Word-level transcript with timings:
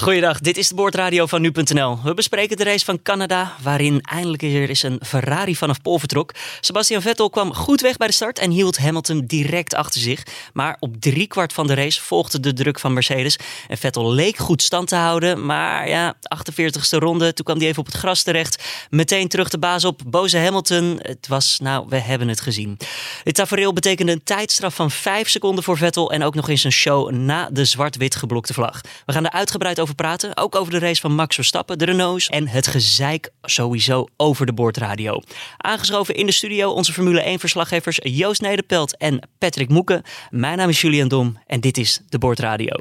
Goeiedag, 0.00 0.40
dit 0.40 0.56
is 0.56 0.68
de 0.68 0.74
boordradio 0.74 1.26
van 1.26 1.40
nu.nl. 1.40 1.98
We 2.02 2.14
bespreken 2.14 2.56
de 2.56 2.64
race 2.64 2.84
van 2.84 3.02
Canada, 3.02 3.52
waarin 3.62 4.00
eindelijk 4.00 4.42
er 4.42 4.68
eens 4.68 4.82
een 4.82 5.00
Ferrari 5.06 5.56
vanaf 5.56 5.82
Pol 5.82 5.98
vertrok. 5.98 6.34
Sebastian 6.60 7.02
Vettel 7.02 7.30
kwam 7.30 7.54
goed 7.54 7.80
weg 7.80 7.96
bij 7.96 8.06
de 8.06 8.12
start 8.12 8.38
en 8.38 8.50
hield 8.50 8.78
Hamilton 8.78 9.24
direct 9.26 9.74
achter 9.74 10.00
zich. 10.00 10.22
Maar 10.52 10.76
op 10.78 10.96
driekwart 11.00 11.52
van 11.52 11.66
de 11.66 11.74
race 11.74 12.02
volgde 12.02 12.40
de 12.40 12.52
druk 12.52 12.78
van 12.78 12.92
Mercedes. 12.92 13.38
En 13.68 13.78
Vettel 13.78 14.12
leek 14.12 14.36
goed 14.36 14.62
stand 14.62 14.88
te 14.88 14.96
houden, 14.96 15.46
maar 15.46 15.88
ja, 15.88 16.14
48ste 16.14 16.98
ronde, 16.98 17.32
toen 17.32 17.44
kwam 17.44 17.58
hij 17.58 17.66
even 17.66 17.80
op 17.80 17.86
het 17.86 17.96
gras 17.96 18.22
terecht. 18.22 18.64
Meteen 18.90 19.28
terug 19.28 19.48
de 19.48 19.58
baas 19.58 19.84
op, 19.84 20.00
boze 20.06 20.38
Hamilton. 20.38 20.98
Het 21.02 21.28
was, 21.28 21.58
nou, 21.58 21.86
we 21.88 21.98
hebben 21.98 22.28
het 22.28 22.40
gezien. 22.40 22.78
Dit 23.24 23.34
tafereel 23.34 23.72
betekende 23.72 24.12
een 24.12 24.24
tijdstraf 24.24 24.74
van 24.74 24.90
5 24.90 25.28
seconden 25.28 25.64
voor 25.64 25.76
Vettel 25.76 26.12
en 26.12 26.22
ook 26.22 26.34
nog 26.34 26.48
eens 26.48 26.64
een 26.64 26.72
show 26.72 27.10
na 27.10 27.48
de 27.52 27.64
zwart-wit 27.64 28.14
geblokte 28.14 28.54
vlag. 28.54 28.80
We 29.06 29.12
gaan 29.12 29.24
er 29.24 29.32
uitgebreid 29.32 29.80
over 29.80 29.88
praten. 29.94 30.36
Ook 30.36 30.54
over 30.54 30.72
de 30.72 30.78
race 30.78 31.00
van 31.00 31.14
Max 31.14 31.34
Verstappen, 31.34 31.78
de 31.78 31.84
Renaults 31.84 32.26
en 32.26 32.48
het 32.48 32.66
gezeik 32.66 33.30
sowieso 33.42 34.06
over 34.16 34.46
de 34.46 34.52
boordradio. 34.52 35.20
Aangeschoven 35.56 36.14
in 36.14 36.26
de 36.26 36.32
studio 36.32 36.70
onze 36.70 36.92
Formule 36.92 37.38
1-verslaggevers 37.38 37.98
Joost 38.02 38.40
Nederpelt 38.40 38.96
en 38.96 39.28
Patrick 39.38 39.68
Moeken. 39.68 40.02
Mijn 40.30 40.56
naam 40.56 40.68
is 40.68 40.80
Julian 40.80 41.08
Dom 41.08 41.38
en 41.46 41.60
dit 41.60 41.78
is 41.78 42.00
de 42.08 42.18
boordradio. 42.18 42.74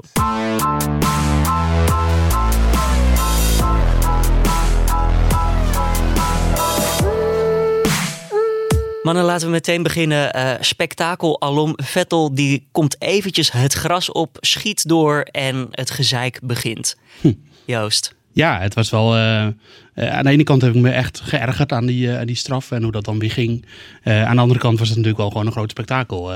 Mannen, 9.03 9.23
laten 9.23 9.45
we 9.45 9.53
meteen 9.53 9.83
beginnen. 9.83 10.35
Uh, 10.35 10.51
spektakel 10.59 11.41
alom. 11.41 11.73
Vettel 11.75 12.33
die 12.33 12.67
komt 12.71 13.01
eventjes 13.01 13.51
het 13.51 13.73
gras 13.73 14.11
op, 14.11 14.37
schiet 14.39 14.87
door 14.87 15.21
en 15.21 15.67
het 15.71 15.91
gezeik 15.91 16.39
begint. 16.43 16.97
Hm. 17.21 17.33
Joost. 17.65 18.15
Ja, 18.33 18.59
het 18.59 18.73
was 18.73 18.89
wel. 18.89 19.17
Uh, 19.17 19.47
aan 19.95 20.23
de 20.23 20.29
ene 20.29 20.43
kant 20.43 20.61
heb 20.61 20.75
ik 20.75 20.81
me 20.81 20.89
echt 20.89 21.19
geërgerd 21.19 21.71
aan 21.71 21.85
die, 21.85 22.07
uh, 22.07 22.19
die 22.25 22.35
straf 22.35 22.71
en 22.71 22.83
hoe 22.83 22.91
dat 22.91 23.05
dan 23.05 23.19
weer 23.19 23.31
ging. 23.31 23.65
aan 24.03 24.35
de 24.35 24.41
andere 24.41 24.59
kant 24.59 24.79
was 24.79 24.87
het 24.87 24.97
natuurlijk 24.97 25.23
wel 25.23 25.31
gewoon 25.31 25.45
een 25.45 25.51
groot 25.51 25.71
spektakel 25.71 26.31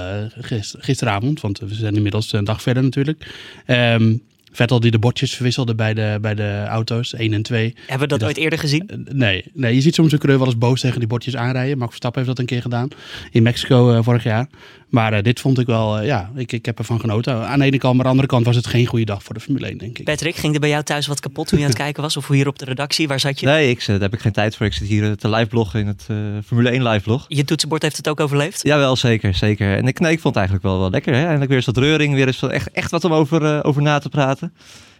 gisteravond. 0.77 1.41
Want 1.41 1.59
we 1.59 1.73
zijn 1.73 1.95
inmiddels 1.95 2.33
een 2.33 2.43
dag 2.43 2.61
verder 2.61 2.83
natuurlijk. 2.83 3.27
Um, 3.67 4.21
Vettel 4.53 4.79
die 4.79 4.91
de 4.91 4.99
bordjes 4.99 5.33
verwisselde 5.33 5.75
bij 5.75 5.93
de, 5.93 6.17
bij 6.21 6.35
de 6.35 6.63
auto's, 6.67 7.13
1 7.13 7.33
en 7.33 7.41
2. 7.41 7.75
Hebben 7.87 8.09
we 8.09 8.17
dat 8.17 8.27
ooit 8.27 8.37
eerder 8.37 8.59
gezien? 8.59 8.87
Eh, 8.87 8.97
nee, 9.11 9.43
nee, 9.53 9.75
je 9.75 9.81
ziet 9.81 9.95
soms 9.95 10.11
een 10.11 10.17
coureur 10.17 10.39
wel 10.39 10.47
eens 10.47 10.57
boos 10.57 10.81
tegen 10.81 10.99
die 10.99 11.07
bordjes 11.07 11.35
aanrijden. 11.35 11.77
Max 11.77 11.89
Verstappen 11.89 12.21
heeft 12.21 12.35
dat 12.35 12.45
een 12.45 12.51
keer 12.51 12.61
gedaan 12.61 12.87
in 13.31 13.43
Mexico 13.43 13.93
uh, 13.93 14.03
vorig 14.03 14.23
jaar. 14.23 14.47
Maar 14.93 15.13
uh, 15.13 15.21
dit 15.21 15.39
vond 15.39 15.59
ik 15.59 15.65
wel, 15.65 15.99
uh, 15.99 16.05
ja, 16.05 16.31
ik, 16.35 16.51
ik 16.51 16.65
heb 16.65 16.77
ervan 16.77 16.99
genoten. 16.99 17.47
Aan 17.47 17.59
de 17.59 17.65
ene 17.65 17.77
kant, 17.77 17.95
maar 17.95 18.05
aan 18.05 18.11
de 18.11 18.17
andere 18.17 18.27
kant 18.27 18.45
was 18.45 18.55
het 18.55 18.67
geen 18.67 18.85
goede 18.85 19.05
dag 19.05 19.23
voor 19.23 19.33
de 19.33 19.39
Formule 19.39 19.67
1, 19.67 19.77
denk 19.77 19.97
ik. 19.97 20.05
Patrick, 20.05 20.35
ging 20.35 20.53
er 20.53 20.59
bij 20.59 20.69
jou 20.69 20.83
thuis 20.83 21.07
wat 21.07 21.19
kapot 21.19 21.47
toen 21.47 21.57
je 21.59 21.63
aan 21.63 21.69
het 21.69 21.79
kijken 21.85 22.03
was? 22.03 22.17
Of 22.17 22.27
hier 22.27 22.47
op 22.47 22.59
de 22.59 22.65
redactie, 22.65 23.07
waar 23.07 23.19
zat 23.19 23.39
je? 23.39 23.45
Nee, 23.45 23.69
ik, 23.69 23.85
daar 23.85 23.99
heb 23.99 24.13
ik 24.13 24.19
geen 24.19 24.31
tijd 24.31 24.55
voor. 24.55 24.65
Ik 24.65 24.73
zit 24.73 24.87
hier 24.87 25.17
te 25.17 25.29
live 25.29 25.47
bloggen 25.47 25.79
in 25.79 25.87
het 25.87 26.07
Formule 26.45 26.69
1 26.69 26.87
live 26.87 27.03
blog. 27.03 27.25
Je 27.27 27.45
toetsenbord 27.45 27.81
heeft 27.81 27.97
het 27.97 28.09
ook 28.09 28.19
overleefd? 28.19 28.63
Jawel, 28.63 28.95
zeker, 28.95 29.33
zeker. 29.33 29.77
En 29.77 29.87
ik, 29.87 29.99
nee, 29.99 30.11
ik 30.11 30.19
vond 30.19 30.35
het 30.35 30.43
eigenlijk 30.43 30.65
wel, 30.65 30.79
wel 30.79 30.89
lekker. 30.89 31.13
Hè? 31.13 31.19
Eindelijk 31.19 31.47
weer 31.47 31.57
eens 31.57 31.65
wat 31.65 31.77
reuring, 31.77 32.13
weer 32.13 32.27
eens 32.27 32.41
echt, 32.41 32.71
echt 32.71 32.91
wat 32.91 33.03
om 33.03 33.13
over, 33.13 33.63
over 33.63 33.81
na 33.81 33.99
te 33.99 34.09
praten. 34.09 34.53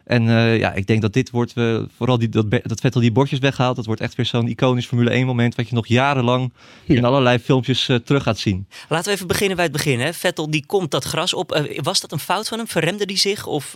En 0.06 0.24
uh, 0.24 0.58
ja, 0.58 0.74
ik 0.74 0.88
denk 0.88 1.02
dat 1.02 1.14
dit 1.14 1.30
wordt, 1.30 1.54
uh, 1.56 1.80
vooral 1.98 2.18
die, 2.18 2.30
dat, 2.30 2.46
dat 2.50 2.80
Vettel 2.80 3.02
die 3.02 3.12
bordjes 3.12 3.40
weghaalt, 3.40 3.76
dat 3.76 3.86
wordt 3.86 4.02
echt 4.02 4.16
weer 4.16 4.26
zo'n 4.26 4.48
iconisch 4.48 4.86
Formule 4.86 5.10
1 5.10 5.26
moment 5.26 5.56
wat 5.56 5.70
je 5.70 5.76
nog 5.76 5.88
jarenlang 5.88 6.52
ja. 6.86 6.96
in 6.96 7.06
allerlei 7.06 7.40
filmpjes 7.40 7.90
uh, 7.90 7.98
terug 7.98 8.24
gaat 8.24 8.38
zien. 8.38 8.68
Laten 8.90 9.06
we 9.06 9.12
even 9.12 9.28
beginnen 9.28 9.56
bij 9.56 9.66
het 9.66 9.74
begin. 9.74 10.00
Hè. 10.00 10.14
Vettel 10.14 10.50
die 10.50 10.66
komt 10.66 10.92
dat 10.92 11.04
gras 11.04 11.34
op. 11.34 11.68
was 11.82 12.00
dat 12.00 12.12
een 12.12 12.20
fout 12.20 12.48
van 12.48 12.58
hem? 12.58 12.68
Verremde 12.68 13.06
die 13.06 13.18
zich 13.18 13.46
of 13.46 13.72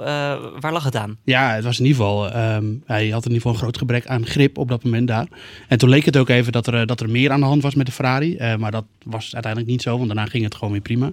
waar 0.59 0.71
lag 0.71 0.83
het 0.83 0.95
aan? 0.95 1.17
Ja, 1.23 1.53
het 1.53 1.63
was 1.63 1.79
in 1.79 1.85
ieder 1.85 2.01
geval, 2.01 2.25
um, 2.25 2.83
hij 2.85 3.09
had 3.09 3.25
in 3.25 3.31
ieder 3.31 3.41
geval 3.41 3.51
een 3.51 3.57
groot 3.57 3.77
gebrek 3.77 4.07
aan 4.07 4.25
grip 4.25 4.57
op 4.57 4.67
dat 4.67 4.83
moment 4.83 5.07
daar. 5.07 5.27
En 5.67 5.77
toen 5.77 5.89
leek 5.89 6.05
het 6.05 6.17
ook 6.17 6.29
even 6.29 6.51
dat 6.51 6.67
er, 6.67 6.85
dat 6.85 6.99
er 6.99 7.09
meer 7.09 7.31
aan 7.31 7.39
de 7.39 7.45
hand 7.45 7.61
was 7.61 7.75
met 7.75 7.85
de 7.85 7.91
Ferrari. 7.91 8.37
maar 8.57 8.71
dat 8.71 8.85
was 9.03 9.33
uiteindelijk 9.33 9.71
niet 9.71 9.81
zo, 9.81 9.95
want 9.95 10.07
daarna 10.07 10.25
ging 10.25 10.43
het 10.43 10.55
gewoon 10.55 10.71
weer 10.71 10.81
prima. 10.81 11.11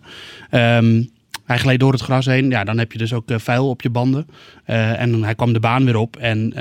Um, 0.51 1.11
hij 1.45 1.59
gleed 1.59 1.81
door 1.81 1.93
het 1.93 2.01
gras 2.01 2.27
heen. 2.27 2.51
Ja, 2.51 2.65
dan 2.65 2.79
heb 2.79 2.93
je 2.93 2.99
dus 2.99 3.13
ook 3.13 3.31
uh, 3.31 3.39
vuil 3.39 3.69
op 3.69 3.83
je 3.83 3.91
banden. 3.91 4.27
Uh, 4.67 5.01
en 5.01 5.23
hij 5.23 5.35
kwam 5.35 5.53
de 5.53 5.61
baan 5.61 5.85
weer 5.85 5.97
op. 5.97 6.17
En 6.17 6.53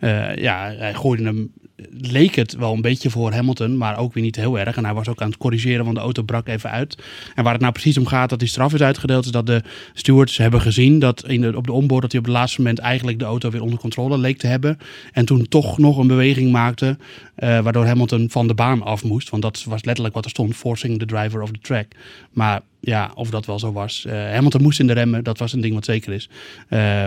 uh, 0.00 0.36
ja, 0.36 0.72
hij 0.76 0.94
gooide 0.94 1.24
hem 1.24 1.52
leek 1.90 2.34
het 2.34 2.54
wel 2.54 2.72
een 2.72 2.80
beetje 2.80 3.10
voor 3.10 3.32
Hamilton, 3.32 3.76
maar 3.76 3.98
ook 3.98 4.14
weer 4.14 4.22
niet 4.22 4.36
heel 4.36 4.58
erg. 4.58 4.76
En 4.76 4.84
hij 4.84 4.94
was 4.94 5.08
ook 5.08 5.22
aan 5.22 5.28
het 5.28 5.36
corrigeren, 5.36 5.84
want 5.84 5.96
de 5.96 6.02
auto 6.02 6.22
brak 6.22 6.48
even 6.48 6.70
uit. 6.70 6.98
En 7.34 7.44
waar 7.44 7.52
het 7.52 7.60
nou 7.60 7.72
precies 7.72 7.98
om 7.98 8.06
gaat 8.06 8.28
dat 8.28 8.38
die 8.38 8.48
straf 8.48 8.74
is 8.74 8.82
uitgedeeld, 8.82 9.24
is 9.24 9.30
dat 9.30 9.46
de 9.46 9.62
stewards 9.92 10.36
hebben 10.36 10.60
gezien 10.60 10.98
dat 10.98 11.28
in 11.28 11.40
de, 11.40 11.56
op 11.56 11.66
de 11.66 11.72
onboard 11.72 12.02
dat 12.02 12.12
hij 12.12 12.20
op 12.20 12.26
het 12.26 12.34
laatste 12.34 12.60
moment 12.60 12.78
eigenlijk 12.78 13.18
de 13.18 13.24
auto 13.24 13.50
weer 13.50 13.62
onder 13.62 13.78
controle 13.78 14.18
leek 14.18 14.38
te 14.38 14.46
hebben. 14.46 14.78
En 15.12 15.24
toen 15.24 15.48
toch 15.48 15.78
nog 15.78 15.98
een 15.98 16.06
beweging 16.06 16.52
maakte, 16.52 16.96
uh, 17.38 17.60
waardoor 17.60 17.86
Hamilton 17.86 18.30
van 18.30 18.46
de 18.46 18.54
baan 18.54 18.82
af 18.82 19.04
moest. 19.04 19.30
Want 19.30 19.42
dat 19.42 19.64
was 19.68 19.84
letterlijk 19.84 20.14
wat 20.14 20.24
er 20.24 20.30
stond, 20.30 20.56
forcing 20.56 20.98
the 20.98 21.06
driver 21.06 21.42
of 21.42 21.50
the 21.50 21.60
track. 21.60 21.86
Maar 22.30 22.60
ja, 22.80 23.10
of 23.14 23.30
dat 23.30 23.46
wel 23.46 23.58
zo 23.58 23.72
was. 23.72 24.04
Uh, 24.06 24.12
Hamilton 24.12 24.62
moest 24.62 24.80
in 24.80 24.86
de 24.86 24.92
remmen, 24.92 25.24
dat 25.24 25.38
was 25.38 25.52
een 25.52 25.60
ding 25.60 25.74
wat 25.74 25.84
zeker 25.84 26.12
is. 26.12 26.28
Uh, 26.70 27.06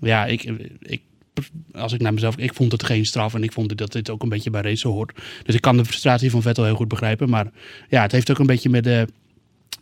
ja, 0.00 0.26
ik, 0.26 0.52
ik 0.80 1.00
als 1.72 1.92
ik 1.92 2.00
naar 2.00 2.14
mezelf, 2.14 2.36
ik 2.36 2.54
vond 2.54 2.72
het 2.72 2.84
geen 2.84 3.06
straf 3.06 3.34
en 3.34 3.42
ik 3.42 3.52
vond 3.52 3.78
dat 3.78 3.92
dit 3.92 4.10
ook 4.10 4.22
een 4.22 4.28
beetje 4.28 4.50
bij 4.50 4.62
race 4.62 4.88
hoort. 4.88 5.12
Dus 5.42 5.54
ik 5.54 5.60
kan 5.60 5.76
de 5.76 5.84
frustratie 5.84 6.30
van 6.30 6.42
Vettel 6.42 6.64
heel 6.64 6.74
goed 6.74 6.88
begrijpen. 6.88 7.28
Maar 7.28 7.46
ja, 7.88 8.02
het 8.02 8.12
heeft 8.12 8.30
ook 8.30 8.38
een 8.38 8.46
beetje 8.46 8.68
met 8.68 8.84
de, 8.84 9.08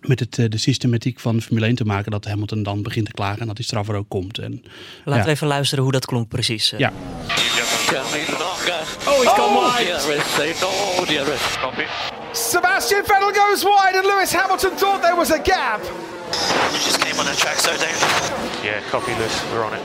met 0.00 0.20
het, 0.20 0.34
de 0.34 0.58
systematiek 0.58 1.20
van 1.20 1.42
Formule 1.42 1.66
1 1.66 1.74
te 1.74 1.84
maken 1.84 2.10
dat 2.10 2.24
Hamilton 2.24 2.62
dan 2.62 2.82
begint 2.82 3.06
te 3.06 3.12
klagen 3.12 3.40
en 3.40 3.46
dat 3.46 3.56
die 3.56 3.64
straf 3.64 3.88
er 3.88 3.94
ook 3.94 4.08
komt. 4.08 4.38
En, 4.38 4.64
Laten 5.04 5.24
we 5.24 5.30
even 5.30 5.46
luisteren 5.46 5.84
hoe 5.84 5.92
dat 5.92 6.06
klonk 6.06 6.28
precies. 6.28 6.74
Ja. 6.78 6.92
Oh, 9.06 9.20
he's 9.20 9.28
gone 9.28 9.54
wide. 9.54 9.92
Oh. 10.62 11.60
Copy. 11.60 11.84
Sebastian 12.32 13.04
Vettel 13.04 13.32
goes 13.32 13.62
wide 13.62 13.96
and 13.96 14.06
Lewis 14.06 14.32
Hamilton 14.32 14.76
thought 14.76 15.02
there 15.02 15.16
was 15.16 15.30
a 15.30 15.38
gap. 15.42 15.80
You 15.82 16.78
just 16.84 16.98
came 16.98 17.18
on 17.18 17.24
the 17.24 17.36
track 17.36 17.58
so 17.58 17.70
down. 17.70 17.96
Yeah, 18.62 18.90
copy 18.90 19.12
Lewis, 19.18 19.42
we're 19.52 19.64
on 19.64 19.72
it. 19.72 19.80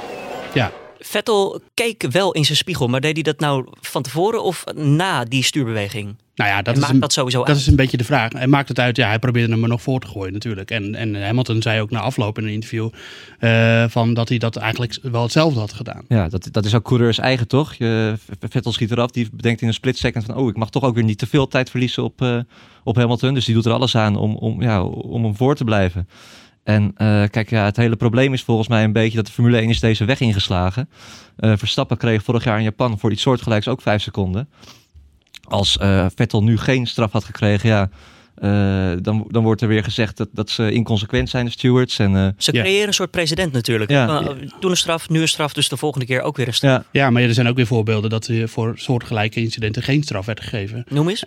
Ja, 0.53 0.71
Vettel 1.03 1.61
keek 1.73 2.05
wel 2.09 2.31
in 2.31 2.45
zijn 2.45 2.57
spiegel, 2.57 2.87
maar 2.87 3.01
deed 3.01 3.13
hij 3.13 3.23
dat 3.23 3.39
nou 3.39 3.67
van 3.81 4.01
tevoren 4.01 4.43
of 4.43 4.63
na 4.75 5.23
die 5.23 5.43
stuurbeweging? 5.43 6.15
Nou 6.35 6.49
ja, 6.49 6.61
dat, 6.61 6.77
is 6.77 6.87
een, 6.89 6.99
dat, 6.99 7.13
sowieso 7.13 7.43
dat 7.43 7.55
is 7.55 7.67
een 7.67 7.75
beetje 7.75 7.97
de 7.97 8.03
vraag. 8.03 8.31
Hij 8.31 8.47
maakt 8.47 8.67
het 8.67 8.79
uit, 8.79 8.95
ja, 8.95 9.07
hij 9.07 9.19
probeerde 9.19 9.53
hem 9.53 9.63
er 9.63 9.69
nog 9.69 9.81
voor 9.81 9.99
te 9.99 10.07
gooien 10.07 10.33
natuurlijk. 10.33 10.71
En, 10.71 10.95
en 10.95 11.25
Hamilton 11.25 11.61
zei 11.61 11.81
ook 11.81 11.89
na 11.89 11.99
afloop 11.99 12.37
in 12.37 12.43
een 12.43 12.49
interview 12.49 12.89
uh, 13.39 13.85
van 13.87 14.13
dat 14.13 14.29
hij 14.29 14.37
dat 14.37 14.55
eigenlijk 14.55 14.99
wel 15.01 15.21
hetzelfde 15.21 15.59
had 15.59 15.73
gedaan. 15.73 16.05
Ja, 16.07 16.29
dat, 16.29 16.47
dat 16.51 16.65
is 16.65 16.75
ook 16.75 16.83
coureurs 16.83 17.17
eigen 17.17 17.47
toch? 17.47 17.73
Je, 17.73 18.15
Vettel 18.39 18.71
schiet 18.71 18.91
eraf, 18.91 19.11
die 19.11 19.29
bedenkt 19.33 19.61
in 19.61 19.67
een 19.67 19.73
split 19.73 19.97
second 19.97 20.25
van 20.25 20.35
oh, 20.35 20.49
ik 20.49 20.57
mag 20.57 20.69
toch 20.69 20.83
ook 20.83 20.95
weer 20.95 21.03
niet 21.03 21.17
te 21.17 21.27
veel 21.27 21.47
tijd 21.47 21.69
verliezen 21.69 22.03
op, 22.03 22.21
uh, 22.21 22.39
op 22.83 22.95
Hamilton. 22.95 23.33
Dus 23.33 23.45
die 23.45 23.55
doet 23.55 23.65
er 23.65 23.71
alles 23.71 23.95
aan 23.95 24.15
om, 24.15 24.35
om, 24.35 24.61
ja, 24.61 24.83
om 24.83 25.23
hem 25.23 25.35
voor 25.35 25.55
te 25.55 25.63
blijven. 25.63 26.07
En 26.63 26.83
uh, 26.83 27.23
kijk, 27.29 27.49
ja, 27.49 27.65
het 27.65 27.77
hele 27.77 27.95
probleem 27.95 28.33
is 28.33 28.43
volgens 28.43 28.67
mij 28.67 28.83
een 28.83 28.91
beetje 28.93 29.15
dat 29.15 29.25
de 29.25 29.31
Formule 29.31 29.57
1 29.57 29.69
is 29.69 29.79
deze 29.79 30.05
weg 30.05 30.19
ingeslagen. 30.19 30.89
Uh, 31.39 31.53
Verstappen 31.57 31.97
kreeg 31.97 32.23
vorig 32.23 32.43
jaar 32.43 32.57
in 32.57 32.63
Japan 32.63 32.99
voor 32.99 33.11
iets 33.11 33.21
soortgelijks 33.21 33.67
ook 33.67 33.81
vijf 33.81 34.01
seconden. 34.01 34.49
Als 35.43 35.77
uh, 35.81 36.05
Vettel 36.15 36.43
nu 36.43 36.57
geen 36.57 36.87
straf 36.87 37.11
had 37.11 37.23
gekregen, 37.23 37.69
ja, 37.69 37.89
uh, 38.41 38.91
dan, 39.01 39.25
dan 39.27 39.43
wordt 39.43 39.61
er 39.61 39.67
weer 39.67 39.83
gezegd 39.83 40.17
dat, 40.17 40.29
dat 40.31 40.49
ze 40.49 40.71
inconsequent 40.71 41.29
zijn, 41.29 41.45
de 41.45 41.51
stewards. 41.51 41.99
En, 41.99 42.13
uh, 42.13 42.27
ze 42.37 42.51
creëren 42.51 42.79
ja. 42.79 42.87
een 42.87 42.93
soort 42.93 43.11
president 43.11 43.53
natuurlijk. 43.53 43.89
Ja. 43.89 44.21
Uh, 44.21 44.27
toen 44.59 44.71
een 44.71 44.77
straf, 44.77 45.09
nu 45.09 45.21
een 45.21 45.27
straf, 45.27 45.53
dus 45.53 45.69
de 45.69 45.77
volgende 45.77 46.05
keer 46.05 46.21
ook 46.21 46.37
weer 46.37 46.47
een 46.47 46.53
straf. 46.53 46.71
Ja, 46.71 46.85
ja 46.91 47.09
maar 47.09 47.21
er 47.21 47.33
zijn 47.33 47.47
ook 47.47 47.55
weer 47.55 47.67
voorbeelden 47.67 48.09
dat 48.09 48.27
er 48.27 48.49
voor 48.49 48.73
soortgelijke 48.75 49.41
incidenten 49.41 49.83
geen 49.83 50.03
straf 50.03 50.25
werd 50.25 50.41
gegeven. 50.41 50.83
Noem 50.89 51.09
eens. 51.09 51.23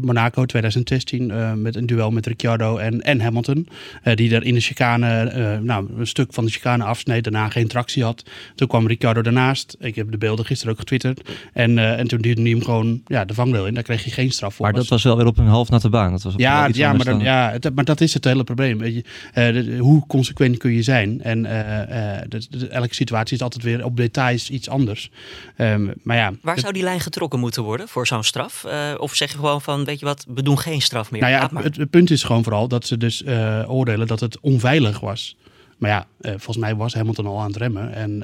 Monaco 0.00 0.44
2016 0.44 1.62
met 1.62 1.76
een 1.76 1.86
duel 1.86 2.10
met 2.10 2.26
Ricciardo 2.26 2.76
en, 2.76 3.00
en 3.00 3.20
Hamilton. 3.20 3.68
die 4.14 4.34
er 4.34 4.44
in 4.44 4.54
de 4.54 4.60
chicane, 4.60 5.60
nou, 5.62 5.88
een 5.98 6.06
stuk 6.06 6.32
van 6.32 6.44
de 6.44 6.50
chicane 6.50 6.84
afsneed, 6.84 7.24
daarna 7.24 7.48
geen 7.48 7.68
tractie 7.68 8.02
had. 8.02 8.24
Toen 8.54 8.68
kwam 8.68 8.86
Ricciardo 8.86 9.22
daarnaast. 9.22 9.76
Ik 9.80 9.94
heb 9.94 10.10
de 10.10 10.18
beelden 10.18 10.44
gisteren 10.44 10.72
ook 10.72 10.78
getwitterd. 10.78 11.30
En, 11.52 11.78
en 11.78 12.08
toen 12.08 12.20
duwde 12.20 12.42
hij 12.42 12.50
hem 12.50 12.62
gewoon 12.62 13.02
ja, 13.06 13.24
de 13.24 13.34
vangrail 13.34 13.66
in. 13.66 13.74
Daar 13.74 13.82
kreeg 13.82 14.02
hij 14.04 14.12
geen 14.12 14.30
straf 14.30 14.54
voor. 14.54 14.64
Maar 14.64 14.74
dat 14.74 14.88
was 14.88 15.02
wel 15.02 15.16
weer 15.16 15.26
op 15.26 15.38
een 15.38 15.46
half 15.46 15.70
natte 15.70 15.88
baan. 15.88 16.10
Dat 16.10 16.22
was 16.22 16.33
Ja, 16.36 16.68
ja, 16.72 16.92
maar, 16.92 17.04
dan, 17.04 17.20
ja 17.20 17.50
het, 17.50 17.74
maar 17.74 17.84
dat 17.84 18.00
is 18.00 18.14
het 18.14 18.24
hele 18.24 18.44
probleem. 18.44 18.78
Weet 18.78 18.94
je. 18.94 19.04
Eh, 19.32 19.52
de- 19.52 19.76
hoe 19.78 20.06
consequent 20.06 20.56
kun 20.56 20.72
je 20.72 20.82
zijn? 20.82 21.22
En 21.22 21.46
eh, 21.46 22.16
eh, 22.18 22.22
de- 22.28 22.46
de- 22.58 22.68
elke 22.68 22.94
situatie 22.94 23.36
is 23.36 23.42
altijd 23.42 23.62
weer 23.64 23.84
op 23.84 23.96
details 23.96 24.50
iets 24.50 24.68
anders. 24.68 25.10
Ehm, 25.56 25.86
maar 26.02 26.16
ja, 26.16 26.32
Waar 26.42 26.52
het- 26.54 26.62
zou 26.62 26.72
die 26.74 26.82
lijn 26.82 27.00
getrokken 27.00 27.40
moeten 27.40 27.62
worden 27.62 27.88
voor 27.88 28.06
zo'n 28.06 28.24
straf? 28.24 28.64
Eh, 28.64 28.94
of 28.98 29.14
zeg 29.14 29.30
je 29.30 29.36
gewoon 29.36 29.62
van, 29.62 29.84
weet 29.84 29.98
je 29.98 30.04
wat, 30.06 30.26
we 30.34 30.42
doen 30.42 30.58
geen 30.58 30.82
straf 30.82 31.10
meer. 31.10 31.20
nou 31.20 31.32
ja, 31.32 31.40
het, 31.54 31.64
het, 31.64 31.76
het 31.76 31.90
punt 31.90 32.10
is 32.10 32.22
gewoon 32.22 32.42
vooral 32.42 32.68
dat 32.68 32.86
ze 32.86 32.96
dus 32.96 33.22
eh, 33.22 33.62
oordelen 33.66 34.06
dat 34.06 34.20
het 34.20 34.40
onveilig 34.40 35.00
was. 35.00 35.36
Maar 35.78 35.90
ja, 35.90 36.06
eh, 36.20 36.30
volgens 36.30 36.56
mij 36.56 36.76
was 36.76 36.94
Hamilton 36.94 37.26
al 37.26 37.40
aan 37.40 37.46
het 37.46 37.56
remmen. 37.56 37.92
En 37.92 38.22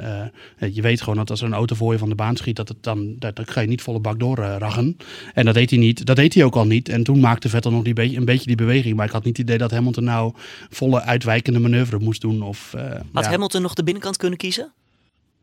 eh, 0.58 0.74
je 0.74 0.82
weet 0.82 1.00
gewoon 1.00 1.16
dat 1.18 1.30
als 1.30 1.40
er 1.40 1.46
een 1.46 1.54
auto 1.54 1.76
voor 1.76 1.92
je 1.92 1.98
van 1.98 2.08
de 2.08 2.14
baan 2.14 2.36
schiet, 2.36 2.56
dat 2.56 2.68
het 2.68 2.82
dan, 2.82 3.14
dat, 3.18 3.40
ga 3.44 3.60
je 3.60 3.68
niet 3.68 3.82
volle 3.82 3.98
bak 3.98 4.20
doorraggen. 4.20 4.96
en 5.34 5.44
dat 5.44 5.54
deed 5.54 5.70
hij 5.70 5.78
niet. 5.78 6.06
Dat 6.06 6.16
deed 6.16 6.34
hij 6.34 6.44
ook 6.44 6.56
al 6.56 6.66
niet. 6.66 6.88
En 6.88 7.02
toen 7.04 7.20
maakte 7.20 7.48
Vettel 7.48 7.70
nog 7.70 7.84
die 7.84 7.94
beetje, 7.94 8.16
een 8.16 8.24
beetje 8.24 8.46
die 8.46 8.56
beweging. 8.56 8.96
Maar 8.96 9.06
ik 9.06 9.12
had 9.12 9.24
niet 9.24 9.36
het 9.36 9.46
idee 9.46 9.58
dat 9.58 9.70
Hamilton 9.70 10.04
nou 10.04 10.32
volle 10.70 11.02
uitwijkende 11.02 11.58
manoeuvre 11.58 11.98
moest 11.98 12.20
doen. 12.20 12.42
Of, 12.42 12.74
eh, 12.74 12.82
Had 13.12 13.24
ja. 13.24 13.30
Hamilton 13.30 13.62
nog 13.62 13.74
de 13.74 13.84
binnenkant 13.84 14.16
kunnen 14.16 14.38
kiezen? 14.38 14.72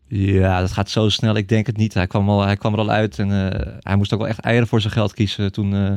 Ja, 0.07 0.59
dat 0.59 0.71
gaat 0.71 0.89
zo 0.89 1.09
snel. 1.09 1.35
Ik 1.35 1.49
denk 1.49 1.65
het 1.65 1.77
niet. 1.77 1.93
Hij 1.93 2.07
kwam, 2.07 2.29
al, 2.29 2.41
hij 2.41 2.57
kwam 2.57 2.73
er 2.73 2.79
al 2.79 2.89
uit 2.89 3.19
en 3.19 3.51
eh, 3.51 3.73
hij 3.79 3.95
moest 3.95 4.13
ook 4.13 4.19
wel 4.19 4.27
echt 4.27 4.39
eieren 4.39 4.67
voor 4.67 4.81
zijn 4.81 4.93
geld 4.93 5.13
kiezen 5.13 5.51
toen 5.51 5.73
eh, 5.73 5.93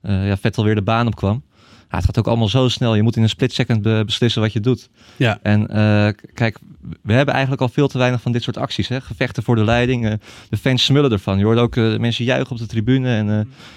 eh, 0.00 0.28
ja, 0.28 0.36
Vettel 0.36 0.64
weer 0.64 0.74
de 0.74 0.82
baan 0.82 1.06
op 1.06 1.16
kwam. 1.16 1.42
Ja, 1.90 1.96
het 1.96 2.04
gaat 2.04 2.18
ook 2.18 2.26
allemaal 2.26 2.48
zo 2.48 2.68
snel. 2.68 2.94
Je 2.94 3.02
moet 3.02 3.16
in 3.16 3.22
een 3.22 3.28
split 3.28 3.52
second 3.52 3.82
be- 3.82 4.02
beslissen 4.06 4.40
wat 4.42 4.52
je 4.52 4.60
doet. 4.60 4.88
Ja. 5.16 5.38
En 5.42 5.68
eh, 5.68 6.08
kijk, 6.34 6.58
we 7.02 7.12
hebben 7.12 7.32
eigenlijk 7.34 7.62
al 7.62 7.68
veel 7.68 7.88
te 7.88 7.98
weinig 7.98 8.20
van 8.20 8.32
dit 8.32 8.42
soort 8.42 8.56
acties. 8.56 8.88
Hè? 8.88 9.00
Gevechten 9.00 9.42
voor 9.42 9.56
de 9.56 9.64
leiding. 9.64 10.06
eh, 10.06 10.12
de 10.48 10.56
fans 10.56 10.84
smullen 10.84 11.12
ervan. 11.12 11.38
Je 11.38 11.44
hoort 11.44 11.58
ook 11.58 11.76
eh, 11.76 11.96
mensen 11.96 12.24
juichen 12.24 12.50
op 12.52 12.58
de 12.58 12.66
tribune. 12.66 13.16
En, 13.16 13.28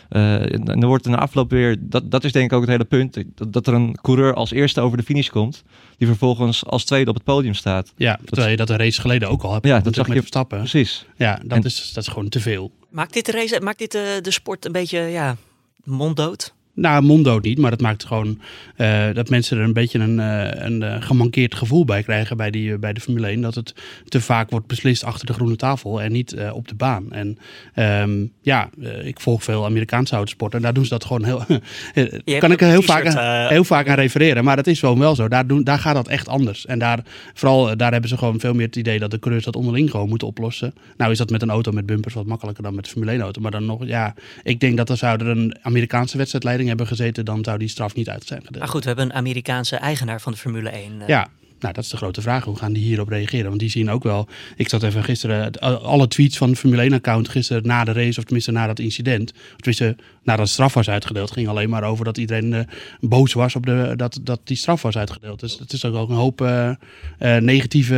eh, 0.09 0.35
eh, 0.35 0.53
en 0.53 0.63
dan 0.65 0.85
wordt 0.85 1.05
in 1.05 1.11
de 1.11 1.17
afloop 1.17 1.49
weer... 1.49 1.75
Dat, 1.79 2.11
dat 2.11 2.23
is 2.23 2.31
denk 2.31 2.45
ik 2.45 2.53
ook 2.53 2.61
het 2.61 2.69
hele 2.69 2.85
punt. 2.85 3.17
Dat, 3.35 3.53
dat 3.53 3.67
er 3.67 3.73
een 3.73 3.97
coureur 4.01 4.33
als 4.33 4.51
eerste 4.51 4.81
over 4.81 4.97
de 4.97 5.03
finish 5.03 5.27
komt. 5.29 5.63
Die 5.97 6.07
vervolgens 6.07 6.65
als 6.65 6.85
tweede 6.85 7.09
op 7.09 7.15
het 7.15 7.23
podium 7.23 7.53
staat. 7.53 7.93
Ja, 7.95 8.19
terwijl 8.25 8.49
je 8.49 8.57
dat 8.57 8.69
een 8.69 8.77
race 8.77 9.01
geleden 9.01 9.29
ook 9.29 9.43
al 9.43 9.53
hebt. 9.53 9.65
Ja, 9.65 9.79
dat 9.79 9.95
zag 9.95 10.05
met 10.05 10.13
je- 10.15 10.19
Verstappen. 10.21 10.57
Precies. 10.59 11.05
Ja, 11.15 11.39
dat, 11.43 11.57
En- 11.57 11.63
is, 11.63 11.91
dat 11.93 12.03
is 12.03 12.09
gewoon 12.09 12.29
te 12.29 12.39
veel. 12.39 12.71
Maakt 12.89 13.13
dit 13.13 13.25
de, 13.25 13.31
race, 13.31 13.59
maakt 13.61 13.77
dit 13.79 13.91
de, 13.91 14.19
de 14.21 14.31
sport 14.31 14.65
een 14.65 14.71
beetje 14.71 14.99
ja, 14.99 15.35
monddood? 15.83 16.53
Nou, 16.77 17.03
monddood 17.03 17.43
niet, 17.43 17.57
maar 17.57 17.71
dat 17.71 17.81
maakt 17.81 18.05
gewoon 18.05 18.39
eh, 18.75 19.05
dat 19.13 19.29
mensen 19.29 19.57
er 19.57 19.63
een 19.63 19.73
beetje 19.73 19.99
een, 19.99 20.19
eh, 20.19 20.65
een 20.65 20.83
eh, 20.83 20.95
gemankeerd 20.99 21.55
gevoel 21.55 21.85
bij 21.85 22.03
krijgen 22.03 22.37
bij, 22.37 22.51
die, 22.51 22.77
bij 22.77 22.93
de 22.93 22.99
Formule 22.99 23.27
1. 23.27 23.41
Dat 23.41 23.55
het 23.55 23.75
te 24.07 24.21
vaak 24.21 24.49
wordt 24.49 24.67
beslist 24.67 25.03
achter 25.03 25.25
de 25.25 25.33
groene 25.33 25.55
tafel 25.55 26.01
en 26.01 26.11
niet 26.11 26.35
op 26.53 26.67
de 26.67 26.75
baan. 26.75 27.11
En 27.11 27.37
ehm, 27.73 28.25
ja, 28.41 28.69
ik 29.03 29.19
volg 29.19 29.43
veel 29.43 29.65
Amerikaanse 29.65 30.15
autosport 30.15 30.53
en 30.53 30.61
daar 30.61 30.73
doen 30.73 30.83
ze 30.83 30.89
dat 30.89 31.05
gewoon 31.05 31.23
heel. 31.23 31.43
kan 32.39 32.51
ik 32.51 32.61
er 32.61 32.67
heel 32.67 32.81
vaak, 32.81 33.05
aan, 33.05 33.47
heel 33.47 33.63
vaak 33.63 33.87
aan 33.87 33.95
refereren, 33.95 34.43
maar 34.43 34.55
dat 34.55 34.67
is 34.67 34.79
wel 34.79 34.99
wel 34.99 35.15
zo. 35.15 35.27
Daar, 35.27 35.47
doen, 35.47 35.63
daar 35.63 35.79
gaat 35.79 35.95
dat 35.95 36.07
echt 36.07 36.27
anders. 36.27 36.65
En 36.65 36.79
daar, 36.79 36.99
vooral, 37.33 37.77
daar 37.77 37.91
hebben 37.91 38.09
ze 38.09 38.17
gewoon 38.17 38.39
veel 38.39 38.53
meer 38.53 38.65
het 38.65 38.75
idee 38.75 38.99
dat 38.99 39.11
de 39.11 39.19
coureurs 39.19 39.45
dat 39.45 39.55
onderling 39.55 39.91
gewoon 39.91 40.09
moeten 40.09 40.27
oplossen. 40.27 40.73
Nou 40.97 41.11
is 41.11 41.17
dat 41.17 41.29
met 41.29 41.41
een 41.41 41.49
auto 41.49 41.71
met 41.71 41.85
bumpers 41.85 42.13
wat 42.13 42.25
makkelijker 42.25 42.63
dan 42.63 42.75
met 42.75 42.85
een 42.85 42.91
Formule 42.91 43.11
1 43.11 43.21
auto. 43.21 43.41
Maar 43.41 43.51
dan 43.51 43.65
nog, 43.65 43.85
ja, 43.85 44.13
ik 44.43 44.59
denk 44.59 44.77
dat 44.77 44.89
er 44.89 44.97
zou 44.97 45.19
er 45.19 45.27
een 45.27 45.55
Amerikaanse 45.61 46.17
wedstrijdleiding 46.17 46.66
hebben 46.67 46.87
gezeten, 46.87 47.25
dan 47.25 47.43
zou 47.43 47.57
die 47.57 47.67
straf 47.67 47.95
niet 47.95 48.09
uit 48.09 48.25
zijn 48.25 48.39
gedeeld. 48.39 48.59
Maar 48.59 48.67
goed, 48.73 48.81
we 48.81 48.87
hebben 48.87 49.05
een 49.05 49.13
Amerikaanse 49.13 49.75
eigenaar 49.75 50.21
van 50.21 50.31
de 50.31 50.37
Formule 50.37 50.69
1. 50.69 51.01
eh, 51.01 51.07
Ja, 51.07 51.27
nou 51.59 51.73
dat 51.73 51.83
is 51.83 51.89
de 51.89 51.97
grote 51.97 52.21
vraag. 52.21 52.43
Hoe 52.43 52.55
gaan 52.57 52.73
die 52.73 52.83
hierop 52.83 53.07
reageren? 53.09 53.47
Want 53.47 53.59
die 53.59 53.69
zien 53.69 53.89
ook 53.89 54.03
wel. 54.03 54.27
Ik 54.55 54.69
zat 54.69 54.83
even 54.83 55.03
gisteren. 55.03 55.51
Alle 55.81 56.07
tweets 56.07 56.37
van 56.37 56.49
de 56.49 56.55
Formule 56.55 56.89
1-account 56.89 57.29
gisteren 57.29 57.67
na 57.67 57.83
de 57.83 57.91
race, 57.91 58.17
of 58.19 58.23
tenminste 58.23 58.51
na 58.51 58.67
dat 58.67 58.79
incident. 58.79 59.31
Of 59.33 59.55
tenminste, 59.55 59.95
nadat 60.23 60.45
de 60.45 60.51
straf 60.51 60.73
was 60.73 60.89
uitgedeeld, 60.89 61.31
ging 61.31 61.47
alleen 61.47 61.69
maar 61.69 61.83
over 61.83 62.05
dat 62.05 62.17
iedereen 62.17 62.53
eh, 62.53 62.63
boos 62.99 63.33
was 63.33 63.55
op 63.55 63.65
de, 63.65 63.93
dat, 63.95 64.19
dat 64.21 64.39
die 64.43 64.57
straf 64.57 64.81
was 64.81 64.97
uitgedeeld. 64.97 65.39
Dus 65.39 65.59
het 65.59 65.73
is 65.73 65.85
ook 65.85 66.09
een 66.09 66.15
hoop 66.15 66.41
eh, 66.41 66.69
eh, 66.69 67.41
negatieve, 67.41 67.95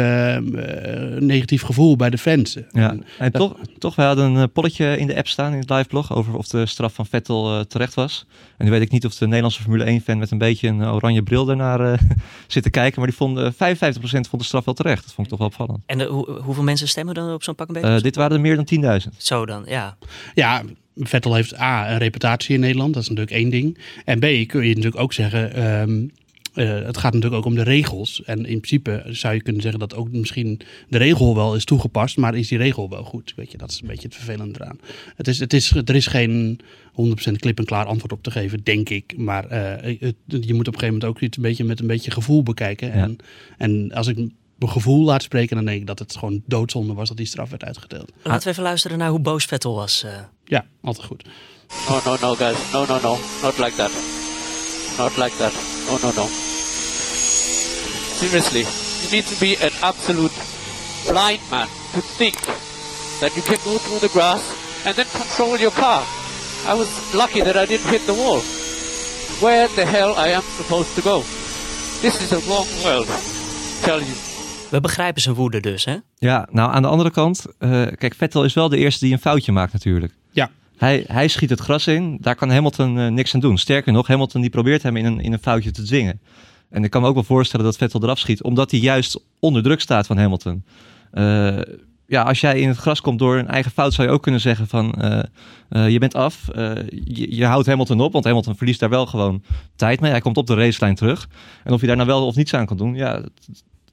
eh, 0.56 1.22
negatief 1.22 1.62
gevoel 1.62 1.96
bij 1.96 2.10
de 2.10 2.18
fans. 2.18 2.54
Ja, 2.72 2.90
En 2.90 3.04
en 3.20 3.32
dat- 3.32 3.42
toch, 3.42 3.56
toch, 3.78 3.96
we 3.96 4.02
hadden 4.02 4.26
een 4.26 4.38
eh, 4.44 4.44
polletje 4.54 4.98
in 4.98 5.08
de 5.08 5.16
app 5.16 5.28
staan 5.28 5.52
in 5.54 5.60
het 5.60 5.70
liveblog 5.70 6.14
over 6.14 6.36
of 6.36 6.48
de 6.48 6.66
straf 6.66 6.94
van 6.94 7.06
Vettel 7.06 7.54
eh, 7.60 7.66
terecht 7.66 7.94
was. 7.94 8.26
En 8.58 8.66
nu 8.66 8.72
weet 8.72 8.82
ik 8.82 8.92
niet 8.92 9.06
of 9.06 9.16
de 9.16 9.26
Nederlandse 9.26 9.62
Formule 9.62 9.84
1 9.84 10.02
fan 10.02 10.18
met 10.18 10.32
een 10.32 10.38
beetje 10.38 10.68
een 10.68 10.82
eh, 10.82 10.94
oranje 10.94 11.24
bril 11.24 11.46
daarnaar 11.46 11.94
eh, 11.94 12.00
zit 12.48 12.64
te 12.64 12.70
kijken. 12.70 13.00
Maar 13.00 13.08
die 13.08 13.18
vonden, 13.18 13.49
55% 13.54 13.56
vond 14.00 14.38
de 14.38 14.44
straf 14.44 14.66
wel 14.66 14.74
terecht. 14.74 15.04
Dat 15.04 15.14
vond 15.14 15.28
ik 15.28 15.38
toch 15.38 15.40
wel 15.40 15.48
opvallend. 15.48 15.84
En 15.86 15.98
de, 15.98 16.06
hoe, 16.06 16.32
hoeveel 16.32 16.64
mensen 16.64 16.88
stemmen 16.88 17.14
dan 17.14 17.34
op 17.34 17.44
zo'n 17.44 17.56
pak 17.56 17.68
een 17.68 17.74
beetje? 17.74 17.96
Eh, 17.96 18.02
dit 18.02 18.16
waren 18.16 18.36
er 18.36 18.42
meer 18.42 18.56
dan 18.56 19.00
10.000. 19.12 19.18
Zo 19.18 19.46
dan, 19.46 19.64
ja. 19.68 19.98
Ja, 20.34 20.64
Vettel 20.96 21.34
heeft 21.34 21.60
A, 21.60 21.92
een 21.92 21.98
reputatie 21.98 22.56
in 22.56 22.60
Nederland. 22.60 22.94
Dat 22.94 23.04
is 23.04 23.10
natuurlijk 23.10 23.36
één 23.36 23.50
ding. 23.50 23.78
En 24.06 24.20
B, 24.20 24.48
kun 24.48 24.62
je 24.64 24.76
natuurlijk 24.76 25.02
ook 25.02 25.14
zeggen... 25.14 25.54
ehm, 25.54 26.08
eh, 26.54 26.70
het 26.86 26.98
gaat 26.98 27.14
natuurlijk 27.14 27.42
ook 27.42 27.46
om 27.52 27.56
de 27.56 27.64
regels. 27.64 28.24
En 28.26 28.38
in 28.38 28.60
principe 28.60 29.04
zou 29.08 29.34
je 29.34 29.42
kunnen 29.42 29.62
zeggen 29.62 29.80
dat 29.80 29.96
ook 29.96 30.12
misschien 30.12 30.62
de 30.90 30.98
regel 30.98 31.36
wel 31.36 31.56
is 31.56 31.66
toegepast. 31.66 32.18
Maar 32.18 32.36
is 32.36 32.48
die 32.48 32.58
regel 32.58 32.90
wel 32.90 33.04
goed? 33.04 33.34
Weet 33.36 33.52
je, 33.52 33.58
dat 33.58 33.72
is 33.72 33.82
een 33.82 33.88
beetje 33.88 34.08
het 34.08 34.16
vervelende 34.16 34.60
eraan. 34.62 34.80
Het 35.16 35.28
is, 35.28 35.40
het 35.40 35.54
is, 35.54 35.72
er 35.72 35.96
is 35.96 36.08
geen 36.08 36.60
100% 36.92 37.32
klip-en-klaar 37.40 37.86
antwoord 37.86 38.12
op 38.12 38.24
te 38.24 38.32
geven, 38.32 38.64
denk 38.64 38.90
ik. 38.90 39.18
Maar 39.18 39.46
eh, 39.48 39.98
het- 40.00 40.16
je 40.46 40.54
moet 40.54 40.68
op 40.68 40.74
een 40.74 40.80
gegeven 40.80 40.88
moment 40.88 41.04
ook 41.06 41.20
iets 41.20 41.38
een 41.38 41.44
beetje 41.44 41.64
met 41.64 41.80
een 41.80 41.88
beetje 41.88 42.12
gevoel 42.12 42.44
bekijken. 42.44 42.88
Ja. 42.88 42.94
En, 42.94 43.18
en 43.58 43.92
als 43.94 44.08
ik 44.08 44.16
mijn 44.16 44.72
gevoel 44.72 45.04
laat 45.04 45.24
spreken, 45.24 45.56
dan 45.56 45.66
denk 45.66 45.80
ik 45.82 45.88
dat 45.88 46.00
het 46.00 46.16
gewoon 46.18 46.42
doodzonde 46.46 46.94
was 46.94 47.08
dat 47.08 47.18
die 47.18 47.26
straf 47.26 47.50
werd 47.50 47.64
uitgedeeld. 47.64 48.12
Laten 48.24 48.44
we 48.44 48.50
even 48.50 48.64
luisteren 48.64 48.98
naar 48.98 49.10
hoe 49.10 49.20
boos 49.20 49.46
Vettel 49.46 49.76
was. 49.76 50.04
eh. 50.04 50.12
Ja, 50.46 50.66
altijd 50.82 51.06
goed. 51.08 51.24
No, 51.90 52.00
no, 52.06 52.18
no, 52.22 52.34
guys. 52.36 52.58
No, 52.74 52.86
no, 52.86 53.00
no. 53.02 53.18
Not 53.42 53.58
like 53.58 53.76
that. 53.76 54.19
Not 55.00 55.18
like 55.18 55.36
that. 55.38 55.54
No, 55.88 55.96
no, 56.04 56.12
no. 56.12 56.26
Seriously, 58.20 58.64
you 59.02 59.10
need 59.16 59.26
to 59.34 59.40
be 59.40 59.56
an 59.66 59.72
absolute 59.82 60.36
blind 61.08 61.40
man 61.50 61.68
to 61.94 62.02
think 62.02 62.36
that 63.22 63.32
you 63.36 63.42
can 63.42 63.58
go 63.64 63.78
through 63.78 64.00
the 64.00 64.10
grass 64.10 64.44
and 64.86 64.96
then 64.96 65.06
control 65.06 65.58
your 65.58 65.72
car. 65.72 66.04
I 66.68 66.74
was 66.74 66.90
lucky 67.14 67.42
that 67.42 67.56
I 67.56 67.66
didn't 67.66 67.90
hit 67.90 68.06
the 68.06 68.14
wall. 68.14 68.42
Where 69.40 69.68
the 69.76 69.86
hell 69.86 70.16
I 70.18 70.34
am 70.34 70.44
supposed 70.58 70.94
to 70.96 71.02
go? 71.02 71.24
This 72.02 72.22
is 72.22 72.32
a 72.34 72.40
wrong 72.48 72.68
world. 72.84 73.08
Tell 73.82 74.00
you. 74.00 74.16
We 74.70 74.82
begrijpen 74.82 75.22
zijn 75.22 75.36
woede 75.36 75.60
dus, 75.60 75.86
hè? 75.86 75.98
Ja, 76.18 76.48
nou 76.52 76.72
aan 76.72 76.82
de 76.82 76.88
andere 76.88 77.12
kant, 77.12 77.46
eh, 77.58 77.88
kijk, 77.98 78.16
Vettel 78.16 78.44
is 78.44 78.54
wel 78.54 78.70
de 78.70 78.78
eerste 78.78 79.04
die 79.06 79.14
een 79.14 79.20
foutje 79.20 79.52
maakt 79.52 79.74
natuurlijk. 79.74 80.14
Ja. 80.32 80.50
Hij, 80.80 81.04
hij 81.08 81.28
schiet 81.28 81.50
het 81.50 81.60
gras 81.60 81.88
in, 81.88 82.18
daar 82.22 82.36
kan 82.36 82.52
Hamilton 82.52 83.00
eh, 83.00 83.08
niks 83.08 83.34
aan 83.34 83.40
doen. 83.40 83.58
Sterker 83.58 83.94
nog, 83.94 84.08
Hamilton 84.08 84.42
die 84.42 84.50
probeert 84.50 84.84
hem 84.84 84.96
in 84.96 85.06
een, 85.06 85.20
in 85.20 85.34
een 85.34 85.40
foutje 85.40 85.72
te 85.72 85.84
dwingen. 85.84 86.22
En 86.70 86.84
ik 86.84 86.90
kan 86.90 87.02
me 87.02 87.08
ook 87.08 87.14
wel 87.14 87.24
voorstellen 87.24 87.66
dat 87.66 87.78
Vettel 87.78 88.04
eraf 88.04 88.20
schiet, 88.20 88.44
omdat 88.44 88.72
hij 88.72 88.80
juist 88.80 89.20
onder 89.40 89.64
druk 89.64 89.82
staat 89.82 90.08
van 90.08 90.18
Hamilton. 90.18 90.64
Eh, 91.12 91.58
ja, 92.06 92.22
als 92.22 92.40
jij 92.40 92.60
in 92.60 92.68
het 92.68 92.78
gras 92.78 93.02
komt 93.02 93.20
door 93.20 93.38
een 93.38 93.48
eigen 93.48 93.72
fout, 93.72 93.94
zou 93.94 94.08
je 94.08 94.14
ook 94.14 94.22
kunnen 94.22 94.42
zeggen 94.42 94.68
van 94.68 94.94
eh, 94.94 95.90
je 95.90 96.00
bent 96.00 96.16
af. 96.16 96.48
je, 97.04 97.36
je 97.36 97.46
houdt 97.46 97.68
Hamilton 97.68 98.00
op, 98.00 98.14
want 98.14 98.26
Hamilton 98.26 98.56
verliest 98.56 98.80
daar 98.80 98.90
wel 98.90 99.06
gewoon 99.06 99.44
tijd 99.76 100.00
mee. 100.00 100.12
Hij 100.12 100.22
komt 100.22 100.38
op 100.38 100.48
de 100.48 100.56
racelijn 100.56 100.96
terug. 100.96 101.30
En 101.64 101.74
of 101.74 101.82
je 101.82 101.88
daar 101.88 101.96
nou 101.96 102.08
wel 102.08 102.26
of 102.26 102.36
niets 102.36 102.54
aan 102.54 102.66
kan 102.66 102.78
doen, 102.78 102.96
ja, 102.96 103.24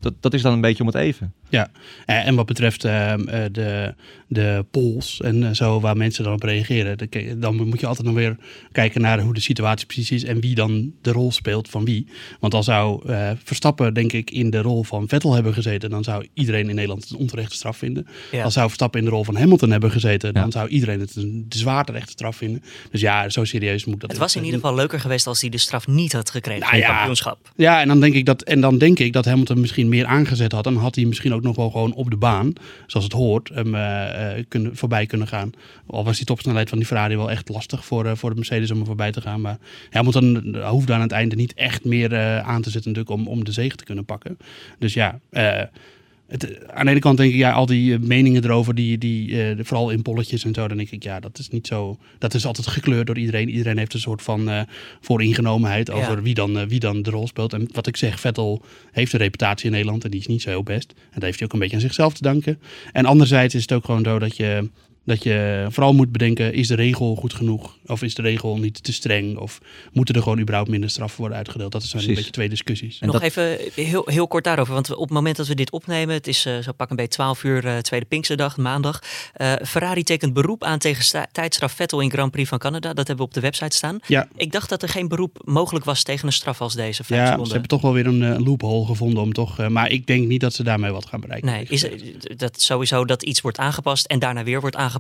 dat, 0.06 0.22
dat 0.22 0.34
is 0.34 0.42
dan 0.42 0.52
een 0.52 0.60
beetje 0.60 0.82
om 0.82 0.88
het 0.88 0.96
even. 0.96 1.32
Ja, 1.48 1.70
Eh, 2.06 2.26
en 2.26 2.34
wat 2.34 2.46
betreft 2.46 2.84
ehm, 2.84 3.28
eh, 3.28 3.44
de, 3.52 3.94
de 4.28 4.64
polls 4.70 5.20
en 5.20 5.44
eh, 5.44 5.50
zo 5.54 5.80
waar 5.80 5.96
mensen 5.96 6.25
dan 6.25 6.32
op 6.32 6.42
reageren, 6.42 6.98
dan, 7.40 7.56
moet 7.68 7.80
je 7.80 7.86
altijd 7.86 8.06
nog 8.06 8.16
weer 8.16 8.36
kijken 8.72 9.00
naar 9.00 9.20
hoe 9.20 9.34
de 9.34 9.40
situatie 9.40 9.86
precies 9.86 10.10
is 10.10 10.25
en 10.25 10.40
wie 10.40 10.54
dan 10.54 10.92
de 11.02 11.12
rol 11.12 11.32
speelt 11.32 11.68
van 11.68 11.84
wie. 11.84 12.06
Want 12.40 12.54
al 12.54 12.62
zou 12.62 13.08
eh, 13.08 13.30
Verstappen, 13.44 13.94
denk 13.94 14.12
ik, 14.12 14.30
in 14.30 14.50
de 14.50 14.60
rol 14.60 14.82
van 14.84 15.08
Vettel 15.08 15.34
hebben 15.34 15.54
gezeten, 15.54 15.90
dan 15.90 16.04
zou 16.04 16.26
iedereen 16.34 16.68
in 16.68 16.75
Nederland 16.75 17.02
het 17.02 17.10
een 17.10 17.18
onterechte 17.18 17.54
straf 17.54 17.76
vinden. 17.76 18.06
Ja. 18.32 18.42
Als 18.42 18.54
zou 18.54 18.66
Verstappen 18.66 18.98
in 19.00 19.04
de 19.06 19.12
rol 19.12 19.25
van 19.25 19.36
Hamilton 19.36 19.70
hebben 19.70 19.90
gezeten, 19.90 20.34
dan 20.34 20.44
Ja. 20.44 20.50
zou 20.50 20.68
iedereen 20.68 21.00
het 21.00 21.16
een 21.16 21.46
zwaar 21.48 21.84
terechte 21.84 22.10
straf 22.10 22.36
vinden. 22.36 22.62
Dus 22.90 23.00
ja, 23.00 23.28
zo 23.28 23.44
serieus 23.44 23.84
moet 23.84 24.00
dat 24.00 24.10
Het 24.10 24.18
was 24.18 24.36
in 24.36 24.44
ieder 24.44 24.60
geval 24.60 24.75
leuker 24.75 25.00
geweest 25.00 25.26
als 25.26 25.40
hij 25.40 25.50
de 25.50 25.58
straf 25.58 25.86
niet 25.86 26.12
had 26.12 26.30
gekregen 26.30 26.60
Nou 26.60 26.70
voor 26.72 26.80
het 26.80 26.88
ja. 26.88 26.94
kampioenschap. 26.94 27.50
Ja, 27.56 27.80
en 27.80 27.88
dan 27.88 28.00
denk 28.00 28.14
ik 28.14 28.25
dat, 28.26 28.42
en 28.42 28.60
dan 28.60 28.78
denk 28.78 28.98
ik 28.98 29.12
dat 29.12 29.25
Hamilton 29.25 29.60
misschien 29.60 29.88
meer 29.88 29.95
aangezet 30.04 30.52
had. 30.52 30.64
Dan 30.64 30.76
had 30.76 30.94
hij 30.94 31.04
misschien 31.04 31.34
ook 31.34 31.42
nog 31.42 31.56
wel 31.56 31.70
gewoon 31.70 31.94
op 31.94 32.10
de 32.10 32.16
baan, 32.16 32.52
zoals 32.86 33.04
het 33.04 33.14
hoort, 33.14 33.48
hem 33.48 33.74
eh, 33.74 34.38
eh, 34.38 34.44
kunnen, 34.48 34.76
voorbij 34.76 35.06
kunnen 35.06 35.28
gaan. 35.28 35.50
Al 35.86 36.04
was 36.04 36.16
die 36.16 36.26
topsnelheid 36.26 36.68
van 36.68 36.78
die 36.78 36.86
Ferrari 36.86 37.16
wel 37.16 37.30
echt 37.30 37.48
lastig 37.48 37.84
voor, 37.84 38.06
eh, 38.06 38.12
voor 38.14 38.30
de 38.30 38.36
Mercedes 38.36 38.70
om 38.70 38.80
er 38.80 38.86
voorbij 38.86 39.12
te 39.12 39.20
gaan. 39.20 39.40
Maar 39.40 39.58
Hamilton 39.90 40.54
eh, 40.54 40.68
hoefde 40.68 40.92
aan 40.92 41.00
het 41.00 41.12
einde 41.12 41.36
niet 41.36 41.54
echt 41.54 41.84
meer 41.84 42.16
aan 42.40 42.62
te 42.62 42.70
zetten 42.70 42.92
natuurlijk 42.92 43.20
om, 43.20 43.28
om 43.28 43.44
de 43.44 43.52
zege 43.52 43.76
te 43.76 43.84
kunnen 43.84 44.04
pakken. 44.04 44.38
Dus 44.78 44.94
ja, 44.94 45.20
het, 46.28 46.66
aan 46.71 46.85
de 46.85 46.90
ene 46.90 47.00
kant 47.00 47.16
denk 47.16 47.33
ik, 47.33 47.38
ja, 47.38 47.52
al 47.52 47.66
die 47.66 47.95
eh, 47.95 48.00
meningen 48.00 48.45
erover, 48.45 48.75
die, 48.75 48.99
die, 48.99 49.42
eh, 49.42 49.59
vooral 49.64 49.90
in 49.90 50.02
polletjes 50.02 50.45
en 50.45 50.54
zo, 50.54 50.68
dan 50.68 50.76
denk 50.76 50.90
ik, 50.90 51.02
ja, 51.02 51.21
dat 51.21 51.38
is 51.38 51.49
niet 51.49 51.66
zo. 51.66 51.99
Dat 52.18 52.35
is 52.35 52.47
altijd 52.47 52.66
gekleurd 52.66 53.06
door 53.06 53.18
iedereen. 53.18 53.49
Iedereen 53.49 53.78
heeft 53.78 53.95
een 53.95 54.00
soort 54.00 54.23
van 54.23 54.49
eh 54.49 54.61
vooringenomenheid 55.00 55.90
over 55.90 56.16
Ja. 56.16 56.23
wie, 56.23 56.35
dan, 56.35 56.68
wie 56.68 56.80
dan 56.80 57.02
de 57.02 57.11
rol 57.11 57.26
speelt. 57.26 57.52
En 57.52 57.68
wat 57.73 57.87
ik 57.87 57.97
zeg, 57.97 58.21
Vettel 58.21 58.62
heeft 58.92 59.12
een 59.12 59.18
reputatie 59.18 59.66
in 59.66 59.73
Nederland 59.73 60.04
en 60.04 60.11
die 60.11 60.21
is 60.21 60.26
niet 60.26 60.42
zo 60.42 60.49
heel 60.49 60.62
best. 60.62 60.90
En 60.90 60.97
dat 61.14 61.23
heeft 61.23 61.38
hij 61.38 61.47
ook 61.47 61.52
een 61.54 61.59
beetje 61.61 61.75
aan 61.75 61.83
zichzelf 61.83 62.14
te 62.14 62.23
danken. 62.23 62.59
En 62.92 63.04
anderzijds 63.04 63.54
is 63.54 63.62
het 63.62 63.73
ook 63.73 63.85
gewoon 63.85 64.04
zo 64.04 64.18
dat 64.18 64.37
je. 64.37 64.68
Dat 65.06 65.22
je 65.22 65.66
vooral 65.70 65.92
moet 65.94 66.12
bedenken, 66.12 66.52
is 66.52 66.68
de 66.68 66.75
regel 66.75 67.14
goed 67.16 67.34
genoeg? 67.34 67.76
Of 67.86 68.02
is 68.02 68.14
de 68.14 68.22
regel 68.22 68.56
niet 68.58 68.82
te 68.82 68.92
streng? 68.92 69.36
Of 69.38 69.60
moeten 69.92 70.14
er 70.14 70.22
gewoon 70.22 70.38
überhaupt 70.40 70.70
minder 70.70 70.90
straffen 70.90 71.18
worden 71.18 71.36
uitgedeeld? 71.38 71.72
Dat 71.72 71.82
zijn 71.82 72.08
een 72.08 72.14
beetje 72.14 72.30
twee 72.30 72.48
discussies. 72.48 72.98
En 72.98 73.06
Nog 73.06 73.16
dat- 73.20 73.25
even 73.25 73.58
heel, 73.75 74.02
heel 74.06 74.28
kort 74.28 74.44
daarover. 74.44 74.75
Want 74.75 74.94
op 74.94 75.00
het 75.00 75.10
moment 75.10 75.36
dat 75.36 75.46
we 75.46 75.54
dit 75.54 75.70
opnemen, 75.70 76.14
het 76.14 76.26
is 76.26 76.46
eh, 76.46 76.58
zo 76.58 76.72
pak 76.72 76.90
een 76.90 76.96
beetje 76.96 77.10
12 77.12 77.44
uur 77.44 77.66
eh, 77.66 77.78
tweede 77.78 78.06
Pinksterdag, 78.06 78.56
maandag. 78.56 79.02
Eh, 79.32 79.52
Ferrari 79.64 80.02
tekent 80.02 80.32
beroep 80.32 80.64
aan 80.64 80.78
tegen 80.78 81.28
tijdstraf 81.32 81.72
Vettel 81.72 82.00
in 82.00 82.10
Grand 82.10 82.30
Prix 82.30 82.48
van 82.48 82.58
Canada. 82.58 82.88
Dat 82.88 83.06
hebben 83.06 83.16
we 83.16 83.22
op 83.30 83.34
de 83.34 83.40
website 83.40 83.76
staan. 83.76 83.98
Ja, 84.06 84.28
Ik 84.36 84.52
dacht 84.52 84.68
dat 84.68 84.82
er 84.82 84.88
geen 84.88 85.08
beroep 85.08 85.38
mogelijk 85.44 85.84
was 85.84 86.02
tegen 86.02 86.26
een 86.26 86.32
straf 86.32 86.60
als 86.60 86.75
deze. 86.75 87.04
Vijf 87.04 87.20
ja 87.20 87.25
ze 87.26 87.30
seconden. 87.30 87.52
hebben 87.52 87.68
toch 87.70 87.80
wel 87.82 87.92
weer 87.92 88.06
een 88.06 88.42
loophole 88.42 88.86
gevonden 88.86 89.22
om 89.22 89.32
toch... 89.32 89.58
eh, 89.58 89.68
maar 89.68 89.90
ik 89.90 90.06
denk 90.06 90.26
niet 90.26 90.40
dat 90.40 90.54
ze 90.54 90.62
daarmee 90.62 90.90
wat 90.90 91.06
gaan 91.06 91.20
bereiken. 91.20 91.50
Nee, 91.50 91.66
is 91.68 91.86
dat 92.36 92.60
sowieso 92.60 93.04
dat 93.04 93.22
iets 93.22 93.40
wordt 93.40 93.58
aangepast 93.58 94.06
en 94.06 94.18
daarna 94.18 94.44
weer 94.44 94.60
wordt 94.60 94.76
aangepast? 94.76 94.94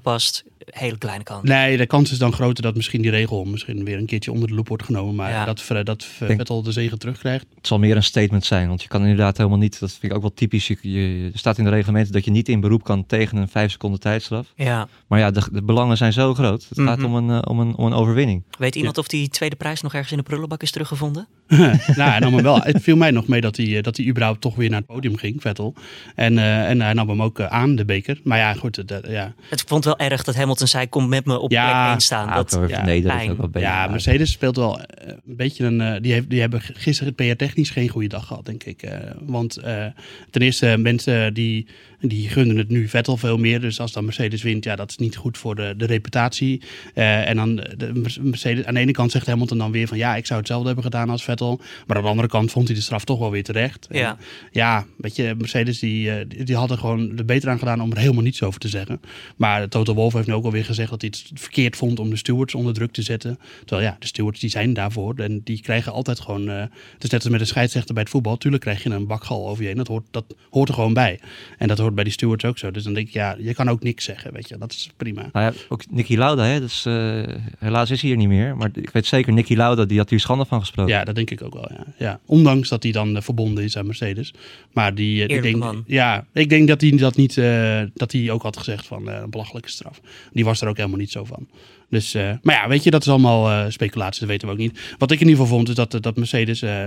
Hele 0.66 0.98
kleine 0.98 1.24
kans. 1.24 1.42
Nee, 1.48 1.76
de 1.76 1.86
kans 1.86 2.10
is 2.12 2.18
dan 2.18 2.32
groter 2.32 2.62
dat 2.62 2.74
misschien 2.74 3.02
die 3.02 3.10
regel 3.10 3.44
misschien 3.44 3.84
weer 3.84 3.98
een 3.98 4.06
keertje 4.06 4.32
onder 4.32 4.48
de 4.48 4.54
loep 4.54 4.68
wordt 4.68 4.82
genomen. 4.84 5.14
Maar 5.14 5.30
Ja. 5.30 5.44
dat, 5.44 5.64
dat 5.84 6.04
Vettel 6.04 6.62
de 6.62 6.72
zegen 6.72 6.98
terugkrijgt. 6.98 7.46
Het 7.54 7.66
zal 7.66 7.78
meer 7.78 7.96
een 7.96 8.02
statement 8.02 8.44
zijn, 8.44 8.68
want 8.68 8.82
je 8.82 8.88
kan 8.88 9.00
inderdaad 9.00 9.36
helemaal 9.36 9.58
niet, 9.58 9.80
dat 9.80 9.90
vind 9.90 10.02
ik 10.02 10.14
ook 10.14 10.20
wel 10.20 10.34
typisch, 10.34 10.66
je, 10.66 10.76
je- 10.82 11.30
er 11.32 11.38
staat 11.38 11.58
in 11.58 11.64
de 11.64 11.70
reglementen 11.70 12.12
dat 12.12 12.24
je 12.24 12.30
niet 12.30 12.48
in 12.48 12.60
beroep 12.60 12.84
kan 12.84 13.06
tegen 13.06 13.36
een 13.36 13.48
5 13.48 13.70
seconden 13.70 14.00
tijdstraf. 14.00 14.52
Ja. 14.56 14.88
Maar 15.06 15.18
ja, 15.18 15.30
de, 15.30 15.42
de 15.52 15.62
belangen 15.62 15.96
zijn 15.96 16.12
zo 16.12 16.34
groot. 16.34 16.66
Het 16.68 16.80
gaat 16.80 16.98
Mhm. 16.98 17.06
om 17.14 17.14
een, 17.28 17.42
eh, 17.42 17.50
om, 17.50 17.60
een, 17.60 17.76
om 17.76 17.86
een 17.86 17.92
overwinning. 17.92 18.42
Weet 18.58 18.74
iemand 18.76 18.98
of 18.98 19.08
die 19.08 19.28
tweede 19.28 19.56
prijs 19.56 19.80
nog 19.80 19.92
ergens 19.92 20.12
in 20.12 20.18
de 20.18 20.24
prullenbak 20.24 20.62
is 20.62 20.70
teruggevonden? 20.70 21.28
nou, 21.48 21.70
hij 22.10 22.18
nam 22.18 22.34
hem 22.34 22.42
wel. 22.42 22.60
Het 22.60 22.82
viel 22.82 22.96
mij 22.96 23.10
nog 23.10 23.26
mee 23.26 23.40
dat 23.40 23.56
hij, 23.56 23.76
eh, 23.76 23.82
dat 23.82 23.96
hij 23.96 24.06
überhaupt 24.06 24.40
toch 24.40 24.54
weer 24.54 24.68
naar 24.70 24.78
het 24.78 24.86
podium 24.88 25.16
ging, 25.16 25.40
Vettel. 25.42 25.74
En, 26.14 26.38
eh, 26.38 26.68
en 26.70 26.80
hij 26.80 26.92
nam 26.92 27.08
hem 27.08 27.22
ook 27.22 27.40
aan, 27.40 27.76
de 27.76 27.84
beker. 27.84 28.20
Maar 28.24 28.38
ja, 28.38 28.54
goed. 28.54 28.76
het, 28.76 28.90
eh, 28.90 29.12
ja. 29.12 29.34
Het 29.48 29.64
vond 29.66 29.85
wel 29.86 29.98
erg 29.98 30.22
dat 30.24 30.34
Hamilton 30.34 30.66
zei: 30.66 30.88
kom 30.88 31.08
met 31.08 31.24
me 31.24 31.38
op 31.38 31.50
Ja, 31.50 31.82
plek 31.82 31.92
1 31.92 32.00
staan. 32.00 32.26
Ja, 32.28 32.34
dat, 32.34 32.60
ja, 32.68 32.84
nee, 32.84 33.02
dat 33.02 33.12
is 33.12 33.16
pijn. 33.18 33.30
ook 33.30 33.36
wel 33.36 33.48
beter. 33.48 33.68
ja, 33.68 33.86
Mercedes 33.86 34.30
speelt 34.32 34.56
wel 34.56 34.80
eh, 34.80 35.08
een 35.08 35.36
beetje 35.36 35.64
een... 35.64 35.80
eh, 35.80 36.00
die, 36.02 36.12
heeft, 36.12 36.30
die 36.30 36.40
hebben 36.40 36.60
gisteren 36.74 37.14
PR-technisch 37.14 37.70
geen 37.70 37.88
goede 37.88 38.08
dag 38.08 38.26
gehad, 38.26 38.44
denk 38.44 38.64
ik. 38.64 38.82
Eh, 38.82 38.98
want 39.20 39.56
eh, 39.56 39.84
ten 40.30 40.42
eerste, 40.42 40.76
mensen 40.78 41.34
die, 41.34 41.66
die 42.00 42.28
gunnen 42.28 42.56
het 42.56 42.68
nu 42.68 42.88
Vettel 42.88 43.16
veel 43.16 43.38
meer. 43.38 43.60
Dus 43.60 43.80
als 43.80 43.92
dan 43.92 44.04
Mercedes 44.04 44.42
wint, 44.42 44.64
ja, 44.64 44.76
dat 44.76 44.90
is 44.90 44.96
niet 44.96 45.16
goed 45.16 45.38
voor 45.38 45.54
de, 45.54 45.74
de 45.76 45.86
reputatie. 45.86 46.62
Eh, 46.94 47.28
en 47.28 47.36
dan 47.36 47.56
de 47.56 48.14
Mercedes, 48.20 48.64
aan 48.64 48.74
de 48.74 48.80
ene 48.80 48.92
kant 48.92 49.10
zegt 49.10 49.26
Hamilton 49.26 49.58
dan 49.58 49.72
weer 49.72 49.88
van... 49.88 49.96
ja, 49.96 50.16
ik 50.16 50.26
zou 50.26 50.38
hetzelfde 50.38 50.66
hebben 50.66 50.84
gedaan 50.84 51.10
als 51.10 51.24
Vettel. 51.24 51.60
Maar 51.86 51.96
aan 51.96 52.02
de 52.02 52.08
andere 52.08 52.28
kant 52.28 52.50
vond 52.50 52.66
hij 52.66 52.76
de 52.76 52.82
straf 52.82 53.04
toch 53.04 53.18
wel 53.18 53.30
weer 53.30 53.44
terecht. 53.44 53.86
En 53.86 53.98
Ja. 53.98 54.16
ja, 54.50 54.86
weet 54.96 55.16
je, 55.16 55.34
Mercedes 55.38 55.78
die, 55.78 56.10
eh, 56.10 56.24
die, 56.28 56.44
die 56.44 56.56
hadden 56.56 56.78
gewoon 56.78 57.18
er 57.18 57.24
beter 57.24 57.48
aan 57.50 57.58
gedaan 57.58 57.82
om 57.82 57.90
er 57.90 57.98
helemaal 57.98 58.22
niets 58.22 58.42
over 58.42 58.60
te 58.60 58.68
zeggen. 58.68 59.00
Maar 59.36 59.68
Toto 59.68 59.94
Wolff 59.94 60.14
heeft 60.14 60.26
nu 60.26 60.34
ook 60.34 60.44
alweer 60.44 60.64
gezegd 60.64 60.90
dat 60.90 61.00
hij 61.00 61.12
het 61.16 61.40
verkeerd 61.40 61.76
vond 61.76 61.98
om 61.98 62.10
de 62.10 62.16
stewards 62.16 62.54
onder 62.54 62.74
druk 62.74 62.92
te 62.92 63.02
zetten. 63.02 63.38
Terwijl 63.64 63.88
ja, 63.88 63.96
de 63.98 64.06
stewards 64.06 64.40
die 64.40 64.50
zijn 64.50 64.72
daarvoor 64.72 65.14
en 65.16 65.40
die 65.44 65.60
krijgen 65.60 65.92
altijd 65.92 66.20
gewoon... 66.20 66.48
eh 66.48 66.64
het 66.94 67.04
is 67.04 67.10
net 67.10 67.22
als 67.22 67.30
met 67.30 67.40
een 67.40 67.46
scheidsrechter 67.46 67.94
bij 67.94 68.02
het 68.02 68.12
voetbal. 68.12 68.36
Tuurlijk 68.36 68.62
krijg 68.62 68.82
je 68.82 68.90
een 68.90 69.06
bakgal 69.06 69.48
over 69.48 69.62
je 69.62 69.68
heen. 69.68 69.76
Dat 69.76 69.88
hoort, 69.88 70.04
dat 70.10 70.24
hoort 70.50 70.68
er 70.68 70.74
gewoon 70.74 70.94
bij. 70.94 71.20
En 71.58 71.68
dat 71.68 71.78
hoort 71.78 71.85
bij 71.94 72.04
die 72.04 72.12
stewards 72.12 72.44
ook 72.44 72.58
zo. 72.58 72.70
Dus 72.70 72.82
dan 72.84 72.94
denk 72.94 73.06
ik, 73.06 73.12
ja, 73.12 73.36
je 73.38 73.54
kan 73.54 73.68
ook 73.68 73.82
niks 73.82 74.04
zeggen, 74.04 74.32
weet 74.32 74.48
je. 74.48 74.58
Dat 74.58 74.70
is 74.72 74.90
prima. 74.96 75.28
Nou 75.32 75.44
ja, 75.46 75.52
ook 75.68 75.82
Nicky 75.90 76.16
Lauda, 76.16 76.44
hè, 76.44 76.60
dus, 76.60 76.86
eh, 76.86 77.22
helaas 77.58 77.90
is 77.90 78.00
hij 78.00 78.10
hier 78.10 78.18
niet 78.18 78.28
meer. 78.28 78.56
Maar 78.56 78.70
ik 78.74 78.90
weet 78.90 79.06
zeker, 79.06 79.32
Nicky 79.32 79.54
Lauda, 79.54 79.84
die 79.84 79.98
had 79.98 80.10
hier 80.10 80.20
schande 80.20 80.44
van 80.44 80.60
gesproken. 80.60 80.92
Ja, 80.92 81.04
dat 81.04 81.14
denk 81.14 81.30
ik 81.30 81.42
ook 81.42 81.54
wel. 81.54 81.70
Ja. 81.72 81.84
Ja. 81.98 82.20
Ondanks 82.26 82.68
dat 82.68 82.82
hij 82.82 82.92
dan 82.92 83.16
eh, 83.16 83.22
verbonden 83.22 83.64
is 83.64 83.76
aan 83.76 83.86
Mercedes. 83.86 84.34
Maar 84.72 84.94
die, 84.94 85.26
eh, 85.26 85.36
ik 85.36 85.42
denk, 85.42 85.56
man. 85.56 85.84
ja, 85.86 86.26
ik 86.32 86.48
denk 86.48 86.68
dat 86.68 86.80
hij 86.80 86.90
dat 86.90 87.16
niet, 87.16 87.38
eh, 87.38 87.80
dat 87.94 88.12
hij 88.12 88.30
ook 88.30 88.42
had 88.42 88.56
gezegd 88.56 88.86
van 88.86 89.08
eh, 89.10 89.20
een 89.22 89.30
belachelijke 89.30 89.70
straf. 89.70 90.00
Die 90.32 90.44
was 90.44 90.60
er 90.60 90.68
ook 90.68 90.76
helemaal 90.76 90.98
niet 90.98 91.10
zo 91.10 91.24
van. 91.24 91.46
Dus, 91.90 92.14
eh, 92.14 92.30
maar 92.42 92.54
ja, 92.54 92.68
weet 92.68 92.84
je, 92.84 92.90
dat 92.90 93.00
is 93.00 93.08
allemaal 93.08 93.50
eh 93.50 93.64
speculatie, 93.68 94.20
dat 94.20 94.28
weten 94.28 94.46
we 94.48 94.52
ook 94.54 94.60
niet. 94.60 94.80
Wat 94.98 95.10
ik 95.10 95.20
in 95.20 95.28
ieder 95.28 95.42
geval 95.42 95.56
vond, 95.56 95.68
is 95.68 95.74
dat, 95.74 95.98
dat 96.00 96.16
Mercedes 96.16 96.62
eh, 96.62 96.86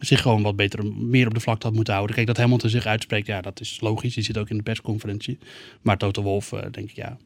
zich 0.00 0.22
gewoon 0.22 0.42
wat 0.42 0.56
beter, 0.56 0.86
meer 0.86 1.26
op 1.26 1.34
de 1.34 1.40
vlakte 1.40 1.66
had 1.66 1.76
moeten 1.76 1.94
houden. 1.94 2.14
Kijk, 2.14 2.26
dat 2.26 2.36
Hamilton 2.36 2.70
zich 2.70 2.86
uitspreekt, 2.86 3.26
ja, 3.26 3.40
dat 3.40 3.60
is 3.60 3.80
logisch. 3.80 4.14
Die 4.14 4.24
zit 4.24 4.38
ook 4.38 4.50
in 4.50 4.56
de 4.56 4.62
persconferentie. 4.62 5.38
Maar 5.82 5.98
Toto 5.98 6.22
Wolff, 6.22 6.52
eh, 6.52 6.60
denk 6.70 6.90
ik, 6.90 6.96
ja, 6.96 7.16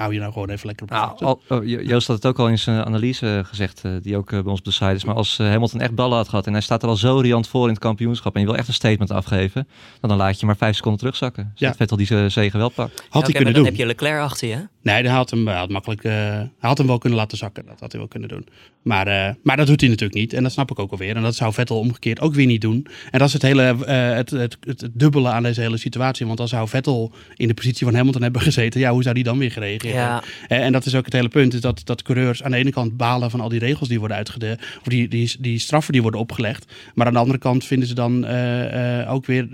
hou 0.00 0.12
je 0.14 0.20
nou 0.20 0.32
gewoon 0.32 0.50
even 0.50 0.66
lekker 0.66 0.84
op 0.86 0.90
Nou, 0.92 1.12
al- 1.18 1.40
oh, 1.48 1.66
Jo- 1.66 1.80
Joost 1.80 2.06
had 2.06 2.16
het 2.16 2.26
ook 2.26 2.38
al 2.38 2.48
in 2.48 2.58
zijn 2.58 2.84
analyse 2.84 3.36
eh, 3.36 3.44
gezegd, 3.44 3.80
eh, 3.84 3.92
die 4.02 4.16
ook 4.16 4.32
eh, 4.32 4.40
bij 4.40 4.50
ons 4.50 4.58
op 4.58 4.64
de 4.64 4.70
site 4.70 4.92
is. 4.94 5.04
Maar 5.04 5.14
als 5.14 5.38
Hamilton 5.38 5.80
echt 5.80 5.94
ballen 5.94 6.16
had 6.16 6.28
gehad 6.28 6.46
en 6.46 6.52
hij 6.52 6.62
staat 6.62 6.82
er 6.82 6.88
al 6.88 6.96
zo 6.96 7.18
riant 7.18 7.48
voor 7.48 7.62
in 7.64 7.70
het 7.70 7.78
kampioenschap 7.78 8.34
en 8.34 8.40
je 8.40 8.46
wil 8.46 8.56
echt 8.56 8.68
een 8.68 8.74
statement 8.74 9.10
afgeven, 9.10 9.68
dan, 10.00 10.10
dan 10.10 10.18
laat 10.18 10.40
je 10.40 10.46
maar 10.46 10.56
vijf 10.56 10.74
seconden 10.76 11.00
terugzakken. 11.00 11.52
Ja. 11.54 11.74
Vettel 11.74 11.96
die 11.96 12.06
ze- 12.06 12.26
zegen 12.28 12.58
wel 12.58 12.68
pakt. 12.68 12.90
had 12.94 13.00
Ja, 13.12 13.20
hij 13.20 13.22
kunnen 13.22 13.42
maar 13.42 13.52
doen. 13.52 13.62
dan 13.62 13.72
heb 13.72 13.80
je 13.80 13.86
Leclerc 13.86 14.20
achter 14.20 14.48
je. 14.48 14.54
hè? 14.54 14.60
Nee, 14.82 15.02
hij 15.02 15.12
had 15.12 15.30
hem, 15.30 15.46
hij 15.46 15.56
had 15.56 15.68
makkelijk, 15.70 16.04
eh, 16.04 16.12
hij 16.12 16.50
had 16.58 16.78
hem 16.78 16.86
wel 16.86 16.98
kunnen 16.98 17.18
laten 17.18 17.38
zakken. 17.38 17.66
Dat 17.66 17.80
had 17.80 17.90
hij 17.90 18.00
wel 18.00 18.08
kunnen 18.08 18.28
doen. 18.28 18.46
Maar, 18.82 19.06
eh, 19.06 19.34
maar 19.42 19.56
dat 19.56 19.66
doet 19.66 19.80
hij 19.80 19.90
natuurlijk 19.90 20.18
niet. 20.18 20.32
En 20.32 20.42
dat 20.42 20.52
snap 20.52 20.70
ik 20.70 20.78
ook 20.78 20.90
alweer. 20.90 21.16
En 21.16 21.22
dat 21.22 21.34
zou 21.34 21.52
Vettel 21.52 21.78
omgekeerd 21.78 22.20
ook 22.20 22.34
weer 22.34 22.46
niet 22.46 22.60
doen. 22.60 22.86
En 23.10 23.18
dat 23.18 23.28
is 23.28 23.32
het 23.32 23.42
hele, 23.42 23.62
eh, 23.62 24.10
het, 24.14 24.30
het, 24.30 24.56
het, 24.60 24.80
het 24.80 24.90
dubbele 24.94 25.28
aan 25.28 25.42
deze 25.42 25.60
hele 25.60 25.76
situatie. 25.76 26.26
Want 26.26 26.38
dan 26.38 26.48
zou 26.48 26.68
Vettel 26.68 27.12
in 27.36 27.48
de 27.48 27.54
positie 27.54 27.86
van 27.86 27.94
Hamilton 27.94 28.22
hebben 28.22 28.40
gezeten. 28.40 28.80
Ja, 28.80 28.90
hoe 28.92 29.02
zou 29.02 29.14
die 29.14 29.24
dan 29.24 29.38
weer 29.38 29.50
gereageerd 29.50 29.89
Ja. 29.92 30.22
Eh, 30.48 30.64
en 30.64 30.72
dat 30.72 30.86
is 30.86 30.94
ook 30.94 31.04
het 31.04 31.14
hele 31.14 31.28
punt. 31.28 31.54
Is 31.54 31.60
dat, 31.60 31.80
dat 31.84 32.02
coureurs 32.02 32.42
aan 32.42 32.50
de 32.50 32.56
ene 32.56 32.70
kant 32.70 32.96
balen 32.96 33.30
van 33.30 33.40
al 33.40 33.48
die 33.48 33.58
regels 33.58 33.88
die 33.88 33.98
worden 33.98 34.16
uitgedeeld. 34.16 34.58
Of 34.58 34.84
die, 34.84 35.08
die, 35.08 35.36
die 35.38 35.58
straffen 35.58 35.92
die 35.92 36.02
worden 36.02 36.20
opgelegd. 36.20 36.72
Maar 36.94 37.06
aan 37.06 37.12
de 37.12 37.18
andere 37.18 37.38
kant 37.38 37.64
vinden 37.64 37.88
ze 37.88 37.94
dan 37.94 38.24
eh, 38.24 39.00
eh, 39.00 39.12
ook 39.12 39.26
weer 39.26 39.48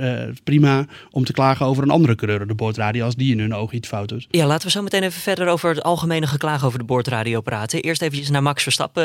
prima 0.45 0.87
om 1.11 1.25
te 1.25 1.33
klagen 1.33 1.67
over 1.67 1.83
een 1.83 1.91
andere 1.91 2.15
coureur 2.15 2.43
op 2.43 2.49
de 2.49 2.55
boordradio. 2.55 3.05
Als 3.05 3.17
die 3.17 3.33
in 3.33 3.41
hun 3.41 3.55
ogen 3.55 3.77
iets 3.77 3.89
fout 3.89 4.09
doet. 4.09 4.27
Ja, 4.31 4.47
laten 4.47 4.67
we 4.67 4.73
zo 4.73 4.83
meteen 4.83 5.03
even 5.03 5.21
verder 5.21 5.49
over 5.49 5.69
het 5.69 5.83
algemene 5.83 6.27
geklaag 6.27 6.65
over 6.65 6.79
de 6.79 6.85
boordradio 6.85 7.41
praten. 7.41 7.81
Eerst 7.81 8.03
eventjes 8.03 8.31
naar 8.31 8.43
Max 8.43 8.63
Verstappen. 8.63 9.05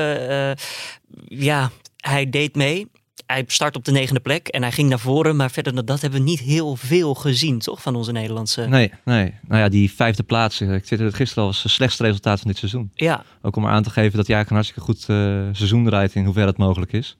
Ja, 1.27 1.71
hij 1.97 2.29
deed 2.29 2.55
mee. 2.55 2.87
Hij 3.31 3.43
start 3.47 3.75
op 3.75 3.85
de 3.85 3.91
negende 3.91 4.19
plek 4.19 4.47
en 4.47 4.61
hij 4.61 4.71
ging 4.71 4.89
naar 4.89 4.99
voren. 4.99 5.35
Maar 5.35 5.51
verder 5.51 5.75
dan 5.75 5.85
dat 5.85 6.01
hebben 6.01 6.19
we 6.19 6.25
niet 6.29 6.39
heel 6.39 6.75
veel 6.75 7.13
gezien, 7.13 7.59
toch? 7.59 7.81
Van 7.81 7.95
onze 7.95 8.11
Nederlandse... 8.11 8.61
Nee, 8.67 8.91
nee. 9.05 9.33
Nou 9.47 9.61
ja, 9.61 9.69
die 9.69 9.91
vijfde 9.91 10.23
plaats, 10.23 10.61
eh, 10.61 10.73
ik 10.73 10.85
zit 10.85 10.99
er 10.99 11.13
gisteren 11.13 11.43
al, 11.43 11.49
was 11.49 11.63
het 11.63 11.71
slechtste 11.71 12.03
resultaat 12.03 12.39
van 12.39 12.47
dit 12.47 12.57
seizoen. 12.57 12.91
Ja, 12.93 13.23
Ook 13.41 13.55
om 13.55 13.67
aan 13.67 13.83
te 13.83 13.89
geven 13.89 14.17
dat 14.17 14.27
hij 14.27 14.35
eigenlijk 14.35 14.49
een 14.49 14.55
hartstikke 14.55 14.81
goed 14.81 15.01
eh, 15.09 15.55
seizoen 15.57 15.85
draait 15.85 16.15
in 16.15 16.23
hoeverre 16.25 16.47
het 16.49 16.57
mogelijk 16.57 16.93
is. 16.93 17.17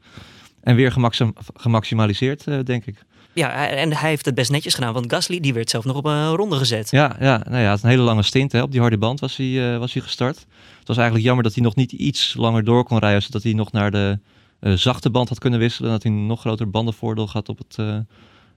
En 0.63 0.75
weer 0.75 0.91
gemaxim- 0.91 1.36
gemaximaliseerd, 1.53 2.48
eh, 2.48 2.60
denk 2.63 2.86
ik. 2.86 3.03
ja, 3.34 3.68
en 3.68 3.94
hij 3.94 4.10
heeft 4.10 4.25
het 4.25 4.36
best 4.36 4.51
netjes 4.51 4.74
gedaan. 4.74 4.94
Want 4.94 5.12
Gasly 5.13 5.39
die 5.39 5.53
werd 5.53 5.70
zelf 5.70 5.86
nog 5.86 5.96
op 5.96 6.06
een 6.06 6.36
ronde 6.36 6.56
gezet. 6.58 6.91
Ja, 6.91 7.15
ja, 7.20 7.38
nou 7.38 7.50
ja, 7.50 7.51
hij 7.51 7.65
had 7.65 7.84
een 7.84 7.89
hele 7.89 8.01
lange 8.01 8.24
stint. 8.24 8.51
Hè. 8.51 8.62
Op 8.62 8.72
die 8.72 8.80
harde 8.82 8.98
band 8.98 9.20
was 9.20 9.38
hij, 9.38 9.77
was 9.80 9.94
hij 9.94 10.01
gestart. 10.01 10.38
Het 10.80 10.88
was 10.88 10.98
eigenlijk 10.98 11.25
jammer 11.25 11.44
dat 11.44 11.53
hij 11.53 11.63
nog 11.63 11.75
niet 11.75 11.91
iets 11.91 12.34
langer 12.38 12.63
door 12.63 12.84
kon 12.84 13.00
rijden, 13.00 13.22
zodat 13.22 13.44
hij 13.44 13.53
nog 13.53 13.72
naar 13.72 13.91
de 13.91 14.20
zachte 14.62 15.10
band 15.10 15.30
had 15.30 15.39
kunnen 15.39 15.60
wisselen. 15.60 15.91
Dat 15.91 16.03
hij 16.03 16.12
een 16.12 16.25
nog 16.25 16.39
groter 16.39 16.70
bandenvoordeel 16.70 17.30
had 17.30 17.50
op 17.50 17.58
het, 17.58 17.75
eh, 17.77 17.98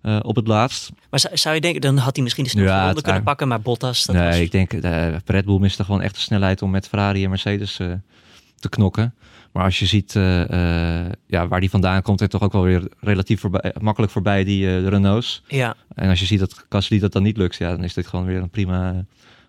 eh, 0.00 0.20
op 0.22 0.36
het 0.36 0.46
laatst. 0.46 0.90
Maar 1.10 1.20
zou, 1.20 1.36
zou 1.36 1.54
je 1.54 1.60
denken, 1.60 1.80
dan 1.80 1.96
had 1.96 2.14
hij 2.14 2.22
misschien 2.22 2.44
de 2.44 2.50
snelste 2.50 2.74
Ja, 2.74 2.92
kunnen 2.92 3.22
pakken. 3.22 3.48
Maar 3.48 3.60
Bottas, 3.60 4.04
dat 4.04 4.16
nee, 4.16 4.26
was... 4.26 4.38
ik 4.38 4.50
denk 4.50 4.72
uh, 4.72 5.16
Red 5.24 5.44
Bull 5.44 5.58
miste 5.58 5.84
gewoon 5.84 6.02
echt 6.02 6.14
de 6.14 6.20
snelheid 6.20 6.62
om 6.62 6.70
met 6.70 6.88
Ferrari 6.88 7.24
en 7.24 7.30
Mercedes 7.30 7.78
eh, 7.78 7.92
te 8.58 8.68
knokken. 8.68 9.14
Maar 9.52 9.64
als 9.64 9.78
je 9.78 9.86
ziet 9.86 10.16
eh, 10.16 11.02
eh, 11.04 11.12
ja, 11.26 11.48
waar 11.48 11.60
die 11.60 11.70
vandaan 11.70 12.02
komt, 12.02 12.20
en 12.20 12.28
toch 12.28 12.42
ook 12.42 12.52
wel 12.52 12.62
weer 12.62 12.88
relatief 13.00 13.40
voorbij, 13.40 13.74
makkelijk 13.80 14.12
voorbij 14.12 14.44
die 14.44 14.66
eh, 14.66 14.86
Renaults. 14.88 15.42
Ja, 15.48 15.74
En 15.94 16.08
als 16.08 16.20
je 16.20 16.26
ziet 16.26 16.38
dat 16.38 16.66
Gasly 16.68 16.98
dat 16.98 17.12
dan 17.12 17.22
niet 17.22 17.36
lukt, 17.36 17.56
ja, 17.56 17.70
dan 17.70 17.84
is 17.84 17.94
dit 17.94 18.06
gewoon 18.06 18.24
weer 18.24 18.40
een 18.40 18.50
prima 18.50 18.92
eh, 18.92 18.98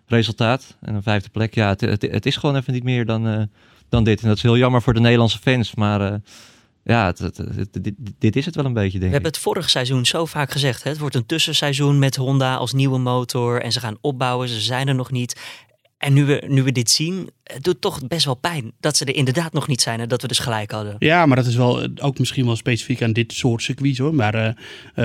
resultaat. 0.06 0.76
En 0.80 0.94
een 0.94 1.02
vijfde 1.02 1.28
plek. 1.28 1.54
Ja, 1.54 1.68
het, 1.68 1.80
het, 1.80 2.02
het 2.02 2.26
is 2.26 2.36
gewoon 2.36 2.56
even 2.56 2.72
niet 2.72 2.84
meer 2.84 3.06
dan, 3.06 3.26
eh, 3.26 3.42
dan 3.88 4.04
dit. 4.04 4.20
En 4.22 4.28
dat 4.28 4.36
is 4.36 4.42
heel 4.42 4.56
jammer 4.56 4.82
voor 4.82 4.94
de 4.94 5.00
Nederlandse 5.00 5.38
fans. 5.38 5.74
Maar 5.74 6.00
eh, 6.12 6.18
ja, 6.84 7.06
het, 7.06 7.18
het- 7.18 7.36
het- 7.36 7.78
dit, 7.84 7.94
dit 8.18 8.36
is 8.36 8.44
het 8.46 8.54
wel 8.54 8.64
een 8.64 8.72
beetje, 8.72 8.92
we 8.92 8.98
denk 8.98 9.12
hebben 9.12 9.30
ik. 9.30 9.36
het 9.36 9.44
vorig 9.44 9.70
seizoen 9.70 10.06
zo 10.06 10.24
vaak 10.24 10.50
gezegd. 10.52 10.82
Hè? 10.82 10.90
Het 10.90 10.98
wordt 10.98 11.14
een 11.14 11.26
tussenseizoen 11.26 11.98
met 11.98 12.16
Honda 12.16 12.54
als 12.56 12.72
nieuwe 12.72 12.98
motor. 12.98 13.62
En 13.62 13.72
ze 13.72 13.80
gaan 13.80 13.98
opbouwen, 14.00 14.48
ze 14.48 14.60
zijn 14.60 14.88
er 14.88 14.94
nog 14.94 15.10
niet. 15.10 15.40
En 16.06 16.12
nu 16.12 16.24
we, 16.24 16.42
nu 16.48 16.62
we 16.62 16.72
dit 16.72 16.90
zien, 16.90 17.28
het 17.42 17.62
doet 17.64 17.80
toch 17.80 18.06
best 18.06 18.24
wel 18.24 18.34
pijn 18.34 18.72
dat 18.80 18.96
ze 18.96 19.04
er 19.04 19.14
inderdaad 19.14 19.52
nog 19.52 19.68
niet 19.68 19.80
zijn 19.80 20.00
en 20.00 20.08
dat 20.08 20.22
we 20.22 20.28
dus 20.28 20.38
gelijk 20.38 20.70
hadden. 20.70 20.96
Ja, 20.98 21.26
maar 21.26 21.36
dat 21.36 21.46
is 21.46 21.54
wel 21.56 21.82
eh, 21.82 21.88
ook 22.00 22.18
misschien 22.18 22.46
wel 22.46 22.56
specifiek 22.56 23.02
aan 23.02 23.12
dit 23.12 23.32
soort 23.32 23.62
circuits 23.62 23.98
hoor. 23.98 24.14
Maar, 24.14 24.34
eh, 24.34 24.48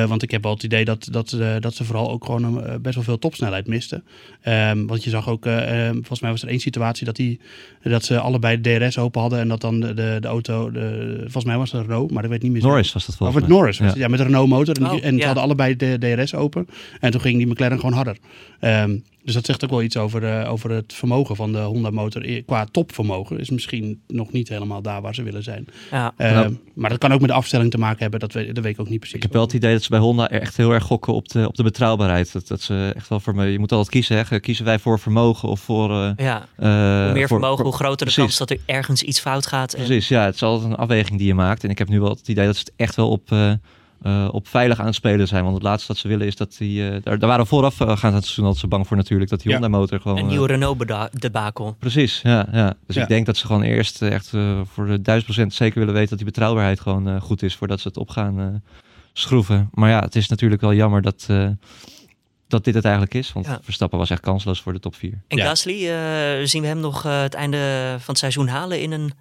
eh, 0.04 0.10
want 0.10 0.22
ik 0.24 0.32
heb 0.32 0.44
wel 0.44 0.54
het 0.54 0.64
idee 0.64 0.86
dat, 0.86 1.08
dat, 1.12 1.38
dat 1.60 1.74
ze 1.76 1.84
vooral 1.84 2.12
ook 2.12 2.26
gewoon 2.26 2.64
best 2.82 2.96
wel 2.96 3.04
veel 3.04 3.20
topsnelheid 3.20 3.68
misten. 3.68 4.04
Ehm, 4.42 4.86
want 4.86 5.04
je 5.04 5.10
zag 5.10 5.30
ook, 5.30 5.44
volgens 5.92 6.20
mij 6.22 6.32
was 6.32 6.42
er 6.42 6.48
één 6.48 6.60
situatie 6.60 7.06
dat, 7.06 7.16
die, 7.16 7.40
dat 7.84 8.06
ze 8.06 8.20
allebei 8.20 8.62
de 8.62 8.78
DRS 8.80 8.98
open 8.98 9.22
hadden. 9.22 9.40
En 9.40 9.48
dat 9.48 9.62
dan 9.62 9.80
de, 9.80 9.94
de, 9.94 10.18
de 10.20 10.28
auto, 10.28 10.72
de, 10.72 11.16
volgens 11.22 11.46
mij 11.46 11.58
was 11.58 11.72
het 11.72 11.82
Renault, 11.82 12.12
maar 12.12 12.24
ik 12.24 12.30
weet 12.30 12.42
niet 12.42 12.52
meer. 12.52 12.62
Norris 12.62 12.94
was 12.94 13.06
dat 13.06 13.12
Of 13.12 13.18
volgens 13.18 13.40
het 13.40 13.48
mij. 13.48 13.58
Norris, 13.58 13.78
was 13.78 13.88
Ja. 13.88 13.94
het, 13.94 14.02
ja, 14.02 14.08
met 14.10 14.20
een 14.20 14.26
Renault 14.26 14.50
motor. 14.50 14.76
En, 14.76 14.84
die- 14.90 15.00
Oh, 15.00 15.06
en 15.06 15.20
ze 15.20 15.26
hadden 15.26 15.44
allebei 15.44 15.76
de 15.76 15.98
DRS 16.16 16.36
open. 16.36 16.68
En 17.00 17.12
toen 17.12 17.22
ging 17.22 17.38
die 17.38 17.48
McLaren 17.48 17.80
gewoon 17.80 17.96
harder. 17.96 18.18
Ehm, 18.60 18.98
Dus 19.24 19.34
dat 19.34 19.46
zegt 19.46 19.64
ook 19.64 19.70
wel 19.70 19.82
iets 19.82 19.98
over, 19.98 20.24
eh, 20.40 20.52
over 20.52 20.70
het 20.72 20.94
vermogen 20.94 21.36
van 21.36 21.52
de 21.52 21.58
Honda 21.60 21.90
motor. 21.90 22.42
Qua 22.46 22.66
topvermogen 22.72 23.40
is 23.40 23.50
misschien 23.50 24.02
nog 24.08 24.32
niet 24.32 24.50
helemaal 24.50 24.82
daar 24.82 25.02
waar 25.02 25.16
ze 25.16 25.24
willen 25.24 25.44
zijn. 25.44 25.66
Ja. 25.92 26.14
Eh, 26.18 26.32
Nou. 26.32 26.58
maar 26.74 26.90
dat 26.90 27.00
kan 27.00 27.12
ook 27.14 27.20
met 27.20 27.30
de 27.30 27.36
afstelling 27.36 27.72
te 27.72 27.78
maken 27.78 28.00
hebben. 28.00 28.20
Dat, 28.20 28.34
weet, 28.34 28.56
dat 28.56 28.64
weet 28.64 28.74
ik 28.74 28.80
ook 28.80 28.90
niet 28.90 29.00
precies. 29.00 29.16
Ik 29.18 29.24
heb 29.24 29.34
wel 29.34 29.42
het 29.42 29.54
idee 29.54 29.74
dat 29.74 29.84
ze 29.84 29.90
bij 29.90 30.00
Honda 30.00 30.30
echt 30.30 30.58
heel 30.58 30.72
erg 30.72 30.84
gokken 30.84 31.14
op 31.14 31.28
de, 31.30 31.48
op 31.48 31.56
de 31.56 31.64
betrouwbaarheid. 31.64 32.32
Dat, 32.34 32.48
dat 32.48 32.62
ze 32.62 32.92
echt 32.96 33.08
wel 33.10 33.20
voor 33.20 33.36
me. 33.36 33.46
Je 33.46 33.60
moet 33.60 33.72
altijd 33.72 33.90
kiezen. 33.90 34.26
Hè. 34.28 34.40
Kiezen 34.40 34.66
wij 34.66 34.80
voor 34.80 35.00
vermogen 35.00 35.50
of 35.50 35.60
voor. 35.60 35.92
eh, 35.92 36.12
ja. 36.26 36.46
eh, 36.58 36.68
Hoe 37.04 37.12
meer 37.14 37.28
voor- 37.28 37.28
vermogen, 37.28 37.56
voor- 37.56 37.66
hoe 37.66 37.74
groter 37.74 37.98
de 37.98 38.04
precies. 38.14 38.24
kans 38.24 38.38
dat 38.38 38.50
er 38.50 38.60
ergens 38.66 39.04
iets 39.04 39.20
fout 39.20 39.46
gaat. 39.46 39.74
En, 39.74 39.84
Precies, 39.86 40.08
ja. 40.08 40.26
Het 40.26 40.36
is 40.36 40.44
altijd 40.44 40.72
een 40.72 40.78
afweging 40.78 41.18
die 41.18 41.28
je 41.28 41.34
maakt. 41.34 41.64
En 41.64 41.70
ik 41.70 41.78
heb 41.78 41.90
nu 41.90 42.00
wel 42.00 42.10
het 42.10 42.28
idee 42.28 42.46
dat 42.46 42.56
ze 42.56 42.62
het 42.66 42.74
echt 42.76 42.96
wel 42.96 43.10
op, 43.10 43.30
eh, 44.02 44.28
op 44.32 44.48
veilig 44.48 44.80
aan 44.80 44.86
het 44.86 44.96
spelen 44.96 45.28
zijn. 45.28 45.44
Want 45.44 45.56
het 45.56 45.64
laatste 45.64 45.88
wat 45.88 45.98
ze 45.98 46.08
willen 46.08 46.28
is 46.28 46.36
dat 46.36 46.56
die... 46.58 46.90
eh, 46.90 47.02
daar, 47.04 47.20
daar 47.20 47.30
waren 47.30 47.44
we 47.44 47.50
vooraf 47.50 47.80
uh, 47.80 47.98
gaan 47.98 48.14
het 48.14 48.24
seizoen 48.24 48.44
altijd 48.46 48.62
zo 48.64 48.68
bang 48.68 48.88
voor 48.88 48.98
natuurlijk. 48.98 49.30
Dat 49.30 49.40
die 49.42 49.52
Ja. 49.52 49.60
Honda 49.60 49.78
motor 49.78 50.00
gewoon... 50.02 50.18
een 50.18 50.28
nieuwe 50.28 50.48
Renault 50.48 50.78
beda- 50.78 51.10
debakel. 51.12 51.76
Precies, 51.80 52.22
ja. 52.24 52.48
ja. 52.52 52.74
Dus 52.88 52.96
Ja. 52.96 53.02
ik 53.02 53.08
denk 53.08 53.26
dat 53.26 53.38
ze 53.38 53.46
gewoon 53.46 53.62
eerst 53.62 54.02
echt 54.02 54.34
eh, 54.34 54.62
voor 54.66 54.86
de 54.86 55.02
duizend 55.02 55.32
procent 55.34 55.54
zeker 55.54 55.80
willen 55.80 55.94
weten 55.94 56.10
dat 56.10 56.18
die 56.18 56.28
betrouwbaarheid 56.28 56.80
gewoon 56.80 57.08
eh, 57.08 57.22
goed 57.22 57.44
is 57.44 57.56
voordat 57.56 57.80
ze 57.80 57.88
het 57.88 57.98
op 57.98 58.10
gaan 58.10 58.40
eh, 58.40 58.46
schroeven. 59.14 59.70
Maar 59.74 59.90
ja, 59.90 60.00
het 60.02 60.16
is 60.16 60.28
natuurlijk 60.28 60.62
wel 60.62 60.74
jammer 60.74 61.02
dat, 61.02 61.26
eh, 61.30 61.48
dat 62.48 62.64
dit 62.64 62.74
het 62.74 62.84
eigenlijk 62.84 63.14
is. 63.14 63.34
Want 63.34 63.46
Ja. 63.46 63.60
Verstappen 63.62 63.98
was 64.00 64.10
echt 64.10 64.22
kansloos 64.22 64.62
voor 64.62 64.74
de 64.74 64.80
top 64.80 64.96
4. 64.96 65.22
En 65.28 65.38
Ja. 65.38 65.46
Gasly, 65.46 65.88
eh, 65.90 66.46
zien 66.46 66.62
we 66.62 66.68
hem 66.68 66.80
nog 66.80 67.04
het 67.04 67.34
einde 67.34 67.58
van 67.98 68.08
het 68.08 68.18
seizoen 68.18 68.48
halen 68.48 68.82
in 68.82 68.92
een 68.92 69.12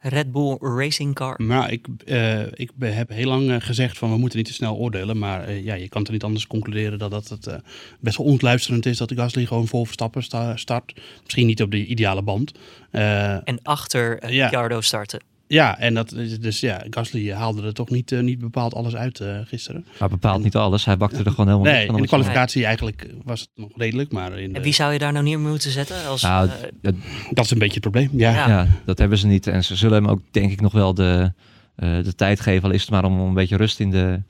Red 0.00 0.32
Bull 0.32 0.56
Racing 0.60 1.14
Car? 1.14 1.42
Maar 1.42 1.72
ik, 1.72 1.86
eh, 2.06 2.42
ik 2.52 2.70
heb 2.80 3.08
heel 3.08 3.28
lang 3.28 3.50
eh, 3.50 3.56
gezegd 3.60 3.98
van 3.98 4.10
we 4.10 4.18
moeten 4.18 4.38
niet 4.38 4.46
te 4.46 4.52
snel 4.52 4.76
oordelen. 4.76 5.18
Maar 5.18 5.44
eh, 5.44 5.64
ja, 5.64 5.74
je 5.74 5.88
kan 5.88 6.04
er 6.06 6.12
niet 6.12 6.22
anders 6.24 6.46
concluderen 6.46 6.98
dat, 6.98 7.10
dat 7.10 7.28
het 7.28 7.60
best 8.00 8.16
wel 8.16 8.26
ontluisterend 8.26 8.86
is 8.86 8.96
dat 8.96 9.08
de 9.08 9.14
Gasly 9.14 9.46
gewoon 9.46 9.66
vol 9.66 9.84
Verstappen 9.84 10.22
sta- 10.22 10.56
start. 10.56 10.94
Misschien 11.24 11.46
niet 11.46 11.62
op 11.62 11.70
de 11.70 11.86
ideale 11.86 12.22
band. 12.22 12.52
En 12.90 13.58
achter 13.62 14.30
Ja. 14.32 14.42
Ricciardo 14.42 14.80
starten. 14.80 15.20
Ja, 15.48 15.78
en 15.78 15.94
dat 15.94 16.12
is 16.12 16.40
dus 16.40 16.60
ja, 16.60 16.84
Gasly 16.90 17.32
haalde 17.32 17.62
er 17.62 17.74
toch 17.74 17.90
niet, 17.90 18.12
eh, 18.12 18.20
niet 18.20 18.38
bepaald 18.38 18.74
alles 18.74 18.96
uit 18.96 19.20
eh, 19.20 19.38
gisteren. 19.44 19.86
Maar 19.98 20.08
bepaalt 20.08 20.42
niet 20.42 20.56
alles. 20.56 20.84
Hij 20.84 20.96
bakte 20.96 21.16
er 21.16 21.30
gewoon 21.30 21.46
helemaal 21.46 21.64
Nee, 21.66 21.74
niks 21.74 21.86
van. 21.86 21.96
in 21.96 22.02
de 22.02 22.08
kwalificatie 22.08 22.64
eigenlijk 22.64 23.06
was 23.24 23.40
het 23.40 23.50
nog 23.54 23.70
redelijk, 23.76 24.12
maar 24.12 24.38
in 24.38 24.54
En 24.54 24.62
wie 24.62 24.72
zou 24.72 24.92
je 24.92 24.98
daar 24.98 25.12
nou 25.12 25.24
neer 25.24 25.38
moeten 25.40 25.70
zetten? 25.70 26.06
Als, 26.06 26.22
Nou, 26.22 26.48
eh, 26.82 26.92
dat, 27.30 27.44
is 27.44 27.50
een 27.50 27.58
beetje 27.58 27.80
het 27.80 27.90
probleem. 27.90 28.10
Ja, 28.12 28.30
Ja. 28.32 28.48
ja, 28.48 28.66
dat 28.84 28.98
hebben 28.98 29.18
ze 29.18 29.26
niet. 29.26 29.46
En 29.46 29.64
ze 29.64 29.76
zullen 29.76 30.02
hem 30.02 30.12
ook 30.12 30.20
denk 30.30 30.52
ik 30.52 30.60
nog 30.60 30.72
wel 30.72 30.94
de, 30.94 31.32
eh, 31.76 31.88
de 32.04 32.14
tijd 32.14 32.40
geven. 32.40 32.68
Al 32.68 32.74
is 32.74 32.80
het 32.80 32.90
maar 32.90 33.04
om 33.04 33.20
een 33.20 33.34
beetje 33.34 33.56
rust 33.56 33.80
in 33.80 33.90
de, 33.90 34.20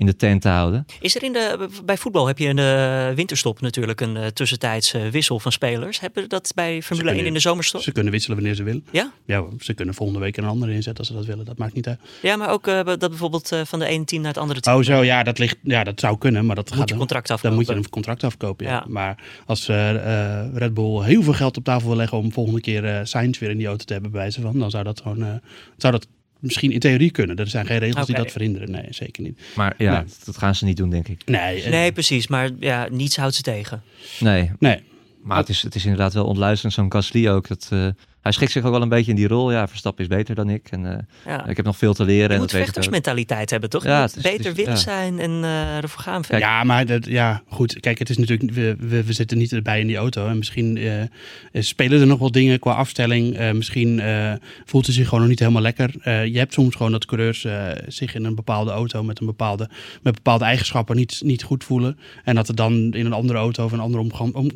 in 0.00 0.06
de 0.06 0.16
tent 0.16 0.42
te 0.42 0.48
houden. 0.48 0.86
Is 1.00 1.14
er 1.16 1.22
in 1.22 1.32
de, 1.32 1.68
bij 1.84 1.96
voetbal 1.96 2.26
heb 2.26 2.38
je 2.38 2.46
in 2.48 2.56
de 2.56 3.12
winterstop 3.14 3.60
natuurlijk 3.60 4.00
een 4.00 4.16
eh, 4.16 4.26
tussentijds 4.26 4.92
eh, 4.94 5.08
wissel 5.08 5.38
van 5.40 5.52
spelers. 5.52 6.00
Hebben 6.00 6.22
we 6.22 6.28
dat 6.28 6.52
bij 6.54 6.82
Formule 6.82 7.06
1 7.08 7.14
kunnen- 7.16 7.26
in 7.26 7.32
de 7.32 7.48
zomerstop? 7.48 7.80
Ze 7.82 7.92
kunnen 7.92 8.12
wisselen 8.12 8.36
wanneer 8.36 8.54
ze 8.54 8.62
willen. 8.62 8.84
Ja? 8.90 9.12
Ja, 9.26 9.44
ze 9.58 9.74
kunnen 9.74 9.94
volgende 9.94 10.20
week 10.20 10.36
een 10.36 10.44
andere 10.44 10.72
inzetten 10.72 10.98
als 10.98 11.06
ze 11.06 11.14
dat 11.14 11.24
willen. 11.24 11.44
Dat 11.44 11.58
maakt 11.58 11.74
niet 11.74 11.86
uit. 11.88 11.98
Ja, 12.22 12.36
maar 12.36 12.50
ook 12.50 12.66
eh, 12.66 12.84
dat 12.84 12.98
bijvoorbeeld 12.98 13.52
eh, 13.52 13.60
van 13.64 13.78
de 13.78 13.86
ene 13.86 14.04
team 14.04 14.22
naar 14.22 14.32
het 14.32 14.40
andere 14.40 14.60
team. 14.60 14.76
Oh, 14.76 14.82
zo 14.84 15.02
ja, 15.02 15.22
dat, 15.22 15.38
ligt, 15.38 15.56
ja, 15.62 15.84
dat 15.84 16.00
zou 16.00 16.18
kunnen, 16.18 16.46
maar 16.46 16.56
dat 16.56 16.68
Dan 16.68 16.76
gaat 16.78 16.88
je 16.88 16.94
dan- 16.94 16.98
contract 16.98 17.26
Dan 17.26 17.36
afkopen. 17.36 17.58
moet 17.58 17.66
je 17.68 17.74
een 17.74 17.88
contract 17.88 18.24
afkopen. 18.24 18.66
Ja. 18.66 18.72
Ja. 18.72 18.84
Maar 18.88 19.22
als 19.46 19.68
eh, 19.68 19.90
eh, 20.40 20.54
Red 20.54 20.74
Bull 20.74 21.02
heel 21.04 21.22
veel 21.22 21.32
geld 21.32 21.56
op 21.56 21.64
tafel 21.64 21.88
wil 21.88 21.96
leggen 21.96 22.18
om 22.18 22.32
volgende 22.32 22.60
keer 22.60 22.84
eh 22.84 23.00
Sainz 23.02 23.38
weer 23.38 23.50
in 23.50 23.56
die 23.58 23.66
auto 23.66 23.84
te 23.84 23.92
hebben, 23.92 24.10
bij 24.10 24.20
wijze 24.20 24.40
van, 24.40 24.58
dan 24.58 24.70
zou 24.70 24.84
dat 24.84 25.00
gewoon, 25.00 25.22
eh, 25.22 25.28
zou 25.76 25.92
dat 25.92 26.06
misschien 26.40 26.72
in 26.72 26.78
theorie 26.78 27.10
kunnen. 27.10 27.36
Er 27.36 27.48
zijn 27.48 27.66
geen 27.66 27.78
regels 27.78 28.06
die 28.06 28.14
dat 28.16 28.30
verhinderen. 28.32 28.70
Nee, 28.70 28.86
zeker 28.90 29.22
niet. 29.22 29.40
Maar 29.54 29.74
ja, 29.78 29.92
Nee. 29.92 30.04
dat 30.24 30.38
gaan 30.38 30.54
ze 30.54 30.64
niet 30.64 30.76
doen, 30.76 30.90
denk 30.90 31.08
ik. 31.08 31.22
Nee, 31.26 31.62
eh, 31.62 31.70
Nee, 31.70 31.92
precies. 31.92 32.26
Maar 32.28 32.50
ja, 32.60 32.88
niets 32.90 33.16
houdt 33.16 33.34
ze 33.34 33.42
tegen. 33.42 33.82
Nee, 34.20 34.50
nee. 34.58 34.82
maar 35.22 35.36
het 35.36 35.48
is, 35.48 35.62
het 35.62 35.74
is 35.74 35.82
inderdaad 35.84 36.12
wel 36.12 36.24
ontluisterend. 36.26 36.74
Zo'n 36.74 36.92
Gasly 36.92 37.28
ook. 37.28 37.48
Dat, 37.48 37.68
eh, 37.72 37.86
hij 38.20 38.32
schikt 38.32 38.52
zich 38.52 38.64
ook 38.64 38.70
wel 38.72 38.82
een 38.82 38.88
beetje 38.88 39.10
in 39.10 39.16
die 39.16 39.28
rol. 39.28 39.52
Ja, 39.52 39.68
Verstappen 39.68 40.02
is 40.04 40.10
beter 40.16 40.34
dan 40.34 40.50
ik. 40.50 40.68
En 40.70 40.92
eh, 40.92 40.98
Ja. 41.26 41.46
ik 41.46 41.56
heb 41.56 41.64
nog 41.66 41.76
veel 41.76 41.94
te 41.94 42.04
leren. 42.04 42.26
Je 42.28 42.34
en 42.34 42.40
moet 42.40 42.50
vechtersmentaliteit 42.50 43.50
hebben, 43.50 43.70
toch? 43.70 43.84
Ja, 43.84 43.94
je 43.94 44.00
moet 44.00 44.14
het 44.14 44.24
is- 44.24 44.30
beter 44.30 44.38
het 44.38 44.58
is- 44.58 44.64
willen 44.64 44.72
ja. 44.72 44.78
zijn 44.78 45.18
en 45.20 45.30
eh, 45.44 45.76
ervoor 45.76 46.02
gaan. 46.02 46.22
Kijk, 46.22 46.42
Ja, 46.42 46.64
maar 46.64 46.86
dat, 46.86 47.06
ja, 47.06 47.42
goed. 47.48 47.80
Kijk, 47.80 47.98
het 47.98 48.10
is 48.10 48.18
natuurlijk, 48.18 48.50
we, 48.52 48.76
we, 48.78 49.04
we 49.04 49.12
zitten 49.12 49.38
niet 49.38 49.52
erbij 49.52 49.80
in 49.80 49.86
die 49.86 49.96
auto. 49.96 50.26
En 50.28 50.38
misschien 50.38 50.76
eh, 50.76 51.62
spelen 51.62 52.00
er 52.00 52.06
nog 52.06 52.18
wel 52.18 52.30
dingen 52.30 52.58
qua 52.58 52.72
afstelling. 52.72 53.36
Eh, 53.36 53.50
misschien 53.52 54.00
eh, 54.00 54.32
voelt 54.64 54.86
hij 54.86 54.94
zich 54.94 55.04
gewoon 55.04 55.20
nog 55.20 55.28
niet 55.28 55.38
helemaal 55.38 55.62
lekker. 55.62 55.94
Eh, 56.00 56.26
je 56.26 56.38
hebt 56.38 56.52
soms 56.52 56.74
gewoon 56.74 56.92
dat 56.92 57.04
coureurs 57.04 57.46
zich 57.88 58.14
in 58.14 58.24
een 58.24 58.34
bepaalde 58.34 58.70
auto 58.70 59.02
met, 59.02 59.20
een 59.20 59.26
bepaalde, 59.26 59.68
met 60.02 60.14
bepaalde 60.14 60.44
eigenschappen 60.44 60.96
niet, 60.96 61.20
niet 61.24 61.42
goed 61.42 61.64
voelen. 61.64 61.98
En 62.24 62.34
dat 62.34 62.46
het 62.46 62.56
dan 62.56 62.72
in 62.72 63.06
een 63.06 63.12
andere 63.12 63.38
auto 63.38 63.64
of 63.64 63.72
een 63.72 63.80
andere 63.80 64.04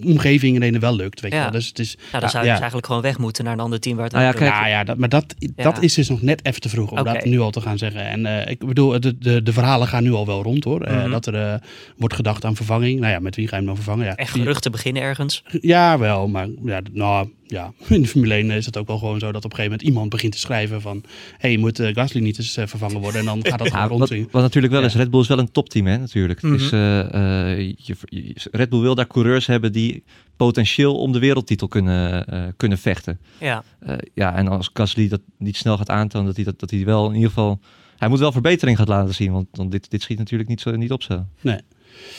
omgeving 0.04 0.56
ineens 0.56 0.78
wel 0.78 0.96
lukt. 0.96 1.20
Weet 1.20 1.30
je 1.30 1.36
Ja. 1.36 1.42
wel. 1.42 1.52
Dus 1.52 1.66
het 1.68 1.78
is, 1.78 1.96
Nou, 2.10 2.20
dan 2.20 2.30
zou 2.30 2.32
je 2.32 2.48
ja. 2.48 2.52
dus 2.52 2.60
eigenlijk 2.60 2.86
gewoon 2.86 3.02
weg 3.02 3.18
moeten 3.18 3.44
naar 3.44 3.53
een 3.54 3.60
ander 3.60 3.80
team 3.80 3.94
waar 3.96 4.04
het 4.04 4.12
Nou 4.14 4.24
ja, 4.26 4.32
kijk, 4.32 4.52
Nou 4.52 4.68
ja, 4.68 4.84
dat, 4.84 4.96
maar 4.98 5.08
dat, 5.08 5.34
dat 5.38 5.76
Ja. 5.76 5.80
is 5.82 5.94
dus 5.94 6.08
nog 6.08 6.22
net 6.22 6.44
even 6.44 6.60
te 6.60 6.68
vroeg 6.68 6.90
om 6.90 7.04
dat 7.04 7.24
nu 7.24 7.40
al 7.40 7.50
te 7.50 7.60
gaan 7.60 7.78
zeggen. 7.78 8.06
En 8.08 8.26
eh, 8.26 8.50
ik 8.50 8.66
bedoel, 8.66 9.00
de, 9.00 9.18
de, 9.18 9.42
de 9.42 9.52
verhalen 9.52 9.88
gaan 9.88 10.02
nu 10.02 10.12
al 10.12 10.26
wel 10.26 10.42
rond 10.42 10.64
hoor. 10.64 10.80
Eh, 10.82 10.96
Mhm. 11.00 11.10
dat 11.10 11.26
er 11.26 11.34
eh, 11.34 11.54
wordt 11.96 12.14
gedacht 12.14 12.44
aan 12.44 12.56
vervanging. 12.56 13.00
Nou 13.00 13.12
ja, 13.12 13.18
met 13.18 13.36
wie 13.36 13.44
ga 13.48 13.50
je 13.50 13.56
hem 13.56 13.66
dan 13.66 13.74
vervangen? 13.76 14.04
Ja, 14.06 14.14
Echt 14.16 14.30
geruchten 14.30 14.70
beginnen 14.72 15.02
ergens. 15.02 15.42
ja, 15.60 15.98
wel, 15.98 16.28
maar 16.28 16.48
ja, 16.64 16.80
nou, 16.92 17.28
ja, 17.46 17.72
in 17.88 18.02
de 18.02 18.08
Formule 18.08 18.34
1 18.34 18.50
is 18.50 18.66
het 18.66 18.76
ook 18.76 18.86
wel 18.86 18.98
gewoon 18.98 19.18
zo 19.18 19.26
dat 19.32 19.44
op 19.44 19.50
een 19.50 19.56
gegeven 19.56 19.70
moment 19.70 19.82
iemand 19.88 20.08
begint 20.10 20.32
te 20.32 20.38
schrijven 20.38 20.80
van 20.80 21.02
hé, 21.38 21.48
hey, 21.48 21.56
moet 21.56 21.78
eh, 21.78 21.94
Gasly 21.94 22.20
niet 22.20 22.38
eens 22.38 22.56
eh, 22.56 22.66
vervangen 22.66 23.00
worden? 23.00 23.20
En 23.20 23.26
dan 23.26 23.44
gaat 23.46 23.58
dat 23.58 23.68
Ja, 23.68 23.82
gewoon 23.82 23.98
wat, 24.30 24.42
natuurlijk 24.42 24.72
wel 24.72 24.82
Ja. 24.82 24.88
is, 24.88 24.94
Red 24.94 25.10
Bull 25.10 25.20
is 25.20 25.28
wel 25.28 25.38
een 25.38 25.50
topteam, 25.52 25.86
hè, 25.86 25.98
natuurlijk. 25.98 26.42
Het 26.42 26.60
is, 26.60 26.64
Mhm. 26.70 26.74
eh, 26.74 27.50
eh, 27.52 27.58
je, 27.76 27.96
je- 28.06 28.34
Red 28.50 28.68
Bull 28.68 28.80
wil 28.80 28.94
daar 28.94 29.06
coureurs 29.06 29.46
hebben 29.46 29.72
die 29.72 30.04
potentieel 30.36 30.94
om 30.98 31.12
de 31.12 31.18
wereldtitel 31.18 31.68
kunnen, 31.68 32.26
eh, 32.26 32.42
kunnen 32.56 32.78
vechten. 32.78 33.18
Ja. 33.40 33.64
Eh, 33.80 33.94
ja, 34.14 34.34
en 34.36 34.48
als 34.48 34.70
Gasly 34.72 35.08
dat 35.08 35.20
niet 35.38 35.56
snel 35.56 35.76
gaat 35.76 35.90
aantonen, 35.90 36.26
dat 36.26 36.36
hij, 36.36 36.44
dat, 36.44 36.60
dat 36.60 36.70
hij 36.70 36.84
wel 36.84 37.08
in 37.08 37.14
ieder 37.14 37.28
geval... 37.28 37.60
Hij 37.94 38.08
moet 38.08 38.18
wel 38.18 38.32
verbetering 38.32 38.76
gaan 38.76 38.86
laten 38.86 39.14
zien, 39.14 39.32
want, 39.32 39.46
want 39.52 39.70
dit, 39.70 39.90
dit 39.90 40.02
schiet 40.02 40.18
natuurlijk 40.18 40.48
niet, 40.48 40.60
zo, 40.60 40.76
niet 40.76 40.92
op 40.92 41.02
zo. 41.02 41.26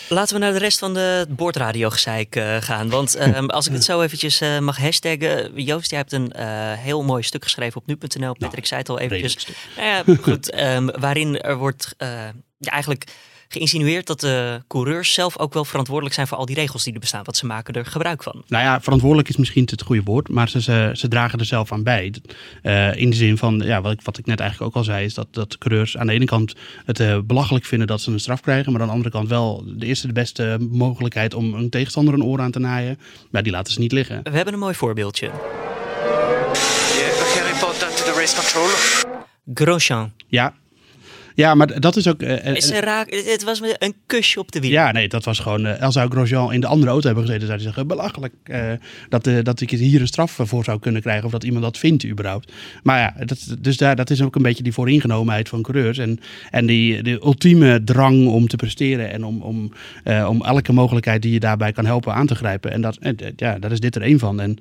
Laten 0.10 0.34
we 0.34 0.42
naar 0.42 0.54
de 0.54 0.60
rest 0.60 0.80
van 0.80 0.94
de 0.94 1.26
boordradiogezeik 1.30 2.36
eh 2.36 2.58
gaan. 2.60 2.90
Want 2.90 3.16
ehm, 3.16 3.46
als 3.46 3.68
ik 3.68 3.74
het 3.74 3.84
zo 3.84 4.02
eventjes 4.02 4.42
eh, 4.42 4.60
mag 4.60 4.78
hashtaggen. 4.78 5.64
Joost, 5.64 5.90
jij 5.90 6.00
hebt 6.00 6.12
een 6.12 6.32
eh, 6.32 6.48
heel 6.74 7.04
mooi 7.04 7.24
stuk 7.24 7.44
geschreven 7.44 7.82
op 7.82 7.88
nu.nl. 7.88 8.34
Patrick 8.34 8.58
ik 8.58 8.66
zei 8.66 8.80
het 8.80 8.90
al 8.90 9.00
eventjes. 9.00 9.48
Nou 9.76 9.88
ja, 9.88 10.16
goed, 10.22 10.50
ehm, 10.50 10.88
waarin 11.00 11.42
er 11.42 11.58
wordt 11.58 11.96
ja, 11.98 12.72
eigenlijk 12.72 13.04
geïnsinueerd 13.47 14.08
dat 14.08 14.19
de 14.19 14.62
coureurs 14.67 15.13
zelf 15.13 15.39
ook 15.39 15.53
wel 15.53 15.65
verantwoordelijk 15.65 16.15
zijn 16.15 16.27
voor 16.27 16.38
al 16.38 16.45
die 16.45 16.55
regels 16.55 16.84
die 16.84 16.93
er 16.93 16.99
bestaan. 16.99 17.23
Want 17.23 17.38
ze 17.38 17.45
maken 17.45 17.73
er 17.73 17.86
gebruik 17.86 18.23
van. 18.23 18.43
Nou 18.47 18.63
ja, 18.63 18.81
verantwoordelijk 18.81 19.29
is 19.29 19.38
misschien 19.38 19.67
het 19.71 19.81
goede 19.81 20.03
woord, 20.03 20.29
maar 20.29 20.49
ze, 20.49 20.62
ze, 20.62 20.89
ze 20.93 21.08
dragen 21.08 21.39
er 21.39 21.45
zelf 21.45 21.71
aan 21.71 21.84
bij. 21.84 22.13
Eh, 22.62 22.95
in 22.95 23.10
de 23.10 23.15
zin 23.15 23.38
van, 23.38 23.62
ja, 23.65 23.81
wat 23.81 23.91
ik, 23.91 24.01
wat 24.01 24.17
ik 24.17 24.25
net 24.25 24.39
eigenlijk 24.39 24.69
ook 24.71 24.77
al 24.77 24.84
zei, 24.84 25.05
is 25.05 25.13
dat, 25.13 25.27
dat 25.31 25.51
de 25.51 25.58
coureurs 25.58 25.97
aan 25.97 26.08
de 26.08 26.13
ene 26.13 26.25
kant 26.25 26.53
het 26.86 26.99
eh, 26.99 27.17
belachelijk 27.23 27.65
vinden 27.65 27.88
dat 27.88 28.01
ze 28.01 28.12
een 28.12 28.19
straf 28.19 28.41
krijgen, 28.41 28.71
maar 28.71 28.81
aan 28.81 28.88
de 28.88 28.93
andere 28.93 29.12
kant 29.12 29.29
wel 29.29 29.63
de 29.65 29.86
eerste 29.86 30.08
de 30.08 30.13
beste 30.13 30.58
mogelijkheid 30.69 31.34
om 31.34 31.53
een 31.53 31.69
tegenstander 31.69 32.13
een 32.13 32.23
oor 32.23 32.41
aan 32.41 32.51
te 32.51 32.60
naaien. 32.60 32.99
Maar 33.31 33.43
die 33.43 33.51
laten 33.51 33.73
ze 33.73 33.79
niet 33.79 33.91
liggen. 33.91 34.19
We 34.23 34.29
hebben 34.29 34.53
een 34.53 34.60
mooi 34.60 34.75
voorbeeldje. 34.75 35.25
Yeah, 35.25 35.36
we 37.19 37.34
can 37.36 37.53
report 37.53 37.79
that 37.79 37.97
to 37.97 38.03
the 38.03 38.19
race 38.19 38.36
controller. 38.36 39.03
Grosjean. 39.53 40.12
Ja, 40.27 40.53
ja 41.36 41.56
maar 41.56 41.80
dat 41.80 41.95
is 41.95 42.08
ook... 42.08 42.21
eh, 42.21 42.56
Is 42.56 42.69
raak, 42.71 43.12
het 43.12 43.43
was 43.43 43.62
een 43.78 43.93
kusje 44.06 44.39
op 44.39 44.52
de 44.52 44.60
wiel. 44.60 44.71
Ja, 44.71 44.91
nee, 44.91 45.08
dat 45.08 45.24
was 45.24 45.39
gewoon. 45.39 45.65
eh 45.65 45.82
El 45.82 45.91
zou 45.91 46.10
Grosjean 46.10 46.54
in 46.54 46.60
de 46.62 46.67
andere 46.67 46.91
auto 46.91 47.06
hebben 47.06 47.26
gezeten, 47.26 47.48
zou 47.48 47.60
hij 47.60 47.67
zeggen: 47.67 47.88
belachelijk. 47.88 48.34
dat, 49.10 49.30
dat 49.45 49.62
ik 49.62 49.69
hier 49.69 50.02
een 50.02 50.08
straf 50.08 50.39
voor 50.41 50.63
zou 50.63 50.80
kunnen 50.80 51.02
krijgen. 51.02 51.26
Of 51.26 51.32
dat 51.32 51.43
iemand 51.43 51.63
dat 51.63 51.78
vindt, 51.78 52.06
überhaupt. 52.06 52.52
Maar 52.84 53.00
ja, 53.00 53.26
dat, 53.26 53.56
dus 53.60 53.78
daar, 53.78 53.95
dat 53.95 54.10
is 54.10 54.21
ook 54.21 54.36
een 54.36 54.41
beetje 54.41 54.63
die 54.63 54.74
vooringenomenheid 54.74 55.50
van 55.50 55.62
coureurs. 55.62 55.98
En, 55.98 56.19
en 56.52 56.65
die 56.65 57.04
de 57.04 57.19
ultieme 57.24 57.84
drang 57.84 58.28
om 58.28 58.48
te 58.48 58.56
presteren. 58.56 59.12
En 59.12 59.24
om, 59.26 59.41
om, 59.41 59.71
om 60.28 60.41
elke 60.43 60.74
mogelijkheid 60.74 61.21
die 61.21 61.34
je 61.34 61.39
daarbij 61.39 61.71
kan 61.71 61.86
helpen 61.86 62.13
aan 62.13 62.28
te 62.28 62.36
grijpen. 62.36 62.71
En 62.71 62.82
dat, 62.82 62.98
ja, 63.36 63.60
daar 63.60 63.71
is 63.71 63.80
dit 63.80 63.95
er 63.95 64.02
één 64.02 64.19
van. 64.19 64.39
En. 64.39 64.58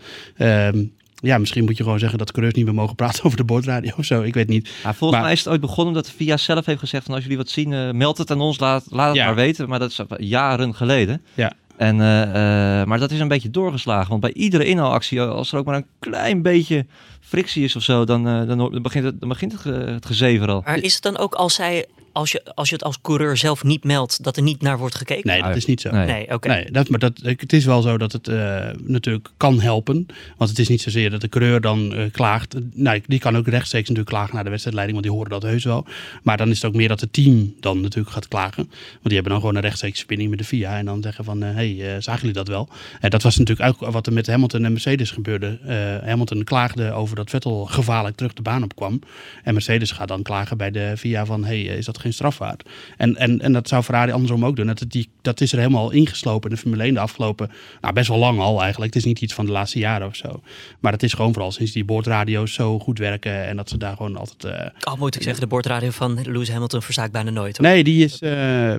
Ja, 1.24 1.38
misschien 1.38 1.64
moet 1.64 1.76
je 1.76 1.82
gewoon 1.82 1.98
zeggen 1.98 2.18
dat 2.18 2.30
coureurs 2.32 2.56
niet 2.56 2.64
meer 2.64 2.74
mogen 2.74 2.94
praten 2.96 3.24
over 3.26 3.36
de 3.38 3.44
boordradio 3.44 3.92
of 3.98 4.04
zo. 4.04 4.22
Ik 4.22 4.34
weet 4.34 4.48
niet. 4.48 4.66
Ja, 4.82 4.94
volgens 4.94 5.10
Maar- 5.10 5.20
mij 5.22 5.32
is 5.32 5.38
het 5.38 5.48
ooit 5.48 5.60
begonnen 5.60 5.94
omdat 5.94 6.10
VIA 6.10 6.36
zelf 6.36 6.66
heeft 6.66 6.78
gezegd 6.78 7.04
van 7.04 7.14
als 7.14 7.22
jullie 7.22 7.38
wat 7.38 7.48
zien, 7.48 7.72
eh, 7.72 7.90
meld 7.90 8.18
het 8.18 8.30
aan 8.30 8.40
ons, 8.40 8.58
laat, 8.58 8.84
laat 8.90 9.08
het 9.08 9.16
Ja. 9.16 9.24
maar 9.24 9.34
weten. 9.34 9.68
Maar 9.68 9.78
dat 9.78 9.90
is 9.90 10.00
jaren 10.18 10.74
geleden. 10.74 11.22
Ja. 11.34 11.52
En, 11.76 12.00
eh, 12.00 12.80
eh, 12.80 12.86
maar 12.86 12.98
dat 12.98 13.10
is 13.10 13.20
een 13.20 13.28
beetje 13.28 13.50
doorgeslagen. 13.50 14.08
Want 14.08 14.20
bij 14.20 14.32
iedere 14.32 14.64
inhaalactie, 14.64 15.20
als 15.20 15.52
er 15.52 15.58
ook 15.58 15.64
maar 15.66 15.76
een 15.76 15.86
klein 15.98 16.42
beetje 16.42 16.86
frictie 17.20 17.64
is 17.64 17.76
of 17.76 17.82
zo, 17.82 18.04
dan, 18.04 18.24
dan 18.46 18.78
begint 18.82 19.04
het, 19.04 19.20
dan 19.20 19.28
begint 19.28 19.52
het, 19.52 19.60
ge- 19.60 19.70
het 19.72 20.06
gezever 20.06 20.48
al. 20.48 20.62
Maar 20.64 20.78
is 20.78 20.94
het 20.94 21.02
dan 21.02 21.18
ook 21.18 21.34
als 21.34 21.54
zij 21.54 21.86
als 22.14 22.32
je, 22.32 22.54
als 22.54 22.68
je 22.68 22.74
het 22.74 22.84
als 22.84 23.00
coureur 23.00 23.36
zelf 23.36 23.64
niet 23.64 23.84
meldt, 23.84 24.22
dat 24.22 24.36
er 24.36 24.42
niet 24.42 24.62
naar 24.62 24.78
wordt 24.78 24.94
gekeken? 24.94 25.26
Nee, 25.30 25.42
dat 25.42 25.56
is 25.56 25.66
niet 25.66 25.80
zo. 25.80 25.90
Nee. 25.90 26.06
Nee, 26.06 26.32
oké. 26.32 26.48
Nee, 26.48 26.70
dat, 26.70 26.88
maar 26.88 26.98
dat, 26.98 27.12
het 27.22 27.52
is 27.52 27.64
wel 27.64 27.82
zo 27.82 27.98
dat 27.98 28.12
het 28.12 28.28
eh, 28.28 28.66
natuurlijk 28.82 29.28
kan 29.36 29.60
helpen. 29.60 30.06
Want 30.36 30.50
het 30.50 30.58
is 30.58 30.68
niet 30.68 30.82
zozeer 30.82 31.10
dat 31.10 31.20
de 31.20 31.28
coureur 31.28 31.60
dan 31.60 31.94
eh, 31.94 32.10
klaagt. 32.12 32.56
Nou, 32.74 33.00
die 33.06 33.18
kan 33.18 33.36
ook 33.36 33.48
rechtstreeks 33.48 33.88
natuurlijk 33.88 34.16
klagen 34.16 34.34
naar 34.34 34.44
de 34.44 34.50
wedstrijdleiding, 34.50 35.00
want 35.00 35.10
die 35.10 35.20
horen 35.20 35.40
dat 35.40 35.50
heus 35.50 35.64
wel. 35.64 35.86
Maar 36.22 36.36
dan 36.36 36.48
is 36.48 36.56
het 36.56 36.64
ook 36.64 36.76
meer 36.76 36.88
dat 36.88 37.00
het 37.00 37.12
team 37.12 37.54
dan 37.60 37.80
natuurlijk 37.80 38.14
gaat 38.14 38.28
klagen. 38.28 38.64
Want 38.64 39.02
die 39.02 39.14
hebben 39.14 39.32
dan 39.32 39.40
gewoon 39.40 39.56
een 39.56 39.62
rechtstreeks 39.62 39.98
spinning 39.98 40.30
met 40.30 40.38
de 40.38 40.44
FIA. 40.44 40.78
En 40.78 40.84
dan 40.84 41.02
zeggen 41.02 41.24
van, 41.24 41.40
hé, 41.40 41.52
hey, 41.52 41.94
eh, 41.94 42.02
zagen 42.02 42.20
jullie 42.20 42.36
dat 42.36 42.48
wel? 42.48 42.68
En 43.00 43.10
dat 43.10 43.22
was 43.22 43.36
natuurlijk 43.36 43.68
ook 43.68 43.90
wat 43.90 44.06
er 44.06 44.12
met 44.12 44.26
Hamilton 44.26 44.64
en 44.64 44.72
Mercedes 44.72 45.10
gebeurde. 45.10 45.58
Eh, 45.66 46.08
Hamilton 46.08 46.44
klaagde 46.44 46.92
over 46.92 47.16
dat 47.16 47.30
Vettel 47.30 47.64
gevaarlijk 47.64 48.16
terug 48.16 48.32
de 48.32 48.42
baan 48.42 48.62
op 48.62 48.76
kwam. 48.76 49.00
En 49.42 49.52
Mercedes 49.52 49.90
gaat 49.90 50.08
dan 50.08 50.22
klagen 50.22 50.56
bij 50.56 50.70
de 50.70 50.94
FIA 50.96 51.26
van, 51.26 51.44
hé, 51.44 51.64
hey, 51.64 51.76
is 51.76 51.84
dat 51.84 51.98
geen 52.04 52.12
strafwaard? 52.12 52.62
En, 52.96 53.16
en, 53.16 53.40
en 53.40 53.52
dat 53.52 53.68
zou 53.68 53.82
Ferrari 53.82 54.12
andersom 54.12 54.44
ook 54.44 54.56
doen. 54.56 54.66
Dat, 54.66 54.84
die, 54.88 55.08
dat 55.22 55.40
is 55.40 55.52
er 55.52 55.58
helemaal 55.58 55.90
ingeslopen 55.90 56.50
in 56.50 56.54
de 56.56 56.60
Formule 56.62 56.82
1 56.82 56.94
de 56.94 57.00
afgelopen, 57.00 57.50
nou 57.80 57.94
best 57.94 58.08
wel 58.08 58.18
lang 58.18 58.38
al 58.40 58.60
eigenlijk. 58.62 58.94
Het 58.94 59.02
is 59.02 59.08
niet 59.08 59.20
iets 59.20 59.34
van 59.34 59.46
de 59.46 59.52
laatste 59.52 59.78
jaren 59.78 60.06
of 60.06 60.16
zo. 60.16 60.40
Maar 60.80 60.92
het 60.92 61.02
is 61.02 61.12
gewoon 61.12 61.32
vooral 61.32 61.52
sinds 61.52 61.72
die 61.72 61.84
boordradio's 61.84 62.52
zo 62.52 62.78
goed 62.78 62.98
werken 62.98 63.46
en 63.46 63.56
dat 63.56 63.68
ze 63.68 63.76
daar 63.78 63.96
gewoon 63.96 64.16
altijd... 64.16 64.54
eh, 64.54 64.70
Al 64.80 64.96
moet 64.96 65.14
ik 65.16 65.22
zeggen, 65.22 65.40
de 65.40 65.46
boordradio 65.46 65.90
van 65.90 66.18
Lewis 66.22 66.50
Hamilton 66.50 66.82
verzaakt 66.82 67.12
bijna 67.12 67.30
nooit. 67.30 67.56
Hoor. 67.56 67.66
nee, 67.66 67.84
die 67.84 68.04
is... 68.04 68.18
eh, 68.20 68.30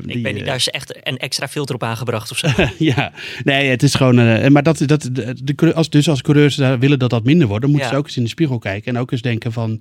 die, 0.03 0.17
ik 0.17 0.23
weet 0.23 0.33
niet, 0.33 0.41
eh, 0.41 0.47
daar 0.47 0.55
is 0.55 0.69
echt 0.69 1.07
een 1.07 1.17
extra 1.17 1.47
filter 1.47 1.75
op 1.75 1.83
aangebracht 1.83 2.31
of 2.31 2.37
zo. 2.37 2.47
ja, 2.77 3.11
nee, 3.43 3.69
het 3.69 3.83
is 3.83 3.93
gewoon. 3.95 4.51
maar 4.51 4.63
dat, 4.63 4.77
dat, 4.85 5.09
de, 5.11 5.33
de, 5.43 5.73
als, 5.73 5.89
dus 5.89 6.09
als 6.09 6.21
coureurs 6.21 6.55
willen 6.55 6.99
dat 6.99 7.09
dat 7.09 7.23
minder 7.23 7.47
wordt, 7.47 7.61
dan 7.61 7.71
moeten 7.71 7.89
Ja. 7.89 7.93
ze 7.95 7.99
ook 7.99 8.07
eens 8.07 8.17
in 8.17 8.23
de 8.23 8.29
spiegel 8.29 8.57
kijken. 8.59 8.95
En 8.95 9.01
ook 9.01 9.11
eens 9.11 9.21
denken 9.21 9.51
van 9.51 9.79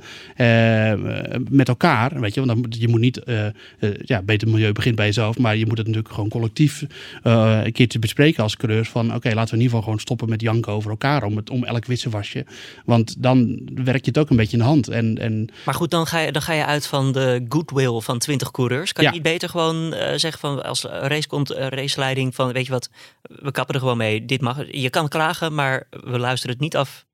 met 1.50 1.68
elkaar. 1.68 2.20
Weet 2.20 2.34
je, 2.34 2.40
want 2.40 2.52
dan, 2.52 2.60
moet- 2.60 2.80
je 2.80 2.88
moet 2.88 3.00
niet. 3.00 3.20
Eh, 3.34 3.90
ja, 4.04 4.22
beter 4.22 4.48
milieu 4.48 4.72
begint 4.72 4.96
bij 4.96 5.06
jezelf. 5.06 5.38
Maar 5.38 5.56
je 5.56 5.66
moet 5.66 5.78
het 5.78 5.86
natuurlijk 5.86 6.14
gewoon 6.14 6.30
collectief 6.30 6.84
eh, 7.22 7.60
een 7.64 7.72
keertje 7.72 7.98
bespreken 7.98 8.42
als 8.42 8.56
coureurs. 8.56 8.88
Van 8.88 9.14
oké, 9.14 9.28
laten 9.28 9.34
we 9.34 9.40
in 9.40 9.62
ieder 9.62 9.64
geval 9.64 9.82
gewoon 9.82 9.98
stoppen 9.98 10.28
met 10.28 10.40
janken 10.40 10.72
over 10.72 10.90
elkaar. 10.90 11.22
Om, 11.22 11.36
het, 11.36 11.50
om 11.50 11.64
elk 11.64 11.84
wisselwasje. 11.84 12.46
Want 12.84 13.22
dan 13.22 13.60
werk 13.74 14.04
je 14.04 14.10
het 14.10 14.18
ook 14.18 14.30
een 14.30 14.36
beetje 14.36 14.56
in 14.56 14.62
de 14.62 14.68
hand. 14.68 14.88
En, 14.88 15.18
en 15.18 15.48
Maar 15.64 15.74
goed, 15.74 15.90
dan 15.90 16.06
ga, 16.06 16.18
je, 16.18 16.32
dan 16.32 16.42
ga 16.42 16.52
je 16.52 16.64
uit 16.64 16.86
van 16.86 17.12
de 17.12 17.44
goodwill 17.48 18.00
van 18.00 18.18
20 18.18 18.50
coureurs. 18.50 18.92
Kan 18.92 19.04
Ja. 19.04 19.10
je 19.10 19.14
niet 19.14 19.24
beter 19.24 19.48
gewoon 19.48 19.94
zeggen 20.16 20.38
van 20.40 20.64
als 20.64 20.82
race 20.84 21.28
komt, 21.28 21.50
raceleiding 21.50 22.34
van 22.34 22.52
weet 22.52 22.66
je 22.66 22.72
wat, 22.72 22.90
we 23.22 23.50
kappen 23.50 23.74
er 23.74 23.80
gewoon 23.80 23.96
mee. 23.96 24.24
Dit 24.24 24.40
mag. 24.40 24.58
Je 24.70 24.90
kan 24.90 25.08
klagen, 25.08 25.54
maar 25.54 25.86
we 25.90 26.18
luisteren 26.18 26.54
het 26.54 26.64
niet 26.64 26.76
af. 26.76 27.04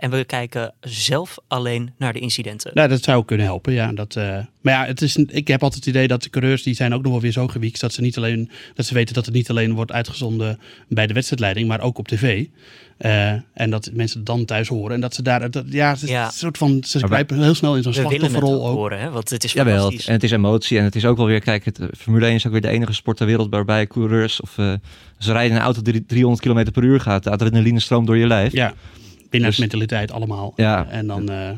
En 0.00 0.10
we 0.10 0.24
kijken 0.24 0.74
zelf 0.80 1.36
alleen 1.48 1.90
naar 1.98 2.12
de 2.12 2.18
incidenten. 2.18 2.70
Nou, 2.74 2.88
dat 2.88 3.02
zou 3.02 3.24
kunnen 3.24 3.46
helpen, 3.46 3.72
ja. 3.72 3.92
Dat, 3.92 4.16
eh, 4.16 4.38
maar 4.60 4.74
ja, 4.74 4.86
het 4.86 5.02
is, 5.02 5.16
ik 5.16 5.48
heb 5.48 5.62
altijd 5.62 5.84
het 5.84 5.94
idee 5.94 6.08
dat 6.08 6.22
de 6.22 6.30
coureurs 6.30 6.62
die 6.62 6.74
zijn 6.74 6.94
ook 6.94 7.02
nog 7.02 7.12
wel 7.12 7.20
weer 7.20 7.32
zo 7.32 7.48
gewiekt 7.48 7.80
dat 7.80 7.92
ze 7.92 8.00
niet 8.00 8.16
alleen 8.16 8.50
dat 8.74 8.86
ze 8.86 8.94
weten 8.94 9.14
dat 9.14 9.24
het 9.26 9.34
niet 9.34 9.50
alleen 9.50 9.74
wordt 9.74 9.92
uitgezonden 9.92 10.58
bij 10.88 11.06
de 11.06 11.14
wedstrijdleiding, 11.14 11.68
maar 11.68 11.80
ook 11.80 11.98
op 11.98 12.08
tv. 12.08 12.46
Eh, 12.98 13.30
en 13.54 13.70
dat 13.70 13.90
mensen 13.92 14.16
het 14.18 14.26
dan 14.26 14.44
thuis 14.44 14.68
horen 14.68 14.94
en 14.94 15.00
dat 15.00 15.14
ze 15.14 15.22
daar, 15.22 15.50
dat, 15.50 15.64
ja, 15.68 15.90
het 15.90 16.02
is 16.02 16.08
Ja. 16.08 16.24
een 16.26 16.32
soort 16.32 16.58
van, 16.58 16.82
ze 16.86 16.98
grijpen 16.98 17.42
heel 17.42 17.54
snel 17.54 17.76
in 17.76 17.82
zo'n 17.82 17.92
slachtofferrol 17.92 18.66
ook. 18.66 18.74
horen, 18.74 19.00
hè? 19.00 19.10
want 19.10 19.30
het 19.30 19.44
is 19.44 19.52
Jawel, 19.52 19.90
en 19.90 20.12
het 20.12 20.22
is 20.22 20.30
emotie. 20.30 20.78
En 20.78 20.84
het 20.84 20.94
is 20.96 21.04
ook 21.04 21.16
wel 21.16 21.26
weer, 21.26 21.40
kijk, 21.40 21.64
het, 21.64 21.78
eh, 21.78 21.86
Formule 21.98 22.26
1 22.26 22.34
is 22.34 22.46
ook 22.46 22.52
weer 22.52 22.60
de 22.60 22.68
enige 22.68 22.92
sport 22.92 23.16
ter 23.16 23.26
wereld 23.26 23.50
waarbij 23.50 23.86
coureurs 23.86 24.40
of 24.40 24.58
eh, 24.58 24.72
ze 25.18 25.32
rijden 25.32 25.50
in 25.50 25.56
een 25.56 25.62
auto 25.62 25.82
die 25.82 26.06
300 26.06 26.42
km 26.42 26.70
per 26.72 26.82
uur 26.82 27.00
gaat. 27.00 27.24
De 27.24 27.30
adrenaline 27.30 27.80
stroomt 27.80 28.06
door 28.06 28.16
je 28.16 28.26
lijf. 28.26 28.52
Ja, 28.52 28.74
binnen 29.30 29.50
Dus- 29.50 29.58
mentaliteit 29.58 30.12
allemaal. 30.12 30.52
Ja. 30.56 30.86
En 30.90 31.06
dan, 31.06 31.28
eh, 31.28 31.50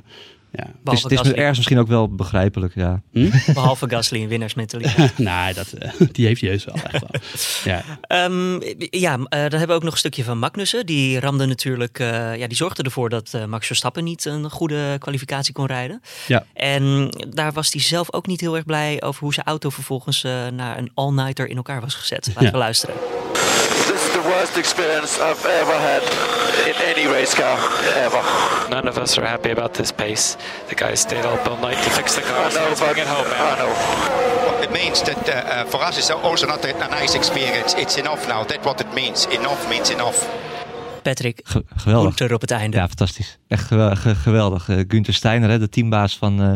ja. 0.55 0.67
Het 0.85 0.95
is, 0.95 1.03
het 1.03 1.13
is 1.13 1.33
ergens 1.33 1.57
misschien 1.57 1.79
ook 1.79 1.89
wel 1.89 2.15
begrijpelijk, 2.15 2.75
ja. 2.75 3.03
Behalve 3.55 3.89
Gasly 3.89 4.23
en 4.23 4.29
winnaarsmentaliteit. 4.29 5.19
nee, 5.29 5.55
dat, 5.55 5.73
eh, 5.73 5.91
die 6.13 6.27
heeft 6.27 6.41
juist 6.41 6.65
wel 6.65 6.75
echt 6.75 6.93
wel. 6.93 7.21
Ja. 7.75 7.83
Ehm, 8.01 8.61
ja, 8.91 9.13
eh, 9.15 9.21
dan 9.29 9.41
hebben 9.41 9.69
we 9.69 9.73
ook 9.73 9.83
nog 9.83 9.93
een 9.93 9.99
stukje 9.99 10.25
van 10.25 10.39
Magnussen. 10.39 10.87
Die 10.87 11.21
ramde 11.21 11.47
natuurlijk, 11.47 11.99
eh, 11.99 12.37
ja, 12.37 12.47
die 12.47 12.57
zorgde 12.57 12.83
ervoor 12.83 13.09
dat 13.09 13.31
eh, 13.35 13.45
Max 13.45 13.67
Verstappen 13.67 14.05
niet 14.05 14.25
een 14.25 14.51
goede 14.51 14.97
kwalificatie 14.99 15.53
kon 15.53 15.67
rijden. 15.67 16.03
Ja. 16.27 16.45
En 16.55 17.09
daar 17.31 17.53
was 17.53 17.73
hij 17.73 17.81
zelf 17.83 18.13
ook 18.13 18.27
niet 18.27 18.41
heel 18.41 18.55
erg 18.57 18.65
blij 18.65 19.03
over 19.03 19.23
hoe 19.23 19.35
zijn 19.35 19.47
auto 19.47 19.71
vervolgens 19.71 20.25
eh, 20.25 20.47
naar 20.47 20.79
een 20.79 20.91
all-nighter 20.95 21.49
in 21.49 21.57
elkaar 21.57 21.81
was 21.81 21.95
gezet. 21.95 22.27
Laten 22.27 22.45
Ja. 22.45 22.51
we 22.51 22.59
luisteren. 22.59 22.95
The 24.23 24.29
worst 24.29 24.57
experience 24.57 25.19
I've 25.19 25.45
ever 25.47 25.77
had 25.91 26.03
in 26.69 26.75
any 26.93 27.07
race 27.13 27.35
car, 27.35 27.59
ever. 27.97 28.23
None 28.71 28.87
of 28.89 28.97
us 28.99 29.19
are 29.19 29.27
happy 29.27 29.51
about 29.51 29.75
this 29.75 29.91
pace. 29.93 30.37
The 30.69 30.75
guys 30.77 31.01
stayed 31.01 31.25
up 31.25 31.47
all 31.51 31.57
night 31.59 31.83
to 31.85 31.91
fix 31.91 32.15
the 32.15 32.21
I 32.23 32.31
car. 32.31 32.51
So 32.51 32.61
know, 32.61 32.69
but 32.71 32.79
bring 32.79 32.99
it 33.03 33.09
home, 33.09 33.27
I 33.27 33.39
man. 33.43 33.59
know. 33.59 34.63
It 34.63 34.71
means 34.71 35.03
that 35.03 35.29
uh, 35.29 35.33
uh, 35.35 35.65
for 35.71 35.81
us 35.89 35.99
it's 35.99 36.11
also 36.11 36.47
not 36.47 36.65
a, 36.65 36.73
nice 37.01 37.15
experience. 37.17 37.75
It's 37.75 37.97
enough 37.99 38.29
now. 38.29 38.45
That's 38.45 38.65
what 38.65 38.81
it 38.81 38.95
means. 38.95 39.27
Enough 39.27 39.69
means 39.69 39.91
enough. 39.91 40.19
Patrick, 41.03 41.41
Ge- 41.45 41.65
geweldig. 41.77 42.15
Gunther 42.17 42.35
op 42.35 42.41
het 42.41 42.51
einde. 42.51 42.77
Ja, 42.77 42.87
fantastisch. 42.87 43.39
Echt 43.49 43.67
gewe- 43.67 43.97
ge- 43.97 44.15
geweldig. 44.15 44.69
Eh, 44.69 44.77
Günther 44.89 45.15
Steiner, 45.15 45.51
hè, 45.51 45.59
de 45.59 45.69
teambaas 45.69 46.17
van 46.19 46.43
eh, 46.43 46.53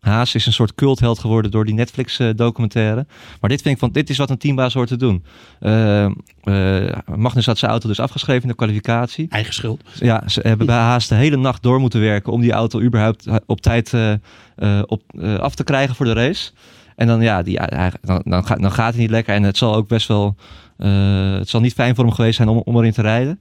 Haas, 0.00 0.34
is 0.34 0.46
een 0.46 0.52
soort 0.52 0.74
cultheld 0.74 1.18
geworden 1.18 1.50
door 1.50 1.64
die 1.64 1.74
Netflix-documentaire. 1.74 3.06
maar 3.40 3.50
dit 3.50 3.62
vind 3.62 3.74
ik 3.74 3.80
van, 3.80 3.92
dit 3.92 4.10
is 4.10 4.16
wat 4.18 4.30
een 4.30 4.38
teambaas 4.38 4.74
hoort 4.74 4.88
te 4.88 4.96
doen. 4.96 5.24
Eh, 5.60 6.04
eh, 6.04 6.12
Magnus 7.16 7.46
had 7.46 7.58
zijn 7.58 7.70
auto 7.70 7.88
dus 7.88 8.00
afgeschreven 8.00 8.42
in 8.42 8.48
de 8.48 8.54
kwalificatie. 8.54 9.26
Eigen 9.28 9.54
schuld. 9.54 9.82
Ja, 10.00 10.22
ze 10.28 10.40
hebben 10.42 10.66
bij 10.66 10.76
Haas 10.76 11.08
de 11.08 11.14
hele 11.14 11.36
nacht 11.36 11.62
door 11.62 11.80
moeten 11.80 12.00
werken 12.00 12.32
om 12.32 12.40
die 12.40 12.52
auto 12.52 12.80
überhaupt 12.80 13.26
eh, 13.26 13.34
op 13.46 13.60
tijd 13.60 13.94
eh, 13.94 14.12
eh, 14.56 14.82
op, 14.86 15.02
eh, 15.20 15.34
af 15.38 15.54
te 15.54 15.64
krijgen 15.64 15.94
voor 15.94 16.06
de 16.06 16.12
race. 16.12 16.50
En 16.96 17.06
dan, 17.06 17.20
ja, 17.22 17.42
die, 17.42 17.58
dan, 18.00 18.22
dan, 18.24 18.46
gaat, 18.46 18.60
dan 18.60 18.72
gaat 18.72 18.92
hij 18.92 19.02
niet 19.02 19.10
lekker. 19.10 19.34
En 19.34 19.42
het 19.42 19.56
zal 19.56 19.74
ook 19.74 19.88
best 19.88 20.08
wel. 20.08 20.36
eh, 20.76 21.32
het 21.32 21.48
zal 21.48 21.60
niet 21.60 21.74
fijn 21.74 21.94
voor 21.94 22.04
hem 22.04 22.12
geweest 22.14 22.36
zijn 22.36 22.48
om, 22.48 22.58
om 22.64 22.76
erin 22.76 22.92
te 22.92 23.02
rijden. 23.02 23.40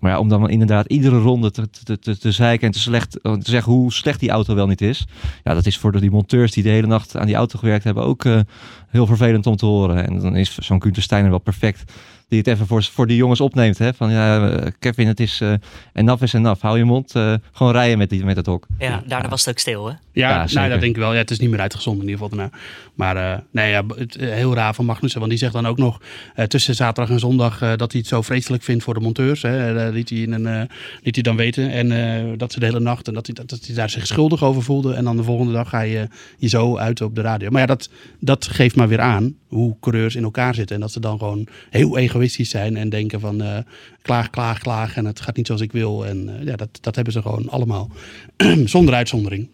Maar 0.00 0.10
ja, 0.10 0.18
om 0.18 0.28
dan 0.28 0.50
inderdaad 0.50 0.86
iedere 0.86 1.18
ronde 1.18 1.50
te, 1.50 1.70
te, 1.84 1.98
te, 1.98 2.18
te 2.18 2.32
zeiken 2.32 2.66
en 2.66 2.72
te, 2.72 2.78
slecht, 2.78 3.10
te 3.22 3.38
zeggen 3.42 3.72
hoe 3.72 3.92
slecht 3.92 4.20
die 4.20 4.30
auto 4.30 4.54
wel 4.54 4.66
niet 4.66 4.80
is. 4.80 5.06
Ja, 5.44 5.54
dat 5.54 5.66
is 5.66 5.78
voor 5.78 5.92
de, 5.92 6.00
die 6.00 6.10
monteurs 6.10 6.52
die 6.52 6.62
de 6.62 6.68
hele 6.68 6.86
nacht 6.86 7.16
aan 7.16 7.26
die 7.26 7.34
auto 7.34 7.58
gewerkt 7.58 7.84
hebben 7.84 8.04
ook 8.04 8.24
eh, 8.24 8.40
heel 8.88 9.06
vervelend 9.06 9.46
om 9.46 9.56
te 9.56 9.66
horen. 9.66 10.06
En 10.06 10.18
dan 10.20 10.36
is 10.36 10.54
zo'n 10.58 10.82
Günther 10.82 11.02
Steiner 11.02 11.30
wel 11.30 11.38
perfect. 11.38 11.92
Die 12.28 12.38
het 12.38 12.46
even 12.46 12.66
voor, 12.66 12.82
voor 12.82 13.06
die 13.06 13.16
jongens 13.16 13.40
opneemt. 13.40 13.78
Hè? 13.78 13.94
Van 13.94 14.10
ja, 14.10 14.48
eh, 14.50 14.66
Kevin, 14.78 15.06
het 15.06 15.20
is 15.20 15.40
eh 15.40 15.52
enough 15.92 16.22
is 16.22 16.32
enough. 16.32 16.62
Hou 16.62 16.78
je 16.78 16.84
mond. 16.84 17.14
eh, 17.14 17.34
gewoon 17.52 17.72
rijden 17.72 17.98
met, 17.98 18.10
die, 18.10 18.24
met 18.24 18.36
het 18.36 18.46
hok. 18.46 18.66
Ja, 18.78 19.02
daarna 19.06 19.28
was 19.28 19.40
het 19.40 19.48
ook 19.54 19.58
stil, 19.58 19.86
hè? 19.86 19.92
Ja, 20.12 20.30
Ja, 20.30 20.46
nou, 20.52 20.68
dat 20.68 20.80
denk 20.80 20.94
ik 20.94 21.00
wel. 21.02 21.12
Ja, 21.12 21.18
het 21.18 21.30
is 21.30 21.38
niet 21.38 21.50
meer 21.50 21.60
uitgezonden 21.60 22.02
in 22.02 22.08
ieder 22.08 22.24
geval 22.24 22.38
daarna. 22.38 22.58
Maar 22.94 23.16
eh, 23.16 23.38
nee, 23.52 23.70
ja, 23.70 23.82
het, 23.96 24.16
heel 24.20 24.54
raar 24.54 24.74
van 24.74 24.84
Magnussen. 24.84 25.18
Want 25.20 25.30
die 25.32 25.40
zegt 25.40 25.52
dan 25.52 25.66
ook 25.66 25.78
nog 25.78 26.00
eh, 26.34 26.44
tussen 26.44 26.74
zaterdag 26.74 27.14
en 27.14 27.20
zondag 27.20 27.62
eh, 27.62 27.68
dat 27.76 27.92
hij 27.92 28.00
het 28.00 28.08
zo 28.08 28.22
vreselijk 28.22 28.62
vindt 28.62 28.84
voor 28.84 28.94
de 28.94 29.00
monteurs. 29.00 29.42
Hè. 29.42 29.88
Liet, 29.90 30.10
hij 30.10 30.18
in 30.18 30.32
een, 30.32 30.46
eh, 30.46 30.62
liet 31.02 31.14
hij 31.14 31.22
dan 31.22 31.36
weten. 31.36 31.70
En 31.70 31.92
eh, 31.92 32.24
dat 32.36 32.52
ze 32.52 32.60
de 32.60 32.66
hele 32.66 32.80
nacht 32.80 33.08
en 33.08 33.14
dat 33.14 33.26
hij, 33.26 33.34
dat, 33.34 33.48
dat 33.48 33.66
hij 33.66 33.74
daar 33.74 33.90
zich 33.90 34.06
schuldig 34.06 34.42
over 34.42 34.62
voelde. 34.62 34.94
En 34.94 35.04
dan 35.04 35.16
de 35.16 35.22
volgende 35.22 35.52
dag 35.52 35.68
ga 35.68 35.80
je 35.80 36.08
je 36.38 36.48
zo 36.48 36.76
uit 36.76 37.00
op 37.00 37.14
de 37.14 37.20
radio. 37.20 37.50
Maar 37.50 37.60
ja, 37.60 37.66
dat, 37.66 37.90
dat 38.20 38.46
geeft 38.46 38.76
maar 38.78 38.88
weer 38.88 39.00
aan 39.00 39.36
hoe 39.48 39.76
coureurs 39.80 40.14
in 40.14 40.22
elkaar 40.22 40.54
zitten. 40.54 40.74
En 40.74 40.80
dat 40.80 40.92
ze 40.92 41.00
dan 41.00 41.18
gewoon 41.18 41.46
heel 41.70 41.98
egoïstisch 41.98 42.50
zijn 42.50 42.76
en 42.76 42.88
denken 42.88 43.20
van 43.20 43.42
eh, 43.42 43.58
klaag, 44.02 44.30
klaag, 44.30 44.58
klaag. 44.58 44.96
En 44.96 45.04
het 45.04 45.20
gaat 45.20 45.36
niet 45.36 45.46
zoals 45.46 45.60
ik 45.60 45.72
wil. 45.72 46.06
En 46.06 46.38
eh, 46.38 46.46
ja, 46.46 46.56
dat, 46.56 46.78
dat 46.80 46.94
hebben 46.94 47.12
ze 47.12 47.22
gewoon 47.22 47.48
allemaal. 47.48 47.90
Zonder 48.64 48.94
uitzondering. 48.94 49.48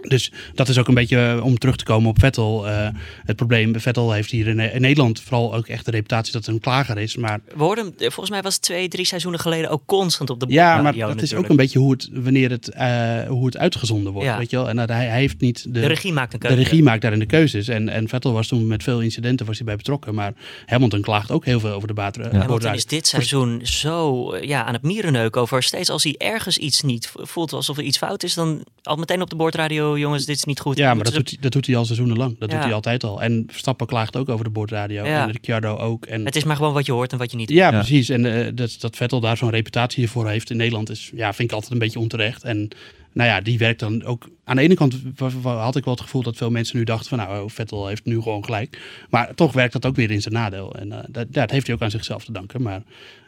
Dus 0.00 0.32
dat 0.54 0.68
is 0.68 0.78
ook 0.78 0.88
een 0.88 0.94
beetje 0.94 1.34
eh, 1.36 1.44
om 1.44 1.58
terug 1.58 1.76
te 1.76 1.84
komen 1.84 2.10
op 2.10 2.18
Vettel. 2.18 2.68
eh, 2.68 2.88
het 3.24 3.36
probleem, 3.36 3.80
Vettel 3.80 4.12
heeft 4.12 4.30
hier 4.30 4.46
in, 4.46 4.58
in 4.60 4.80
Nederland 4.80 5.20
vooral 5.20 5.54
ook 5.54 5.66
echt 5.66 5.84
de 5.84 5.90
reputatie 5.90 6.32
dat 6.32 6.44
hij 6.46 6.54
een 6.54 6.60
klager 6.60 6.98
is. 6.98 7.16
Maar 7.16 7.40
We 7.56 7.62
hoorden 7.62 7.84
hem, 7.84 7.94
eh, 7.98 8.06
volgens 8.06 8.30
mij 8.30 8.42
was 8.42 8.54
het 8.54 8.62
twee, 8.62 8.88
drie 8.88 9.04
seizoenen 9.04 9.40
geleden 9.40 9.70
ook 9.70 9.82
constant 9.86 10.30
op 10.30 10.40
de 10.40 10.46
ja, 10.48 10.82
maar 10.82 10.94
dat 10.96 11.22
is 11.22 11.34
ook 11.34 11.48
een 11.48 11.56
beetje 11.56 11.78
hoe 11.78 11.90
het, 11.92 12.08
wanneer 12.12 12.50
het, 12.50 12.68
eh, 12.68 13.22
hoe 13.28 13.46
het 13.46 13.56
uitgezonden 13.56 14.12
wordt. 14.12 14.28
Ja. 14.28 14.38
Weet 14.38 14.50
je 14.50 14.56
wel? 14.56 14.68
En 14.68 14.76
dat 14.76 14.88
hij, 14.88 15.06
hij 15.06 15.18
heeft 15.18 15.40
niet 15.40 15.64
de, 15.64 15.80
De 15.80 15.86
regie 15.86 16.12
maakt 16.12 16.32
een 16.32 16.40
de 16.40 16.46
keuze. 16.46 16.62
regie 16.62 16.82
maakt 16.82 17.00
daarin 17.02 17.20
de 17.20 17.26
keuzes. 17.26 17.68
En, 17.68 17.88
en 17.88 18.08
Vettel 18.08 18.32
was 18.32 18.46
toen 18.48 18.66
met 18.66 18.82
veel 18.82 19.00
incidenten 19.00 19.46
was 19.46 19.56
hij 19.56 19.66
bij 19.66 19.76
betrokken. 19.76 20.14
Maar 20.14 20.32
Hamilton 20.66 21.00
klaagt 21.00 21.30
ook 21.30 21.44
heel 21.44 21.60
veel 21.60 21.72
over 21.72 21.88
de 21.88 21.94
baten. 21.94 22.36
Hamilton 22.36 22.74
is 22.74 22.86
dit 22.86 23.06
seizoen 23.06 23.60
zo 23.62 24.36
ja, 24.36 24.64
aan 24.64 24.72
het 24.72 24.82
mierenneuken 24.82 25.40
over. 25.40 25.62
Steeds 25.62 25.90
als 25.90 26.02
hij 26.04 26.14
ergens 26.18 26.58
iets 26.58 26.82
niet 26.82 27.12
voelt 27.14 27.52
alsof 27.52 27.76
er 27.76 27.82
iets 27.82 27.98
fout 27.98 28.22
is, 28.22 28.34
dan 28.34 28.64
al 28.82 28.96
meteen 28.96 29.22
op 29.22 29.30
de 29.30 29.36
boordradio, 29.36 29.81
jongens, 29.82 30.24
dit 30.24 30.36
is 30.36 30.44
niet 30.44 30.60
goed. 30.60 30.76
Ja, 30.76 30.94
maar 30.94 31.04
dat 31.04 31.12
ze- 31.12 31.18
doet, 31.18 31.30
hij, 31.30 31.38
dat 31.40 31.52
doet 31.52 31.66
hij 31.66 31.76
al 31.76 31.84
seizoenen 31.84 32.16
lang. 32.16 32.38
Dat 32.38 32.50
Ja. 32.50 32.56
doet 32.56 32.64
hij 32.64 32.74
altijd 32.74 33.04
al. 33.04 33.22
En 33.22 33.44
Verstappen 33.46 33.86
klaagt 33.86 34.16
ook 34.16 34.28
over 34.28 34.44
de 34.44 34.50
boordradio. 34.50 35.04
Ja. 35.04 35.22
En 35.26 35.30
Ricciardo 35.32 35.76
ook. 35.76 36.06
En 36.06 36.24
Het 36.24 36.36
is 36.36 36.44
maar 36.44 36.56
gewoon 36.56 36.72
wat 36.72 36.86
je 36.86 36.92
hoort 36.92 37.12
en 37.12 37.18
wat 37.18 37.30
je 37.30 37.36
niet 37.36 37.50
Ja, 37.50 37.70
Ja. 37.70 37.78
precies. 37.78 38.08
En 38.08 38.24
eh, 38.46 38.50
dat, 38.54 38.76
dat 38.80 38.96
Vettel 38.96 39.20
daar 39.20 39.36
zo'n 39.36 39.50
reputatie 39.50 39.98
hiervoor 39.98 40.28
heeft 40.28 40.50
in 40.50 40.56
Nederland 40.56 40.90
is, 40.90 41.10
ja, 41.14 41.32
vind 41.32 41.48
ik 41.48 41.54
altijd 41.54 41.72
een 41.72 41.78
beetje 41.78 41.98
onterecht. 41.98 42.42
En 42.44 42.68
nou 43.12 43.28
ja, 43.28 43.40
die 43.40 43.58
werkt 43.58 43.80
dan 43.80 44.04
ook. 44.04 44.28
Aan 44.44 44.56
de 44.56 44.62
ene 44.62 44.74
kant 44.74 44.98
had 45.42 45.76
ik 45.76 45.84
wel 45.84 45.94
het 45.94 46.02
gevoel 46.02 46.22
dat 46.22 46.36
veel 46.36 46.50
mensen 46.50 46.76
nu 46.76 46.84
dachten 46.84 47.08
van 47.08 47.18
nou, 47.18 47.42
oh, 47.44 47.48
Vettel 47.50 47.86
heeft 47.86 48.04
nu 48.04 48.20
gewoon 48.20 48.44
gelijk. 48.44 48.80
Maar 49.10 49.34
toch 49.34 49.52
werkt 49.52 49.72
dat 49.72 49.86
ook 49.86 49.96
weer 49.96 50.10
in 50.10 50.22
zijn 50.22 50.34
nadeel. 50.34 50.74
En 50.74 50.92
eh, 50.92 50.98
dat, 51.08 51.26
dat 51.32 51.50
heeft 51.50 51.66
hij 51.66 51.74
ook 51.76 51.82
aan 51.82 51.90
zichzelf 51.90 52.24
te 52.24 52.32
danken. 52.32 52.62
Maar 52.62 52.82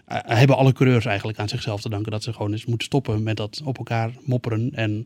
eh, 0.07 0.19
hebben 0.25 0.57
alle 0.57 0.73
coureurs 0.73 1.05
eigenlijk 1.05 1.39
aan 1.39 1.49
zichzelf 1.49 1.81
te 1.81 1.89
danken 1.89 2.13
dat 2.13 2.23
ze 2.23 2.33
gewoon 2.33 2.53
eens 2.53 2.65
moeten 2.67 2.87
stoppen 2.87 3.23
met 3.23 3.37
dat 3.37 3.61
op 3.65 3.79
elkaar 3.79 4.11
mopperen. 4.25 4.71
En 4.73 5.05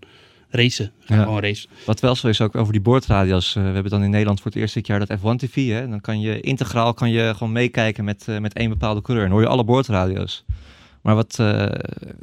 racen. 0.50 0.92
Ga 1.00 1.14
Ja. 1.14 1.22
gewoon 1.22 1.40
racen. 1.40 1.68
Wat 1.86 2.00
wel 2.00 2.14
zo 2.14 2.28
is 2.28 2.40
ook 2.40 2.56
over 2.56 2.72
die 2.72 2.82
boordradio's. 2.82 3.56
eh, 3.56 3.62
we 3.62 3.68
hebben 3.70 3.90
dan 3.90 4.02
in 4.02 4.10
Nederland 4.10 4.40
voor 4.40 4.50
het 4.50 4.60
eerst 4.60 4.74
dit 4.74 4.86
jaar 4.86 4.98
dat 4.98 5.18
F1 5.18 5.36
TV. 5.36 5.68
Hè? 5.68 5.88
Dan 5.88 6.00
kan 6.00 6.20
je 6.20 6.40
integraal 6.40 6.94
kan 6.94 7.10
je 7.10 7.32
gewoon 7.36 7.52
meekijken 7.52 8.04
met, 8.04 8.24
eh, 8.28 8.38
met 8.38 8.52
één 8.52 8.68
bepaalde 8.68 9.02
coureur. 9.02 9.26
En 9.26 9.32
hoor 9.32 9.40
je 9.40 9.46
alle 9.46 9.64
boordradio's. 9.64 10.44
Maar 11.08 11.16
wat, 11.16 11.36
eh, 11.38 11.62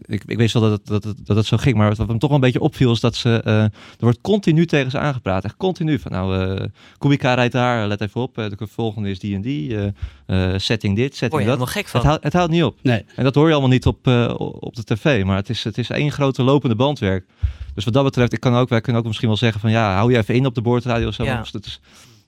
ik, 0.06 0.24
ik 0.26 0.38
weet 0.38 0.52
wel 0.52 0.62
dat 0.62 0.72
het, 0.72 0.88
dat, 0.88 1.04
het, 1.04 1.26
dat 1.26 1.38
het 1.38 1.46
zo 1.46 1.58
ging, 1.58 1.76
maar 1.78 1.88
wat, 1.88 1.98
wat 1.98 2.08
me 2.08 2.18
toch 2.18 2.30
wel 2.30 2.38
een 2.38 2.46
beetje 2.46 2.60
opviel 2.60 2.92
is 2.92 3.00
dat 3.00 3.16
ze, 3.16 3.42
eh, 3.44 3.64
er 3.64 3.72
wordt 4.00 4.22
continu 4.22 4.66
tegen 4.66 4.92
ze 4.92 5.00
aangepraat. 5.00 5.44
Echt 5.44 5.58
continu. 5.58 6.00
Van 6.00 6.12
nou, 6.12 6.48
eh 6.56 6.66
Kubica 6.98 7.34
rijdt 7.34 7.54
daar, 7.54 7.88
let 7.88 8.02
even 8.02 8.22
op. 8.22 8.36
de 8.36 8.56
volgende 8.60 9.10
is 9.10 9.20
die 9.20 9.36
en 9.36 9.42
die. 9.42 9.78
eh, 9.78 10.54
eh, 10.54 10.60
setting 10.60 10.96
dit, 10.96 11.16
setting 11.16 11.32
dat. 11.42 11.50
helemaal 11.50 11.74
gek 11.74 11.88
van. 11.88 12.00
Het, 12.00 12.10
houdt, 12.10 12.24
het 12.24 12.34
houdt 12.34 12.52
niet 12.52 12.64
op. 12.64 12.78
Nee. 12.82 13.06
En 13.16 13.24
dat 13.24 13.36
hoor 13.36 13.46
je 13.48 13.52
allemaal 13.52 13.72
niet 13.72 13.86
op, 13.86 14.08
eh, 14.08 14.34
op 14.38 14.76
de 14.76 14.84
tv. 14.84 15.24
Maar 15.24 15.36
het 15.36 15.50
is, 15.50 15.64
het 15.64 15.78
is 15.78 15.90
één 15.90 16.12
grote 16.12 16.44
lopende 16.44 16.76
bandwerk. 16.76 17.26
Dus 17.74 17.86
wat 17.86 17.94
dat 17.94 18.04
betreft, 18.04 18.34
ik 18.34 18.40
kan 18.40 18.56
ook, 18.56 18.70
wij 18.70 18.82
kunnen 18.82 19.02
ook 19.02 19.08
misschien 19.08 19.28
wel 19.28 19.38
zeggen 19.38 19.62
van 19.62 19.72
ja, 19.72 19.96
hou 19.96 20.12
je 20.12 20.18
even 20.18 20.36
in 20.36 20.46
op 20.46 20.56
de 20.56 20.62
boordradio. 20.62 21.12
Zo. 21.12 21.24
Ja. 21.24 21.46
Dat 21.52 21.66
is, 21.66 21.80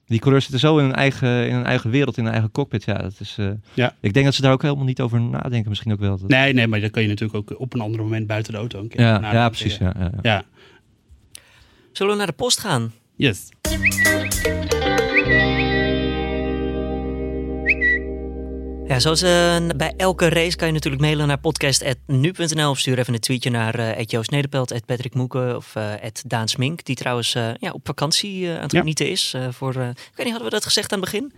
die 0.08 0.20
coureurs 0.20 0.44
zitten 0.46 0.60
zo 0.70 0.78
in 0.78 0.84
hun 0.86 0.94
eigen, 0.96 1.48
in 1.48 1.54
hun 1.56 1.66
eigen 1.66 1.90
wereld, 1.90 2.18
in 2.18 2.24
hun 2.24 2.34
eigen 2.34 2.52
cockpit. 2.52 2.84
Ja, 2.84 2.98
dat 2.98 3.14
is, 3.20 3.36
eh, 3.40 3.50
Ja. 3.74 3.94
Ik 4.00 4.14
denk 4.14 4.26
dat 4.26 4.36
ze 4.36 4.42
daar 4.42 4.52
ook 4.52 4.62
helemaal 4.62 4.86
niet 4.86 5.02
over 5.02 5.22
nadenken. 5.22 5.70
Misschien 5.70 5.92
ook 5.92 6.00
wel. 6.00 6.18
Dat- 6.18 6.30
Nee, 6.30 6.54
nee, 6.54 6.68
maar 6.68 6.82
dan 6.82 6.90
kun 6.90 7.02
je 7.02 7.08
natuurlijk 7.08 7.38
ook 7.52 7.60
op 7.60 7.74
een 7.74 7.82
ander 7.82 8.02
moment 8.02 8.28
buiten 8.28 8.52
de 8.54 8.60
auto 8.60 8.80
een 8.80 8.88
keer 8.88 9.02
ja, 9.02 9.32
ja, 9.34 9.48
precies. 9.50 9.78
Ja, 9.78 9.94
ja, 10.00 10.04
ja. 10.04 10.20
Ja, 10.22 10.44
Zullen 11.92 12.12
we 12.12 12.18
naar 12.18 12.28
de 12.28 12.34
post 12.34 12.60
gaan? 12.60 12.92
yes. 13.16 13.50
Ja, 18.88 19.00
zoals 19.00 19.22
eh, 19.22 19.58
bij 19.76 19.94
elke 19.98 20.30
race 20.30 20.56
kan 20.58 20.68
je 20.68 20.74
natuurlijk 20.74 21.02
mailen 21.02 21.28
naar 21.28 21.38
podcast.nu.nl 21.40 22.70
of 22.70 22.80
stuur 22.80 23.00
even 23.00 23.14
een 23.14 23.20
tweetje 23.20 23.50
naar 23.50 23.76
eh 23.76 24.04
Joost 24.06 24.32
Nederpelt, 24.32 24.86
Patrick 24.86 25.14
Moeken 25.14 25.56
of 25.56 25.76
eh 25.76 25.94
Daan 26.26 26.48
Smink, 26.48 26.86
die 26.86 26.96
trouwens 26.96 27.34
ja, 27.34 27.72
op 27.72 27.82
vakantie 27.84 28.50
aan 28.50 28.62
het 28.62 28.72
Ja. 28.72 28.80
genieten 28.80 29.10
is. 29.10 29.36
voor, 29.50 29.72
ik 29.74 29.78
weet 29.78 30.18
niet, 30.18 30.26
hadden 30.30 30.44
we 30.44 30.50
dat 30.50 30.64
gezegd 30.66 30.94
aan 30.94 31.02
het 31.02 31.12
begin? 31.12 31.34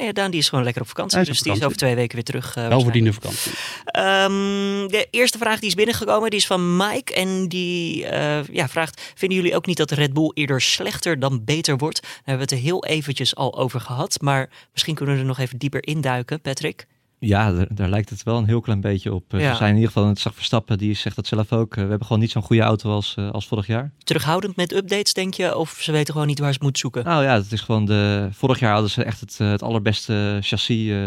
Nee, 0.00 0.12
Daan 0.12 0.30
die 0.30 0.40
is 0.40 0.48
gewoon 0.48 0.64
lekker 0.64 0.82
op 0.82 0.88
vakantie, 0.88 1.18
op 1.18 1.24
dus 1.26 1.42
die 1.42 1.52
is 1.52 1.62
over 1.62 1.76
twee 1.76 1.94
weken 1.94 2.14
weer 2.14 2.24
terug. 2.24 2.56
eh, 2.56 2.68
Wel 2.68 2.70
waarschijnlijk. 2.82 3.12
verdiende 3.12 3.12
vakantie. 3.12 3.52
Ehm, 3.84 4.88
de 4.88 5.06
eerste 5.10 5.38
vraag 5.38 5.58
die 5.58 5.68
is 5.68 5.74
binnengekomen, 5.74 6.30
die 6.30 6.38
is 6.38 6.46
van 6.46 6.76
Mike. 6.76 7.14
En 7.14 7.48
die 7.48 8.06
eh, 8.06 8.44
ja, 8.52 8.68
vraagt, 8.68 9.12
vinden 9.14 9.38
jullie 9.38 9.54
ook 9.56 9.66
niet 9.66 9.76
dat 9.76 9.90
Red 9.90 10.12
Bull 10.12 10.30
eerder 10.34 10.60
slechter 10.60 11.18
dan 11.20 11.44
beter 11.44 11.76
wordt? 11.76 12.00
Daar 12.02 12.10
hebben 12.14 12.34
we 12.48 12.54
het 12.54 12.64
er 12.64 12.68
heel 12.70 12.84
eventjes 12.84 13.34
al 13.36 13.58
over 13.58 13.80
gehad. 13.80 14.20
Maar 14.20 14.48
misschien 14.72 14.94
kunnen 14.94 15.14
we 15.14 15.20
er 15.20 15.26
nog 15.26 15.38
even 15.38 15.58
dieper 15.58 15.86
induiken, 15.86 16.40
Patrick. 16.40 16.86
Ja, 17.20 17.52
daar, 17.52 17.66
daar 17.74 17.88
lijkt 17.88 18.10
het 18.10 18.22
wel 18.22 18.38
een 18.38 18.46
heel 18.46 18.60
klein 18.60 18.80
beetje 18.80 19.14
op. 19.14 19.34
Eh, 19.34 19.40
Ja. 19.40 19.50
Ze 19.50 19.56
zijn 19.56 19.68
in 19.70 19.76
ieder 19.76 19.92
geval, 19.92 20.08
het 20.08 20.18
zag 20.18 20.34
Verstappen, 20.34 20.78
die 20.78 20.94
zegt 20.94 21.16
dat 21.16 21.26
zelf 21.26 21.52
ook. 21.52 21.70
eh, 21.76 21.82
we 21.82 21.88
hebben 21.88 22.06
gewoon 22.06 22.22
niet 22.22 22.30
zo'n 22.30 22.42
goede 22.42 22.62
auto 22.62 22.90
als, 22.90 23.14
eh, 23.18 23.30
als 23.30 23.46
vorig 23.46 23.66
jaar. 23.66 23.92
Terughoudend 24.04 24.56
met 24.56 24.72
updates, 24.72 25.12
denk 25.12 25.34
je? 25.34 25.56
Of 25.56 25.78
ze 25.80 25.92
weten 25.92 26.12
gewoon 26.12 26.28
niet 26.28 26.38
waar 26.38 26.52
ze 26.52 26.58
moeten 26.62 26.80
zoeken? 26.80 27.04
Nou 27.04 27.22
ja, 27.24 27.34
het 27.34 27.52
is 27.52 27.60
gewoon 27.60 27.84
de. 27.84 28.28
Vorig 28.32 28.58
jaar 28.58 28.72
hadden 28.72 28.90
ze 28.90 29.02
echt 29.04 29.20
het, 29.20 29.36
eh, 29.40 29.50
het 29.50 29.62
allerbeste 29.62 30.38
chassis 30.40 30.90
eh, 30.90 30.98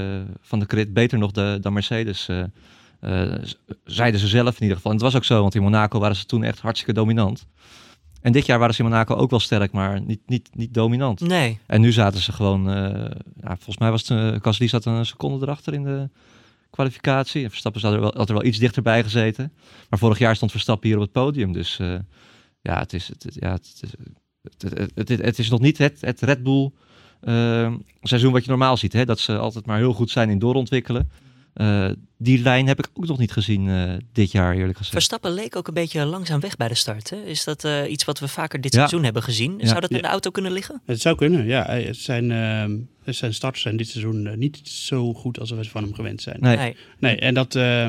van 0.41 0.59
de 0.59 0.65
grid. 0.67 0.93
Beter 0.93 1.17
nog 1.17 1.31
de, 1.31 1.57
dan 1.61 1.73
Mercedes. 1.73 2.27
eh, 2.27 2.43
eh, 2.99 3.37
z- 3.43 3.53
zeiden 3.85 4.19
ze 4.19 4.27
zelf 4.27 4.55
in 4.55 4.61
ieder 4.61 4.75
geval. 4.75 4.91
En 4.91 4.97
het 4.97 5.05
was 5.05 5.15
ook 5.15 5.23
zo, 5.25 5.41
want 5.41 5.55
in 5.55 5.61
Monaco 5.61 5.99
waren 5.99 6.15
ze 6.15 6.25
toen 6.25 6.43
echt 6.43 6.59
hartstikke 6.59 6.93
dominant. 6.93 7.45
En 8.21 8.31
dit 8.31 8.45
jaar 8.45 8.59
waren 8.59 8.75
ze 8.75 8.83
in 8.83 8.89
Monaco 8.89 9.15
ook 9.15 9.29
wel 9.29 9.39
sterk, 9.39 9.71
maar 9.71 10.01
niet, 10.01 10.21
niet, 10.25 10.49
niet 10.53 10.73
dominant. 10.73 11.19
Nee. 11.19 11.59
En 11.65 11.81
nu 11.81 11.91
zaten 11.91 12.21
ze 12.21 12.31
gewoon. 12.31 12.69
eh, 12.69 13.11
ja, 13.41 13.55
volgens 13.55 13.77
mij 13.77 13.91
was 13.91 14.07
het. 14.07 14.43
Gasly 14.43 14.67
zat 14.67 14.85
een 14.85 15.05
seconde 15.05 15.45
erachter 15.45 15.73
in 15.73 15.83
de 15.83 16.09
kwalificatie. 16.69 17.43
En 17.43 17.49
Verstappen 17.49 17.81
had 17.81 17.93
er, 17.93 17.99
wel, 17.99 18.13
had 18.15 18.27
er 18.29 18.35
wel 18.35 18.43
iets 18.45 18.57
dichterbij 18.57 19.03
gezeten. 19.03 19.53
Maar 19.89 19.99
vorig 19.99 20.17
jaar 20.19 20.35
stond 20.35 20.51
Verstappen 20.51 20.87
hier 20.87 20.97
op 20.97 21.03
het 21.03 21.11
podium. 21.11 21.53
Dus 21.53 21.79
eh, 21.79 21.95
ja, 22.61 22.79
het 22.79 22.93
is, 22.93 23.07
het, 23.07 23.27
ja, 23.39 23.51
het, 23.51 23.79
is, 23.81 23.91
het, 24.41 24.91
het, 24.95 25.09
het, 25.09 25.21
het 25.21 25.39
is 25.39 25.49
nog 25.49 25.59
niet 25.59 25.77
het, 25.77 26.01
het 26.01 26.21
Red 26.21 26.43
Bull 26.43 26.71
eh, 27.21 27.73
seizoen 28.01 28.31
wat 28.31 28.43
je 28.43 28.49
normaal 28.49 28.77
ziet. 28.77 28.93
Hè? 28.93 29.05
Dat 29.05 29.19
ze 29.19 29.37
altijd 29.37 29.65
maar 29.65 29.77
heel 29.77 29.93
goed 29.93 30.09
zijn 30.09 30.29
in 30.29 30.39
doorontwikkelen. 30.39 31.11
Uh, 32.21 32.27
die 32.27 32.41
lijn 32.41 32.67
heb 32.67 32.79
ik 32.79 32.87
ook 32.93 33.07
nog 33.07 33.17
niet 33.17 33.31
gezien 33.31 33.65
uh, 33.67 33.93
dit 34.13 34.31
jaar, 34.31 34.53
eerlijk 34.55 34.77
gezegd. 34.77 34.91
Verstappen 34.93 35.31
leek 35.33 35.55
ook 35.55 35.67
een 35.67 35.73
beetje 35.73 36.05
langzaam 36.05 36.39
weg 36.39 36.57
bij 36.57 36.67
de 36.67 36.75
start. 36.75 37.09
Hè? 37.09 37.23
Is 37.23 37.43
dat 37.43 37.63
uh, 37.63 37.91
iets 37.91 38.03
wat 38.05 38.19
we 38.19 38.27
vaker 38.27 38.61
dit 38.61 38.73
Ja. 38.73 38.77
seizoen 38.79 39.03
hebben 39.03 39.23
gezien? 39.23 39.53
Ja. 39.57 39.67
Zou 39.67 39.79
dat 39.79 39.91
in 39.91 40.01
de 40.01 40.07
auto 40.07 40.31
kunnen 40.31 40.51
liggen? 40.51 40.81
Het 40.85 41.01
zou 41.01 41.15
kunnen, 41.15 41.45
ja. 41.45 41.65
Het 41.69 41.97
zijn, 41.97 42.31
ehm, 42.31 42.77
zijn 43.05 43.33
starts 43.33 43.61
zijn 43.61 43.77
dit 43.77 43.87
seizoen 43.87 44.27
eh, 44.27 44.37
niet 44.37 44.59
zo 44.63 45.13
goed 45.13 45.39
als 45.39 45.51
we 45.51 45.63
van 45.63 45.83
hem 45.83 45.93
gewend 45.93 46.21
zijn. 46.21 46.37
Nee. 46.39 46.57
Nee. 46.57 46.75
Nee, 46.99 47.15
en 47.17 47.33
dat. 47.33 47.55
eh, 47.55 47.87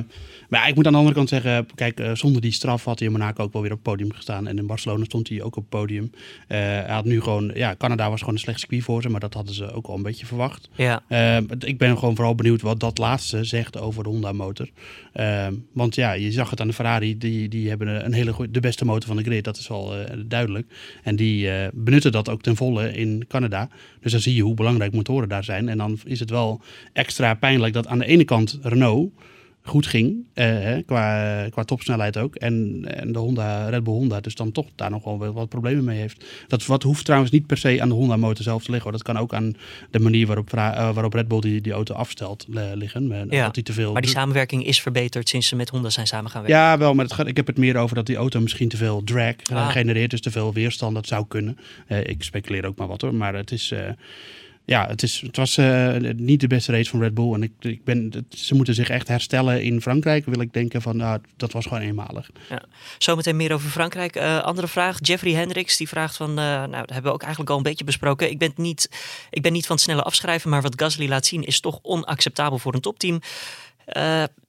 maar 0.48 0.60
ja, 0.60 0.66
ik 0.66 0.74
moet 0.74 0.86
aan 0.86 0.92
de 0.92 0.98
andere 0.98 1.16
kant 1.16 1.28
zeggen, 1.28 1.66
kijk, 1.74 2.00
eh, 2.00 2.14
zonder 2.14 2.40
die 2.42 2.52
straf 2.52 2.84
had 2.84 2.98
hij 2.98 3.08
in 3.08 3.12
Monaco 3.14 3.42
ook 3.44 3.52
wel 3.52 3.62
weer 3.62 3.70
op 3.70 3.76
het 3.76 3.86
podium 3.86 4.12
gestaan. 4.12 4.46
En 4.46 4.58
in 4.58 4.66
Barcelona 4.66 5.04
stond 5.04 5.28
hij 5.28 5.42
ook 5.42 5.56
op 5.56 5.62
het 5.62 5.68
podium. 5.68 6.10
Eh, 6.48 6.58
hij 6.58 6.84
had 6.94 7.04
nu 7.04 7.20
gewoon, 7.20 7.50
ja, 7.54 7.74
Canada 7.78 8.10
was 8.10 8.18
gewoon 8.18 8.34
een 8.34 8.40
slecht 8.40 8.58
circuit 8.60 8.82
voor 8.82 9.02
ze, 9.02 9.08
maar 9.08 9.20
dat 9.20 9.34
hadden 9.34 9.54
ze 9.54 9.72
ook 9.72 9.86
al 9.86 9.96
een 9.96 10.02
beetje 10.02 10.26
verwacht. 10.26 10.68
Ja. 10.76 11.02
Eh, 11.08 11.36
ik 11.58 11.78
ben 11.78 11.98
gewoon 11.98 12.14
vooral 12.16 12.34
benieuwd 12.34 12.62
wat 12.62 12.80
dat 12.80 12.98
laatste 12.98 13.44
zegt 13.44 13.78
over 13.78 14.02
de 14.02 14.08
Honda-motor. 14.22 14.68
Eh, 15.12 15.46
want 15.72 15.94
ja, 15.94 16.12
je 16.12 16.32
zag 16.32 16.50
het 16.50 16.60
aan 16.60 16.66
de 16.66 16.72
Ferrari, 16.72 17.18
die, 17.18 17.48
die 17.48 17.68
hebben 17.68 18.04
een 18.04 18.12
hele 18.12 18.32
goeie, 18.32 18.50
de 18.50 18.60
beste 18.60 18.84
motor 18.84 19.06
van 19.06 19.16
de 19.16 19.22
grid, 19.22 19.44
dat 19.44 19.56
is 19.56 19.68
wel 19.68 19.96
eh, 19.96 20.16
duidelijk. 20.26 20.66
En 21.02 21.16
die 21.16 21.50
eh, 21.50 21.68
benutten 21.74 22.12
dat 22.12 22.28
ook 22.28 22.42
ten 22.42 22.56
volle 22.56 22.92
in 22.92 23.24
Canada. 23.28 23.68
Dus 24.00 24.12
dan 24.12 24.20
zie 24.20 24.34
je 24.34 24.42
hoe 24.42 24.54
belangrijk 24.54 24.92
motoren 24.92 25.28
daar 25.28 25.44
zijn. 25.44 25.68
En 25.68 25.78
dan 25.78 25.98
is 26.04 26.20
het 26.20 26.30
wel 26.30 26.60
extra 26.92 27.34
pijnlijk 27.34 27.74
dat 27.74 27.86
aan 27.86 27.98
de 27.98 28.06
ene 28.06 28.24
kant 28.24 28.58
Renault 28.62 29.12
goed 29.64 29.86
ging, 29.86 30.26
eh, 30.34 30.76
qua, 30.86 31.46
qua 31.50 31.64
topsnelheid 31.64 32.16
ook. 32.16 32.34
En, 32.34 32.84
en 32.96 33.12
de 33.12 33.18
Honda, 33.18 33.68
Red 33.68 33.84
Bull 33.84 33.94
Honda 33.94 34.20
dus 34.20 34.34
dan 34.34 34.52
toch 34.52 34.66
daar 34.74 34.90
nog 34.90 35.04
wel 35.04 35.18
wat, 35.18 35.32
wat 35.32 35.48
problemen 35.48 35.84
mee 35.84 35.98
heeft. 35.98 36.24
Dat 36.48 36.66
wat 36.66 36.82
hoeft 36.82 37.04
trouwens 37.04 37.32
niet 37.32 37.46
per 37.46 37.56
se 37.56 37.82
aan 37.82 37.88
de 37.88 37.94
Honda 37.94 38.16
motor 38.16 38.44
zelf 38.44 38.64
te 38.64 38.70
liggen. 38.70 38.90
Hoor. 38.90 38.98
Dat 38.98 39.14
kan 39.14 39.22
ook 39.22 39.34
aan 39.34 39.54
de 39.90 39.98
manier 39.98 40.26
waarop, 40.26 40.52
eh, 40.52 40.94
waarop 40.94 41.12
Red 41.12 41.28
Bull 41.28 41.40
die, 41.40 41.60
die 41.60 41.72
auto 41.72 41.94
afstelt 41.94 42.46
eh, 42.54 42.62
liggen. 42.74 43.26
Ja, 43.30 43.48
die 43.48 43.62
te 43.62 43.72
veel 43.72 43.92
Maar 43.92 44.02
die 44.02 44.10
samenwerking 44.10 44.66
is 44.66 44.80
verbeterd 44.80 45.28
sinds 45.28 45.48
ze 45.48 45.56
met 45.56 45.68
Honda 45.68 45.90
zijn 45.90 46.06
samen 46.06 46.30
gaan 46.30 46.42
werken. 46.42 46.60
ja, 46.60 46.78
wel, 46.78 46.94
maar 46.94 47.04
het 47.04 47.14
gaat, 47.14 47.26
ik 47.26 47.36
heb 47.36 47.46
het 47.46 47.58
meer 47.58 47.76
over 47.76 47.96
dat 47.96 48.06
die 48.06 48.16
auto 48.16 48.40
misschien 48.40 48.68
te 48.68 48.76
veel 48.76 49.04
drag 49.04 49.34
Ah. 49.52 49.70
genereert, 49.70 50.10
dus 50.10 50.20
te 50.20 50.30
veel 50.30 50.52
weerstand. 50.52 50.94
Dat 50.94 51.06
zou 51.06 51.24
kunnen. 51.28 51.58
Ik 52.02 52.22
speculeer 52.22 52.66
ook 52.66 52.76
maar 52.76 52.88
wat 52.88 53.00
hoor, 53.00 53.14
maar 53.14 53.34
het 53.34 53.50
is. 53.50 53.74
Ja, 54.64 54.86
het, 54.86 55.02
is, 55.02 55.20
het 55.20 55.36
was 55.36 55.56
eh, 55.56 55.96
niet 56.16 56.40
de 56.40 56.46
beste 56.46 56.72
race 56.72 56.90
van 56.90 57.00
Red 57.00 57.14
Bull. 57.14 57.32
En 57.32 57.42
ik, 57.42 57.52
ik 57.60 57.84
ben, 57.84 58.26
ze 58.30 58.54
moeten 58.54 58.74
zich 58.74 58.88
echt 58.88 59.08
herstellen 59.08 59.62
in 59.62 59.80
Frankrijk. 59.80 60.24
Wil 60.24 60.40
ik 60.40 60.52
denken 60.52 60.82
van, 60.82 60.96
nou, 60.96 61.20
dat 61.36 61.52
was 61.52 61.66
gewoon 61.66 61.82
eenmalig. 61.82 62.30
Zometeen 62.98 63.36
meer 63.36 63.52
over 63.52 63.70
Frankrijk. 63.70 64.16
Eh, 64.16 64.42
andere 64.42 64.68
vraag. 64.68 64.98
Jeffrey 65.00 65.32
Hendricks 65.32 65.76
die 65.76 65.88
vraagt 65.88 66.16
van, 66.16 66.30
eh, 66.30 66.34
nou, 66.44 66.70
dat 66.70 66.90
hebben 66.90 67.10
we 67.10 67.12
ook 67.12 67.22
eigenlijk 67.22 67.50
al 67.50 67.56
een 67.56 67.62
beetje 67.62 67.84
besproken. 67.84 68.30
Ik 68.30 68.38
ben 68.38 68.52
niet, 68.56 68.90
ik 69.30 69.42
ben 69.42 69.52
niet 69.52 69.66
van 69.66 69.76
het 69.76 69.84
snelle 69.84 70.02
afschrijven, 70.02 70.50
maar 70.50 70.62
wat 70.62 70.80
Gasly 70.80 71.08
laat 71.08 71.26
zien 71.26 71.42
is 71.42 71.60
toch 71.60 71.78
onacceptabel 71.82 72.58
voor 72.58 72.74
een 72.74 72.80
topteam. 72.80 73.20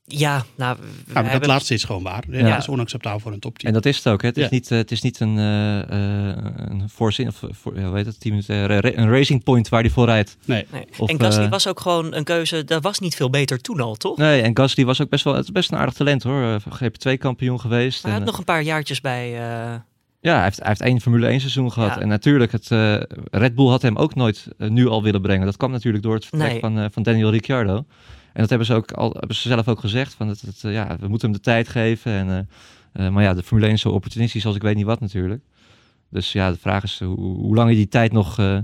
Ja, 0.05 0.31
nou, 0.55 0.77
Nou, 0.77 0.77
maar 1.13 1.23
dat 1.23 1.31
hebben- 1.31 1.49
laatste 1.49 1.73
is 1.73 1.83
gewoon 1.83 2.03
waar. 2.03 2.23
Ja. 2.29 2.49
Dat 2.49 2.57
is 2.57 2.67
onacceptabel 2.67 3.19
voor 3.19 3.31
een 3.31 3.39
topteam. 3.39 3.67
En 3.67 3.73
dat 3.81 3.85
is 3.85 3.97
het 3.97 4.07
ook. 4.07 4.21
Hè? 4.21 4.27
Het, 4.27 4.37
is 4.37 4.49
niet, 4.49 4.71
eh, 4.71 4.77
het 4.77 4.91
is 4.91 5.01
niet 5.01 5.19
een, 5.19 5.37
eh 5.37 5.79
eh 5.81 6.35
een 6.55 6.89
voorzin 6.89 7.27
of 7.27 7.43
voor, 7.51 7.79
ja, 7.79 7.93
heet 7.93 8.05
het, 8.05 8.19
team, 8.19 8.41
een 8.47 9.09
racing 9.09 9.43
point 9.43 9.69
waar 9.69 9.81
hij 9.81 9.89
voor 9.89 10.05
rijdt. 10.05 10.37
Nee. 10.45 10.65
Nee. 10.71 10.85
Of, 10.97 11.09
en 11.09 11.19
Gasly 11.21 11.49
was 11.49 11.67
ook 11.67 11.79
gewoon 11.79 12.13
een 12.13 12.23
keuze, 12.23 12.63
dat 12.63 12.83
was 12.83 12.99
niet 12.99 13.15
veel 13.15 13.29
beter 13.29 13.61
toen 13.61 13.79
al, 13.79 13.95
toch? 13.95 14.17
Nee, 14.17 14.41
en 14.41 14.57
Gasly 14.57 14.85
was 14.85 15.01
ook 15.01 15.09
best 15.09 15.23
wel, 15.23 15.33
het 15.35 15.43
is 15.43 15.51
best 15.51 15.71
een 15.71 15.77
aardig 15.77 15.93
talent 15.93 16.23
hoor. 16.23 16.43
Eh, 16.43 16.55
GP2 16.69 17.17
kampioen 17.17 17.59
geweest. 17.59 18.03
Maar 18.03 18.11
hij 18.11 18.19
had 18.21 18.29
nog 18.29 18.37
een 18.39 18.45
paar 18.45 18.61
jaartjes 18.61 19.01
bij... 19.01 19.25
eh, 19.33 19.73
Ja, 20.21 20.33
hij 20.35 20.43
heeft, 20.43 20.57
hij 20.59 20.67
heeft 20.67 20.81
één 20.81 21.01
Formule 21.01 21.27
1 21.27 21.39
seizoen 21.39 21.71
gehad. 21.71 21.95
Ja. 21.95 21.99
En 22.01 22.07
natuurlijk, 22.07 22.51
het, 22.51 22.71
eh, 22.71 22.95
Red 23.31 23.55
Bull 23.55 23.67
had 23.67 23.81
hem 23.81 23.95
ook 23.97 24.15
nooit 24.15 24.47
nu 24.57 24.87
al 24.87 25.03
willen 25.03 25.21
brengen. 25.21 25.45
Dat 25.45 25.57
kwam 25.57 25.71
natuurlijk 25.71 26.03
door 26.03 26.13
het 26.13 26.25
vertrek 26.25 26.51
Nee. 26.51 26.59
van, 26.59 26.79
eh, 26.79 26.85
van 26.91 27.03
Daniel 27.03 27.31
Ricciardo. 27.31 27.85
En 28.33 28.39
dat 28.41 28.49
hebben 28.49 28.67
ze 28.67 28.73
ook 28.73 28.91
al, 28.91 29.11
hebben 29.11 29.35
ze 29.35 29.47
zelf 29.47 29.67
ook 29.67 29.79
gezegd. 29.79 30.13
Van 30.13 30.27
het, 30.27 30.43
eh, 30.61 30.73
ja, 30.73 30.97
we 30.99 31.07
moeten 31.07 31.27
hem 31.29 31.37
de 31.37 31.43
tijd 31.43 31.67
geven. 31.67 32.11
En, 32.11 32.47
eh, 32.93 33.05
eh, 33.05 33.13
maar 33.13 33.23
ja, 33.23 33.33
de 33.33 33.43
Formule 33.43 33.67
1 33.67 33.75
is 33.75 33.81
zo 33.81 33.89
opportunistisch 33.89 34.45
als 34.45 34.55
ik 34.55 34.61
weet 34.61 34.75
niet 34.75 34.85
wat 34.85 34.99
natuurlijk. 34.99 35.41
Dus 36.09 36.31
ja, 36.31 36.51
de 36.51 36.57
vraag 36.59 36.83
is 36.83 36.99
hoe, 36.99 37.15
hoe 37.17 37.55
lang 37.55 37.67
hij 37.67 37.77
die 37.77 37.87
tijd 37.87 38.11
nog, 38.11 38.39
eh, 38.39 38.57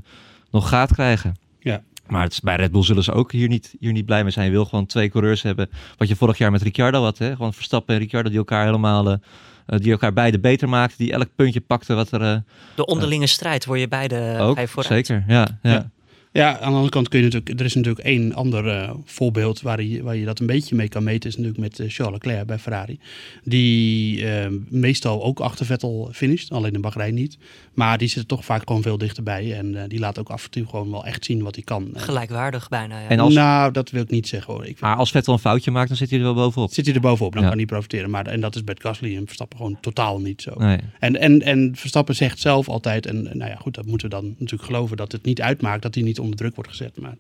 nog 0.52 0.70
gaat 0.70 0.94
krijgen. 0.94 1.36
Ja. 1.60 1.82
Maar 2.08 2.24
het, 2.24 2.32
is- 2.32 2.40
bij 2.40 2.56
Red 2.56 2.72
Bull 2.72 2.84
zullen 2.84 3.04
ze 3.04 3.12
ook 3.12 3.32
hier 3.32 3.48
niet, 3.48 3.76
hier 3.80 3.92
niet 3.92 4.06
blij 4.06 4.24
mee 4.24 4.32
zijn. 4.32 4.46
Je 4.46 4.52
wil 4.52 4.66
gewoon 4.66 4.86
twee 4.86 5.10
coureurs 5.10 5.42
hebben. 5.42 5.70
Wat 5.98 6.08
je 6.08 6.16
vorig 6.16 6.38
jaar 6.38 6.52
met 6.52 6.62
Ricciardo 6.62 7.04
had. 7.04 7.18
Hè? 7.18 7.36
Gewoon 7.36 7.54
Verstappen 7.54 7.94
en 7.96 8.02
Ricciardo 8.02 8.30
die 8.30 8.38
elkaar 8.38 8.66
helemaal... 8.66 9.18
die 9.66 9.92
elkaar 9.92 10.14
beide 10.14 10.40
beter 10.40 10.70
maakten. 10.70 10.98
Die 10.98 11.12
elk 11.14 11.28
puntje 11.36 11.62
pakten 11.62 11.96
wat 11.96 12.12
er... 12.12 12.22
eh, 12.22 12.38
de 12.76 12.86
onderlinge 12.86 13.28
strijd 13.28 13.66
word 13.66 13.80
je 13.80 13.88
beide 13.88 14.38
ook, 14.40 14.56
ga 14.56 14.62
je 14.62 14.68
vooruit. 14.68 15.06
zeker. 15.08 15.24
Ja, 15.28 15.48
ja. 15.62 15.72
Ja. 15.72 15.90
Ja, 16.32 16.54
aan 16.54 16.60
de 16.60 16.66
andere 16.66 16.90
kant 16.90 17.10
kun 17.10 17.20
je 17.20 17.26
natuurlijk, 17.26 17.60
er 17.60 17.66
is 17.66 17.76
natuurlijk 17.76 18.06
één 18.06 18.34
ander 18.34 18.68
eh, 18.68 18.92
voorbeeld 19.06 19.62
waar 19.62 19.84
je, 19.84 20.04
waar 20.04 20.16
je 20.16 20.26
dat 20.26 20.40
een 20.40 20.46
beetje 20.46 20.76
mee 20.76 20.88
kan 20.88 21.04
meten, 21.04 21.30
is 21.30 21.36
natuurlijk 21.36 21.62
met 21.62 21.80
uh, 21.80 21.90
Charles 21.90 22.14
Leclerc 22.14 22.46
bij 22.46 22.60
Ferrari. 22.60 23.00
Die 23.44 24.22
uh, 24.22 24.46
meestal 24.70 25.24
ook 25.24 25.40
achter 25.40 25.66
Vettel 25.66 26.10
finisht, 26.14 26.52
alleen 26.52 26.74
in 26.74 26.82
Bahrein 26.82 27.14
niet. 27.14 27.38
Maar 27.74 27.98
die 27.98 28.08
zit 28.08 28.22
er 28.22 28.26
toch 28.26 28.46
vaak 28.46 28.62
gewoon 28.68 28.82
veel 28.82 28.98
dichterbij 28.98 29.58
en 29.58 29.88
die 29.88 30.00
laat 30.00 30.20
ook 30.20 30.30
af 30.30 30.44
en 30.44 30.50
toe 30.50 30.66
gewoon 30.66 30.92
wel 30.92 31.06
echt 31.06 31.26
zien 31.26 31.44
wat 31.44 31.56
hij 31.56 31.64
kan. 31.64 31.90
Gelijkwaardig 31.94 32.70
bijna. 32.70 33.00
Ja. 33.00 33.08
En 33.08 33.20
als... 33.20 33.34
Nou, 33.34 33.72
dat 33.72 33.90
wil 33.90 34.02
ik 34.02 34.10
niet 34.10 34.28
zeggen 34.28 34.54
hoor. 34.54 34.66
Ik 34.66 34.80
maar 34.80 34.96
als 34.96 35.12
Vettel 35.12 35.34
een 35.34 35.40
foutje 35.40 35.72
maakt, 35.72 35.88
dan 35.88 35.98
zit 35.98 36.10
hij 36.10 36.20
er 36.20 36.26
wel 36.26 36.34
bovenop. 36.34 36.74
Zit 36.74 36.86
hij 36.86 36.96
er 36.96 37.02
bovenop, 37.02 37.34
dan 37.34 37.42
ja. 37.42 37.48
kan 37.48 37.58
hij 37.58 37.68
profiteren. 37.68 38.10
Maar, 38.10 38.26
en 38.26 38.42
dat 38.42 38.56
is 38.56 38.64
bij 38.64 38.76
Gasly 38.80 39.16
en 39.16 39.26
Verstappen 39.26 39.58
gewoon 39.58 39.78
totaal 39.82 40.20
niet 40.20 40.42
zo. 40.42 40.54
Nee. 40.58 40.80
En, 41.00 41.20
en, 41.20 41.42
en 41.42 41.72
Verstappen 41.76 42.16
zegt 42.16 42.40
zelf 42.40 42.70
altijd, 42.70 43.06
en 43.06 43.24
nou 43.24 43.50
ja 43.50 43.56
goed, 43.56 43.74
dat 43.74 43.86
moeten 43.86 44.10
we 44.10 44.16
dan 44.16 44.26
natuurlijk 44.26 44.64
geloven, 44.64 44.98
dat 44.98 45.12
het 45.12 45.26
niet 45.26 45.42
uitmaakt 45.42 45.82
dat 45.82 45.96
hij 45.96 46.04
niet 46.04 46.19
onder 46.22 46.38
druk 46.38 46.56
wordt 46.56 46.70
gezet. 46.70 47.00
Maar 47.00 47.16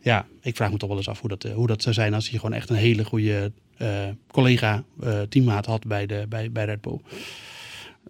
ja, 0.00 0.26
ik 0.42 0.56
vraag 0.56 0.70
me 0.70 0.76
toch 0.76 0.88
wel 0.88 0.98
eens 0.98 1.08
af 1.08 1.20
hoe 1.20 1.28
dat, 1.28 1.42
hoe 1.42 1.66
dat 1.66 1.82
zou 1.82 1.94
zijn 1.94 2.14
als 2.14 2.30
hij 2.30 2.38
gewoon 2.38 2.56
echt 2.56 2.70
een 2.70 2.76
hele 2.76 3.04
goede 3.04 3.52
uh, 3.78 3.88
collega, 4.30 4.84
uh, 5.04 5.20
teammaat 5.20 5.66
had 5.66 5.86
bij, 5.86 6.06
de, 6.06 6.26
bij, 6.28 6.52
bij 6.52 6.64
Red 6.64 6.80
Bull. 6.80 7.00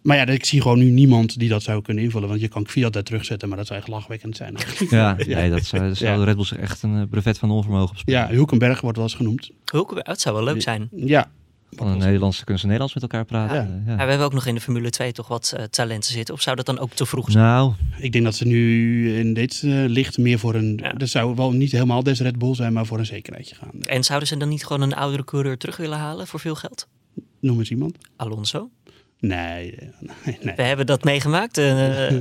Maar 0.02 0.16
ja, 0.16 0.26
ik 0.26 0.44
zie 0.44 0.60
gewoon 0.62 0.78
nu 0.78 0.90
niemand 0.90 1.38
die 1.38 1.48
dat 1.48 1.62
zou 1.62 1.82
kunnen 1.82 2.04
invullen. 2.04 2.28
Want 2.28 2.40
je 2.40 2.48
kan 2.48 2.68
Fiat 2.68 2.92
daar 2.92 3.02
terugzetten, 3.02 3.48
maar 3.48 3.56
dat 3.56 3.66
zou 3.66 3.78
echt 3.78 3.88
lachwekkend 3.88 4.36
zijn. 4.36 4.54
Ja, 4.90 5.16
ja. 5.18 5.36
Nee, 5.36 5.50
dat 5.50 5.64
zou, 5.64 5.88
dat 5.88 5.96
zou 5.96 6.18
ja. 6.18 6.24
Red 6.24 6.34
Bull 6.36 6.44
zich 6.44 6.58
echt 6.58 6.82
een 6.82 7.08
brevet 7.08 7.38
van 7.38 7.50
onvermogen 7.50 7.96
op 7.96 8.02
Ja, 8.04 8.28
Hulkenberg 8.28 8.80
wordt 8.80 8.96
wel 8.96 9.06
eens 9.06 9.16
genoemd. 9.16 9.50
Hulkenberg, 9.64 10.06
het 10.06 10.20
zou 10.20 10.34
wel 10.34 10.44
leuk 10.44 10.62
zijn. 10.62 10.88
Ja, 10.96 11.30
van 11.76 11.86
een 11.86 11.98
Nederlandse 11.98 12.40
kunnen 12.44 12.60
ze 12.60 12.66
Nederlands 12.66 12.94
met 12.94 13.02
elkaar 13.02 13.24
praten. 13.24 13.82
Ja. 13.86 13.92
Ja. 13.92 14.04
we 14.04 14.10
hebben 14.10 14.26
ook 14.26 14.32
nog 14.32 14.46
in 14.46 14.54
de 14.54 14.60
Formule 14.60 14.90
2 14.90 15.12
toch 15.12 15.28
wat 15.28 15.54
uh, 15.56 15.64
talenten 15.64 16.12
zitten. 16.12 16.34
Of 16.34 16.42
zou 16.42 16.56
dat 16.56 16.66
dan 16.66 16.78
ook 16.78 16.92
te 16.92 17.06
vroeg 17.06 17.30
zijn? 17.30 17.44
Nou, 17.44 17.72
ik 17.98 18.12
denk 18.12 18.24
dat 18.24 18.34
ze 18.34 18.46
nu 18.46 19.18
in 19.18 19.34
dit 19.34 19.62
uh, 19.62 19.88
licht 19.88 20.18
meer 20.18 20.38
voor 20.38 20.54
een... 20.54 20.78
Ja. 20.82 20.92
Dat 20.92 21.08
zou 21.08 21.34
wel 21.34 21.52
niet 21.52 21.72
helemaal 21.72 22.02
des 22.02 22.20
Red 22.20 22.38
Bull 22.38 22.54
zijn, 22.54 22.72
maar 22.72 22.86
voor 22.86 22.98
een 22.98 23.06
zekerheidje 23.06 23.54
gaan. 23.54 23.82
En 23.82 24.04
zouden 24.04 24.28
ze 24.28 24.36
dan 24.36 24.48
niet 24.48 24.66
gewoon 24.66 24.82
een 24.82 24.94
oudere 24.94 25.24
coureur 25.24 25.58
terug 25.58 25.76
willen 25.76 25.98
halen 25.98 26.26
voor 26.26 26.40
veel 26.40 26.54
geld? 26.54 26.88
Noem 27.40 27.58
eens 27.58 27.70
iemand. 27.70 27.96
Alonso? 28.16 28.70
Nee, 29.20 29.74
nee, 30.24 30.38
nee, 30.42 30.54
We 30.54 30.62
hebben 30.62 30.86
dat 30.86 31.04
meegemaakt. 31.04 31.58
Uh, 31.58 31.66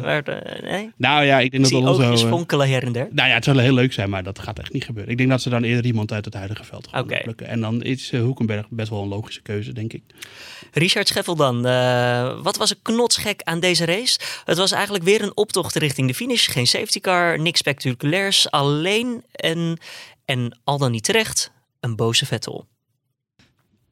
maar, 0.01 0.29
uh, 0.29 0.61
nee? 0.61 0.91
Nou 0.95 1.23
ja, 1.23 1.39
ik 1.39 1.51
denk 1.51 1.65
ik 1.65 1.71
dat. 1.71 1.81
Alonso... 1.81 2.03
Oogjes 2.03 2.23
fonkelen 2.23 2.69
her 2.69 2.83
en 2.83 2.91
der. 2.91 3.07
Nou 3.11 3.29
ja, 3.29 3.35
het 3.35 3.43
zou 3.43 3.59
heel 3.59 3.73
leuk 3.73 3.93
zijn, 3.93 4.09
maar 4.09 4.23
dat 4.23 4.39
gaat 4.39 4.59
echt 4.59 4.73
niet 4.73 4.83
gebeuren. 4.83 5.11
Ik 5.11 5.17
denk 5.17 5.29
dat 5.29 5.41
ze 5.41 5.49
dan 5.49 5.63
eerder 5.63 5.85
iemand 5.85 6.11
uit 6.11 6.25
het 6.25 6.33
huidige 6.33 6.63
veld 6.63 6.87
gaan 6.87 7.03
okay. 7.03 7.21
plukken. 7.21 7.47
En 7.47 7.61
dan 7.61 7.83
is 7.83 8.11
uh, 8.11 8.21
Hoekenberg 8.21 8.65
best 8.69 8.89
wel 8.89 9.01
een 9.01 9.07
logische 9.07 9.41
keuze, 9.41 9.73
denk 9.73 9.93
ik. 9.93 10.03
Richard 10.71 11.07
Scheffel 11.07 11.35
dan. 11.35 11.61
wat 12.43 12.57
was 12.57 12.69
een 12.69 12.81
knotsgek 12.81 13.41
aan 13.43 13.59
deze 13.59 13.85
race? 13.85 14.19
Het 14.45 14.57
was 14.57 14.71
eigenlijk 14.71 15.03
weer 15.03 15.21
een 15.21 15.37
optocht 15.37 15.75
richting 15.75 16.07
de 16.07 16.13
finish. 16.13 16.49
Geen 16.49 16.67
safety 16.67 16.99
car, 16.99 17.39
niks 17.39 17.59
spectaculairs. 17.59 18.51
Alleen 18.51 19.23
en, 19.31 19.77
en 20.25 20.59
al 20.63 20.77
dan 20.77 20.91
niet 20.91 21.03
terecht, 21.03 21.51
een 21.79 21.95
boze 21.95 22.25
Vettel. 22.25 22.67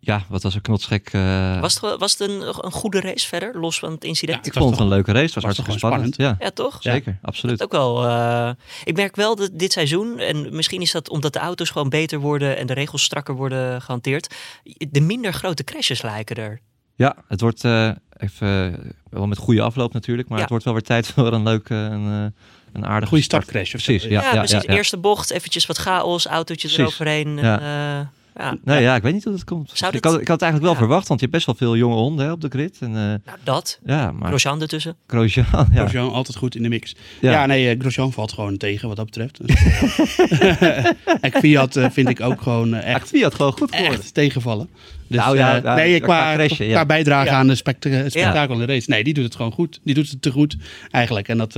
Ja, 0.07 0.23
wat 0.29 0.43
was 0.43 0.55
een 0.55 0.61
knotsgek. 0.61 1.13
Uh... 1.13 1.59
Was 1.59 1.81
het, 1.81 1.99
was 1.99 2.11
het 2.17 2.29
een, 2.29 2.65
een 2.65 2.71
goede 2.71 2.99
race 2.99 3.27
verder, 3.27 3.59
los 3.59 3.79
van 3.79 3.91
het 3.91 4.03
incident? 4.03 4.45
Ja, 4.45 4.51
ik 4.51 4.57
vond 4.57 4.69
het 4.69 4.79
een 4.79 4.87
leuke 4.87 5.11
race. 5.11 5.25
Het 5.25 5.33
was, 5.33 5.43
was 5.43 5.55
hartstikke 5.55 5.79
spannend. 5.79 6.13
spannend. 6.13 6.39
Ja. 6.39 6.45
ja, 6.45 6.51
toch? 6.51 6.77
Zeker, 6.79 7.11
ja. 7.11 7.27
absoluut. 7.27 7.63
Ook 7.63 7.71
wel, 7.71 8.05
uh, 8.05 8.49
ik 8.83 8.95
merk 8.95 9.15
wel 9.15 9.35
dat 9.35 9.49
dit 9.53 9.71
seizoen, 9.71 10.19
en 10.19 10.55
misschien 10.55 10.81
is 10.81 10.91
dat 10.91 11.09
omdat 11.09 11.33
de 11.33 11.39
auto's 11.39 11.69
gewoon 11.69 11.89
beter 11.89 12.19
worden 12.19 12.57
en 12.57 12.67
de 12.67 12.73
regels 12.73 13.03
strakker 13.03 13.35
worden 13.35 13.81
gehanteerd, 13.81 14.35
de 14.89 15.01
minder 15.01 15.33
grote 15.33 15.63
crashes 15.63 16.01
lijken 16.01 16.35
er. 16.35 16.61
Ja, 16.95 17.15
het 17.27 17.41
wordt 17.41 17.63
uh, 17.63 17.91
even, 18.17 18.79
wel 19.09 19.27
met 19.27 19.37
goede 19.37 19.61
afloop 19.61 19.93
natuurlijk, 19.93 20.29
maar 20.29 20.39
het 20.39 20.49
wordt 20.49 20.63
wel 20.63 20.73
weer 20.73 20.83
tijd 20.83 21.07
voor 21.13 21.33
een 21.33 21.43
leuke... 21.43 21.73
Een, 21.73 22.33
een 22.73 22.85
aardige 22.85 23.07
goede 23.07 23.23
startcrash. 23.23 23.69
Precies, 23.69 24.03
ja, 24.03 24.21
ja, 24.21 24.31
precies. 24.31 24.65
Eerste 24.65 24.97
bocht, 24.97 25.31
eventjes 25.31 25.65
wat 25.65 25.77
chaos, 25.77 26.25
autootje 26.25 26.67
precies. 26.67 26.83
eroverheen. 26.83 27.39
En, 27.39 28.11
ja, 28.37 28.57
nee, 28.63 28.81
ja. 28.81 28.95
ik 28.95 29.01
weet 29.01 29.13
niet 29.13 29.23
hoe 29.23 29.33
dat 29.33 29.43
komt. 29.43 29.71
Zou 29.73 29.95
ik, 29.95 30.03
had, 30.03 30.13
ik 30.13 30.27
had 30.27 30.41
het 30.41 30.41
eigenlijk 30.41 30.63
wel 30.63 30.71
ja. 30.71 30.87
verwacht, 30.87 31.07
want 31.07 31.19
je 31.19 31.25
hebt 31.25 31.37
best 31.37 31.45
wel 31.45 31.55
veel 31.55 31.77
jonge 31.77 31.95
honden 31.95 32.25
hè, 32.25 32.31
op 32.31 32.41
de 32.41 32.49
grid. 32.49 32.77
En, 32.79 32.89
uh, 32.89 32.95
nou, 32.95 33.19
dat. 33.43 33.79
Ja, 33.85 34.11
maar... 34.11 34.27
Grosjean 34.27 34.61
ertussen. 34.61 34.95
Grosjean, 35.07 35.45
ja. 35.51 35.65
Grosjean 35.73 36.11
altijd 36.11 36.37
goed 36.37 36.55
in 36.55 36.63
de 36.63 36.69
mix. 36.69 36.95
Ja, 37.21 37.31
ja 37.31 37.45
nee, 37.45 37.75
uh, 37.75 37.79
Grosjean 37.81 38.13
valt 38.13 38.33
gewoon 38.33 38.57
tegen 38.57 38.87
wat 38.87 38.97
dat 38.97 39.05
betreft. 39.05 39.39
en 41.21 41.31
Fiat 41.31 41.75
uh, 41.75 41.89
vind 41.89 42.09
ik 42.09 42.21
ook 42.21 42.41
gewoon 42.41 42.73
echt, 42.73 43.07
Fiat 43.07 43.35
gewoon 43.35 43.51
goed 43.51 43.75
geworden. 43.75 43.99
echt 43.99 44.13
tegenvallen. 44.13 44.69
Dus, 45.07 45.19
nou 45.19 45.37
ja, 45.37 45.55
ja 45.55 45.75
nee, 45.75 45.99
qua, 45.99 46.33
qua, 46.33 46.45
crashen, 46.45 46.69
qua 46.69 46.85
bijdrage 46.85 47.29
aan 47.29 47.47
de 47.47 47.75
de 47.77 48.65
race. 48.65 48.89
Nee, 48.89 49.03
die 49.03 49.13
doet 49.13 49.23
het 49.23 49.35
gewoon 49.35 49.51
goed. 49.51 49.79
Die 49.83 49.95
doet 49.95 50.09
het 50.09 50.21
te 50.21 50.31
goed 50.31 50.57
eigenlijk. 50.91 51.27
En 51.27 51.37
dat, 51.37 51.53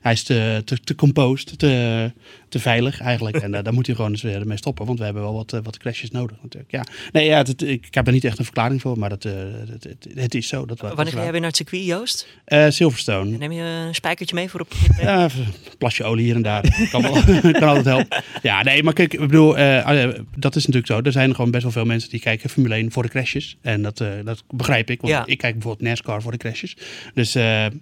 hij 0.00 0.12
is 0.12 0.22
te, 0.22 0.62
te, 0.64 0.78
te 0.80 0.94
composed, 0.94 1.58
te, 1.58 2.12
te 2.48 2.58
veilig 2.58 3.00
eigenlijk. 3.00 3.36
En 3.48 3.50
daar 3.50 3.72
moet 3.72 3.86
hij 3.86 3.94
gewoon 3.94 4.10
eens 4.10 4.22
weer 4.22 4.46
mee 4.46 4.56
stoppen. 4.56 4.86
Want 4.86 4.98
we 4.98 5.04
hebben 5.04 5.22
wel 5.22 5.34
wat, 5.34 5.60
wat 5.62 5.76
crashes 5.76 6.10
nodig 6.10 6.36
natuurlijk. 6.42 6.72
Ja. 6.72 6.84
Nee, 7.12 7.26
ja, 7.26 7.36
het, 7.36 7.62
ik, 7.62 7.86
ik 7.86 7.94
heb 7.94 8.06
er 8.06 8.12
niet 8.12 8.24
echt 8.24 8.38
een 8.38 8.44
verklaring 8.44 8.80
voor, 8.80 8.98
maar 8.98 9.10
het, 9.10 9.22
het, 9.22 9.84
het, 9.84 10.06
het 10.14 10.34
is 10.34 10.48
zo. 10.48 10.66
Dat, 10.66 10.80
Wanneer 10.80 11.12
ga 11.12 11.22
jij 11.22 11.30
weer 11.30 11.40
naar 11.40 11.48
het 11.48 11.56
circuit, 11.56 11.84
Joost? 11.84 12.26
Uh, 12.46 12.66
Silverstone. 12.68 13.36
Neem 13.36 13.52
je 13.52 13.62
een 13.62 13.94
spijkertje 13.94 14.34
mee 14.34 14.48
voor 14.48 14.60
op? 14.60 14.72
Ja, 15.00 15.24
een 15.24 15.30
plasje 15.78 16.04
olie 16.04 16.24
hier 16.24 16.34
en 16.34 16.42
daar. 16.42 16.88
kan, 16.90 17.02
wel, 17.02 17.12
kan 17.52 17.68
altijd 17.68 17.84
helpen. 17.84 18.22
Ja, 18.42 18.62
nee, 18.62 18.82
maar 18.82 18.92
kijk, 18.92 19.12
ik 19.12 19.20
bedoel, 19.20 19.58
uh, 19.58 20.08
dat 20.36 20.56
is 20.56 20.66
natuurlijk 20.66 20.86
zo. 20.86 21.00
Er 21.00 21.12
zijn 21.12 21.34
gewoon 21.34 21.50
best 21.50 21.62
wel 21.62 21.72
veel 21.72 21.84
mensen 21.84 22.10
die 22.10 22.20
kijken 22.20 22.50
Formule 22.50 22.77
1 22.78 22.92
voor 22.92 23.02
de 23.02 23.08
crashes. 23.08 23.56
En 23.60 23.82
dat, 23.82 24.00
uh, 24.00 24.08
dat 24.24 24.44
begrijp 24.50 24.90
ik, 24.90 25.00
want 25.00 25.12
ja. 25.12 25.26
ik 25.26 25.38
kijk 25.38 25.52
bijvoorbeeld 25.52 25.88
NASCAR 25.88 26.22
voor 26.22 26.32
de 26.32 26.38
crashes. 26.38 26.76
Dus, 27.14 27.36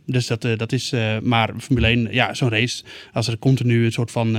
dus 0.07 0.27
dat, 0.27 0.43
dat 0.57 0.73
is, 0.73 0.93
maar 1.23 1.51
Formule 1.59 1.87
1, 1.87 2.09
ja, 2.11 2.35
zo'n 2.35 2.51
race, 2.51 2.85
als 3.13 3.29
er 3.29 3.39
continu 3.39 3.85
een 3.85 3.93
soort 3.93 4.11
van 4.11 4.39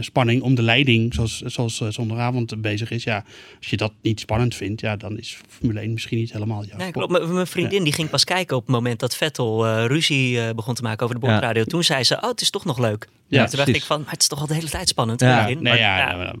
spanning 0.00 0.42
om 0.42 0.54
de 0.54 0.62
leiding, 0.62 1.14
zoals, 1.14 1.40
zoals 1.40 1.82
zondagavond 1.88 2.62
bezig 2.62 2.90
is, 2.90 3.04
ja, 3.04 3.24
als 3.58 3.70
je 3.70 3.76
dat 3.76 3.92
niet 4.02 4.20
spannend 4.20 4.54
vindt, 4.54 4.80
ja, 4.80 4.96
dan 4.96 5.18
is 5.18 5.38
Formule 5.48 5.80
1 5.80 5.92
misschien 5.92 6.18
niet 6.18 6.32
helemaal 6.32 6.64
jouw 6.64 6.78
nee, 6.78 6.92
klopt. 6.92 7.28
Mijn 7.28 7.46
vriendin 7.46 7.78
ja. 7.78 7.84
die 7.84 7.92
ging 7.92 8.10
pas 8.10 8.24
kijken 8.24 8.56
op 8.56 8.62
het 8.62 8.74
moment 8.74 9.00
dat 9.00 9.16
Vettel 9.16 9.66
uh, 9.66 9.84
ruzie 9.86 10.36
uh, 10.36 10.50
begon 10.50 10.74
te 10.74 10.82
maken 10.82 11.04
over 11.04 11.20
de 11.20 11.26
bordradio. 11.26 11.60
Ja. 11.60 11.66
Toen 11.66 11.84
zei 11.84 12.04
ze, 12.04 12.16
oh, 12.16 12.28
het 12.28 12.40
is 12.40 12.50
toch 12.50 12.64
nog 12.64 12.78
leuk. 12.78 13.08
Ja, 13.28 13.46
toen 13.46 13.56
dacht 13.56 13.68
ik 13.68 13.82
van, 13.82 14.00
maar 14.00 14.10
het 14.10 14.22
is 14.22 14.28
toch 14.28 14.40
al 14.40 14.46
de 14.46 14.54
hele 14.54 14.68
tijd 14.68 14.88
spannend. 14.88 15.20
Ja, 15.20 15.44
nee, 15.44 15.60
maar, 15.60 15.78
ja, 15.78 16.34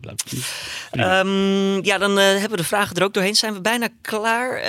ja. 0.92 1.20
Um, 1.20 1.84
ja, 1.84 1.98
dan 1.98 2.10
uh, 2.10 2.24
hebben 2.24 2.50
we 2.50 2.56
de 2.56 2.64
vragen 2.64 2.96
er 2.96 3.02
ook 3.02 3.14
doorheen. 3.14 3.34
Zijn 3.34 3.52
we 3.52 3.55
bijna 3.62 3.88
klaar. 4.00 4.60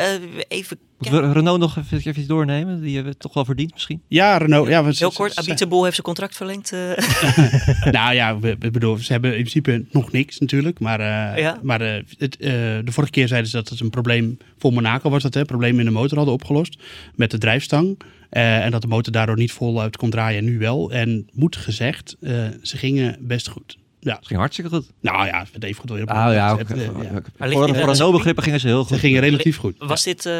even 0.48 0.78
Moeten 0.98 1.28
we 1.28 1.34
Renault 1.34 1.60
nog 1.60 1.78
even, 1.78 2.02
even 2.04 2.28
doornemen? 2.28 2.82
Die 2.82 2.96
hebben 2.96 3.14
we 3.14 3.20
toch 3.20 3.34
wel 3.34 3.46
verdiend 3.46 3.74
misschien? 3.74 4.02
Ja, 4.08 4.38
Renault. 4.38 4.68
Ja, 4.68 4.84
we, 4.84 4.94
Heel 4.98 5.12
kort, 5.12 5.36
Abiteboel 5.36 5.84
heeft 5.84 5.96
zijn 5.96 6.08
contract 6.08 6.36
verlengd. 6.36 6.72
Uh. 6.72 6.98
nou 8.00 8.14
ja, 8.14 8.40
we, 8.40 8.56
we 8.60 8.72
bedoel, 8.72 8.98
ze 8.98 9.12
hebben 9.12 9.30
in 9.30 9.38
principe 9.38 9.86
nog 9.92 10.12
niks 10.12 10.40
natuurlijk. 10.40 10.80
Maar, 10.80 11.00
uh, 11.00 11.42
ja. 11.42 11.60
maar 11.64 11.82
uh, 11.82 12.04
het, 12.18 12.38
de 12.40 12.92
vorige 12.92 13.12
keer 13.12 13.28
zeiden 13.28 13.50
ze 13.50 13.56
dat 13.56 13.70
het 13.70 13.80
een 13.80 13.90
probleem 13.90 14.38
voor 14.58 14.74
Monaco 14.74 15.10
was. 15.10 15.24
Dat 15.24 15.34
hè, 15.34 15.46
probleem 15.46 15.80
in 15.80 15.86
de 15.86 15.92
motor 15.92 16.18
hadden 16.18 16.36
opgelost 16.36 16.80
met 17.16 17.32
de 17.32 17.38
drijfstang. 17.38 18.00
en 18.30 18.72
dat 18.72 18.82
de 18.82 18.88
motor 18.88 19.14
daardoor 19.14 19.38
niet 19.38 19.52
voluit 19.52 19.98
kon 19.98 20.10
draaien, 20.10 20.44
nu 20.44 20.58
wel. 20.60 20.92
En 20.92 21.30
moet 21.34 21.56
gezegd, 21.56 22.16
ze 22.62 22.78
gingen 22.78 23.18
best 23.20 23.48
goed. 23.48 23.78
Ja. 24.08 24.16
Het 24.16 24.28
ging 24.28 24.40
hartstikke 24.40 24.70
goed. 24.70 24.92
Nou 25.02 25.26
ja, 25.26 25.46
het 25.52 25.64
even 25.64 25.82
goed 25.82 25.90
weer 25.90 26.02
op. 26.02 26.10
Ah, 26.10 26.34
ja, 26.34 26.54
okay. 26.54 26.80
ja. 26.80 26.92
Maar 27.38 27.52
voor, 27.52 27.76
voor 27.76 28.06
een 28.06 28.12
begrippen 28.12 28.44
gingen 28.44 28.60
ze 28.60 28.68
heel 28.68 28.84
goed. 28.84 28.88
Ze 28.88 29.00
gingen 29.00 29.22
relatief 29.22 29.58
goed. 29.58 29.76
Was 29.78 30.04
dit, 30.04 30.26
uh, 30.26 30.34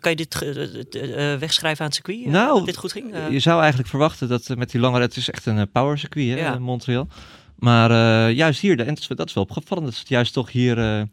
kan 0.00 0.10
je 0.10 0.16
dit 0.16 0.42
uh, 0.42 1.34
wegschrijven 1.34 1.80
aan 1.80 1.86
het 1.86 1.94
circuit? 1.94 2.26
Nou, 2.26 2.56
dat 2.56 2.66
dit 2.66 2.76
goed 2.76 2.92
ging? 2.92 3.14
je 3.30 3.38
zou 3.38 3.58
eigenlijk 3.58 3.88
verwachten 3.88 4.28
dat 4.28 4.48
met 4.56 4.70
die 4.70 4.80
lange, 4.80 5.00
het 5.00 5.16
is 5.16 5.30
echt 5.30 5.46
een 5.46 5.70
power 5.70 5.98
circuit, 5.98 6.28
hè, 6.28 6.36
ja. 6.36 6.58
Montreal. 6.58 7.08
Maar 7.58 7.90
uh, 7.90 8.36
juist 8.36 8.60
hier, 8.60 8.80
en 8.80 8.96
dat 9.08 9.28
is 9.28 9.34
wel 9.34 9.44
opgevallend 9.44 9.86
dat 9.86 9.94
ze 9.94 10.00
het 10.00 10.08
juist 10.08 10.32
toch 10.32 10.52
hier, 10.52 11.06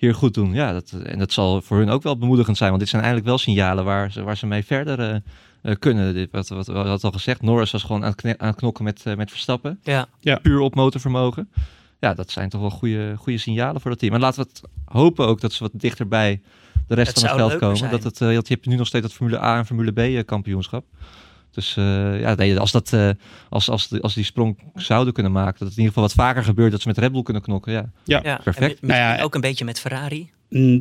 hier 0.00 0.14
goed 0.14 0.34
doen. 0.34 0.52
Ja, 0.52 0.72
dat, 0.72 0.90
en 0.90 1.18
dat 1.18 1.32
zal 1.32 1.62
voor 1.62 1.78
hun 1.78 1.90
ook 1.90 2.02
wel 2.02 2.18
bemoedigend 2.18 2.56
zijn, 2.56 2.68
want 2.68 2.80
dit 2.80 2.90
zijn 2.90 3.02
eigenlijk 3.02 3.30
wel 3.30 3.38
signalen 3.38 3.84
waar 3.84 4.12
ze, 4.12 4.22
waar 4.22 4.36
ze 4.36 4.46
mee 4.46 4.64
verder 4.64 5.22
uh, 5.62 5.74
kunnen. 5.78 6.14
Dit, 6.14 6.28
wat, 6.30 6.48
wat, 6.48 6.66
wat, 6.66 6.86
wat 6.86 7.04
al 7.04 7.10
gezegd, 7.10 7.42
Norris 7.42 7.70
was 7.70 7.82
gewoon 7.82 8.04
aan 8.04 8.14
het, 8.16 8.38
aan 8.38 8.48
het 8.48 8.56
knokken 8.56 8.84
met, 8.84 9.04
uh, 9.06 9.16
met 9.16 9.30
Verstappen. 9.30 9.80
Ja. 9.82 10.08
ja. 10.20 10.38
Puur 10.38 10.60
op 10.60 10.74
motorvermogen. 10.74 11.50
Ja, 11.98 12.14
dat 12.14 12.30
zijn 12.30 12.48
toch 12.48 12.60
wel 12.60 12.70
goede, 12.70 13.14
goede 13.16 13.38
signalen 13.38 13.80
voor 13.80 13.90
dat 13.90 14.00
team. 14.00 14.14
En 14.14 14.20
laten 14.20 14.42
we 14.42 14.48
het 14.48 14.62
hopen 14.84 15.26
ook 15.26 15.40
dat 15.40 15.52
ze 15.52 15.62
wat 15.62 15.72
dichterbij 15.74 16.40
de 16.88 16.94
rest 16.94 17.08
het 17.08 17.18
van 17.18 17.28
het 17.28 17.48
veld 17.48 17.60
komen. 17.60 17.76
Zijn. 17.76 17.90
Dat 17.90 18.02
het, 18.02 18.20
uh, 18.20 18.32
je 18.32 18.42
hebt 18.48 18.66
nu 18.66 18.76
nog 18.76 18.86
steeds 18.86 19.06
dat 19.06 19.14
Formule 19.14 19.40
A 19.40 19.58
en 19.58 19.66
Formule 19.66 20.20
B 20.20 20.26
kampioenschap. 20.26 20.84
Dus 21.50 21.76
uh, 21.76 22.20
ja, 22.20 22.34
nee, 22.34 22.58
als, 22.58 22.72
dat, 22.72 22.92
uh, 22.92 23.10
als, 23.48 23.68
als, 23.68 24.00
als 24.00 24.14
die 24.14 24.24
sprong 24.24 24.58
zouden 24.74 25.12
kunnen 25.14 25.32
maken, 25.32 25.58
dat 25.58 25.68
het 25.68 25.76
in 25.76 25.82
ieder 25.82 25.92
geval 25.92 26.02
wat 26.02 26.26
vaker 26.26 26.44
gebeurt 26.44 26.70
dat 26.70 26.80
ze 26.80 26.88
met 26.88 26.98
Red 26.98 27.12
Bull 27.12 27.22
kunnen 27.22 27.42
knokken. 27.42 27.72
Ja, 27.72 27.90
ja. 28.04 28.20
ja 28.22 28.40
perfect. 28.44 28.82
Nou 28.82 28.98
ja, 28.98 29.22
ook 29.22 29.34
een 29.34 29.40
beetje 29.40 29.64
met 29.64 29.80
Ferrari. 29.80 30.30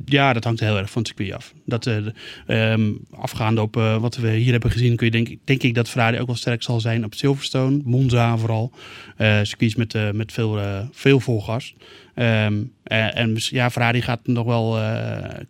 Ja, 0.06 0.34
dat 0.34 0.44
hangt 0.44 0.60
heel 0.60 0.78
erg 0.78 0.90
van 0.90 1.02
het 1.02 1.08
circuit 1.08 1.34
af. 1.34 1.54
Dat, 1.66 1.86
uh, 1.86 2.72
um, 2.72 3.00
afgaande 3.12 3.62
op 3.62 3.78
uh, 3.78 3.98
wat 3.98 4.16
we 4.16 4.32
hier 4.32 4.52
hebben 4.52 4.72
gezien, 4.72 4.96
kun 4.96 5.06
je 5.06 5.12
denk, 5.12 5.36
denk 5.44 5.64
ik 5.64 5.74
dat 5.74 5.90
Ferrari 5.90 6.20
ook 6.20 6.28
wel 6.28 6.36
sterk 6.36 6.64
zal 6.64 6.80
zijn 6.80 7.06
op 7.06 7.14
Silverstone, 7.14 7.82
Monza 7.84 8.38
vooral. 8.38 8.72
Uh, 9.18 9.40
circuits 9.44 9.76
met, 9.76 10.14
met 10.14 10.32
veel, 10.32 10.60
veel 10.92 11.20
volgas. 11.20 11.76
Um, 12.16 12.74
en 12.84 13.36
ja, 13.36 13.70
Ferrari 13.70 14.02
gaat 14.02 14.28
nog 14.28 14.46
wel 14.46 14.80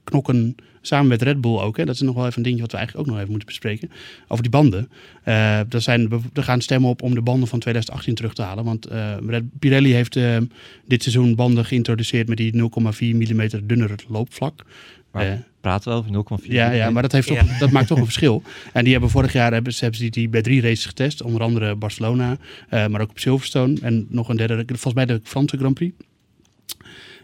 knokken 0.03 0.55
Samen 0.81 1.07
met 1.07 1.21
Red 1.21 1.41
Bull 1.41 1.59
ook. 1.59 1.77
Hè. 1.77 1.85
Dat 1.85 1.95
is 1.95 2.01
nog 2.01 2.15
wel 2.15 2.25
even 2.25 2.37
een 2.37 2.43
dingetje 2.43 2.63
wat 2.63 2.71
we 2.71 2.77
eigenlijk 2.77 3.07
ook 3.07 3.13
nog 3.13 3.21
even 3.21 3.31
moeten 3.31 3.49
bespreken. 3.49 3.91
Over 4.27 4.43
die 4.43 4.51
banden. 4.51 4.89
Uh, 5.25 5.73
er, 5.73 5.81
zijn, 5.81 6.11
er 6.33 6.43
gaan 6.43 6.61
stemmen 6.61 6.89
op 6.89 7.01
om 7.01 7.13
de 7.13 7.21
banden 7.21 7.47
van 7.47 7.59
2018 7.59 8.15
terug 8.15 8.33
te 8.33 8.41
halen. 8.41 8.63
Want 8.63 8.91
uh, 8.91 9.37
Pirelli 9.59 9.93
heeft 9.93 10.15
uh, 10.15 10.37
dit 10.85 11.01
seizoen 11.03 11.35
banden 11.35 11.65
geïntroduceerd 11.65 12.27
met 12.27 12.37
die 12.37 12.53
0,4 12.53 12.59
mm 12.99 13.49
dunner 13.63 13.95
loopvlak. 14.07 14.65
Waar 15.11 15.43
praten 15.61 15.91
we 15.91 16.17
over? 16.17 16.39
0,4 16.41 16.45
ja, 16.47 16.71
ja, 16.71 16.89
maar 16.89 17.01
dat, 17.01 17.11
heeft 17.11 17.27
toch, 17.27 17.57
dat 17.57 17.71
maakt 17.71 17.87
toch 17.87 17.97
een 17.97 18.03
verschil. 18.03 18.43
En 18.73 18.83
die 18.83 18.91
hebben 18.91 19.09
vorig 19.09 19.33
jaar 19.33 19.53
hebben, 19.53 19.73
hebben 19.77 19.99
ze 19.99 20.09
die 20.09 20.29
bij 20.29 20.41
drie 20.41 20.61
races 20.61 20.85
getest. 20.85 21.21
Onder 21.21 21.41
andere 21.41 21.75
Barcelona, 21.75 22.37
maar 22.69 23.01
ook 23.01 23.09
op 23.09 23.19
Silverstone. 23.19 23.77
En 23.81 24.07
nog 24.09 24.29
een 24.29 24.37
derde, 24.37 24.63
volgens 24.67 24.93
mij 24.93 25.05
de 25.05 25.19
Franse 25.23 25.57
Grand 25.57 25.73
Prix. 25.73 25.95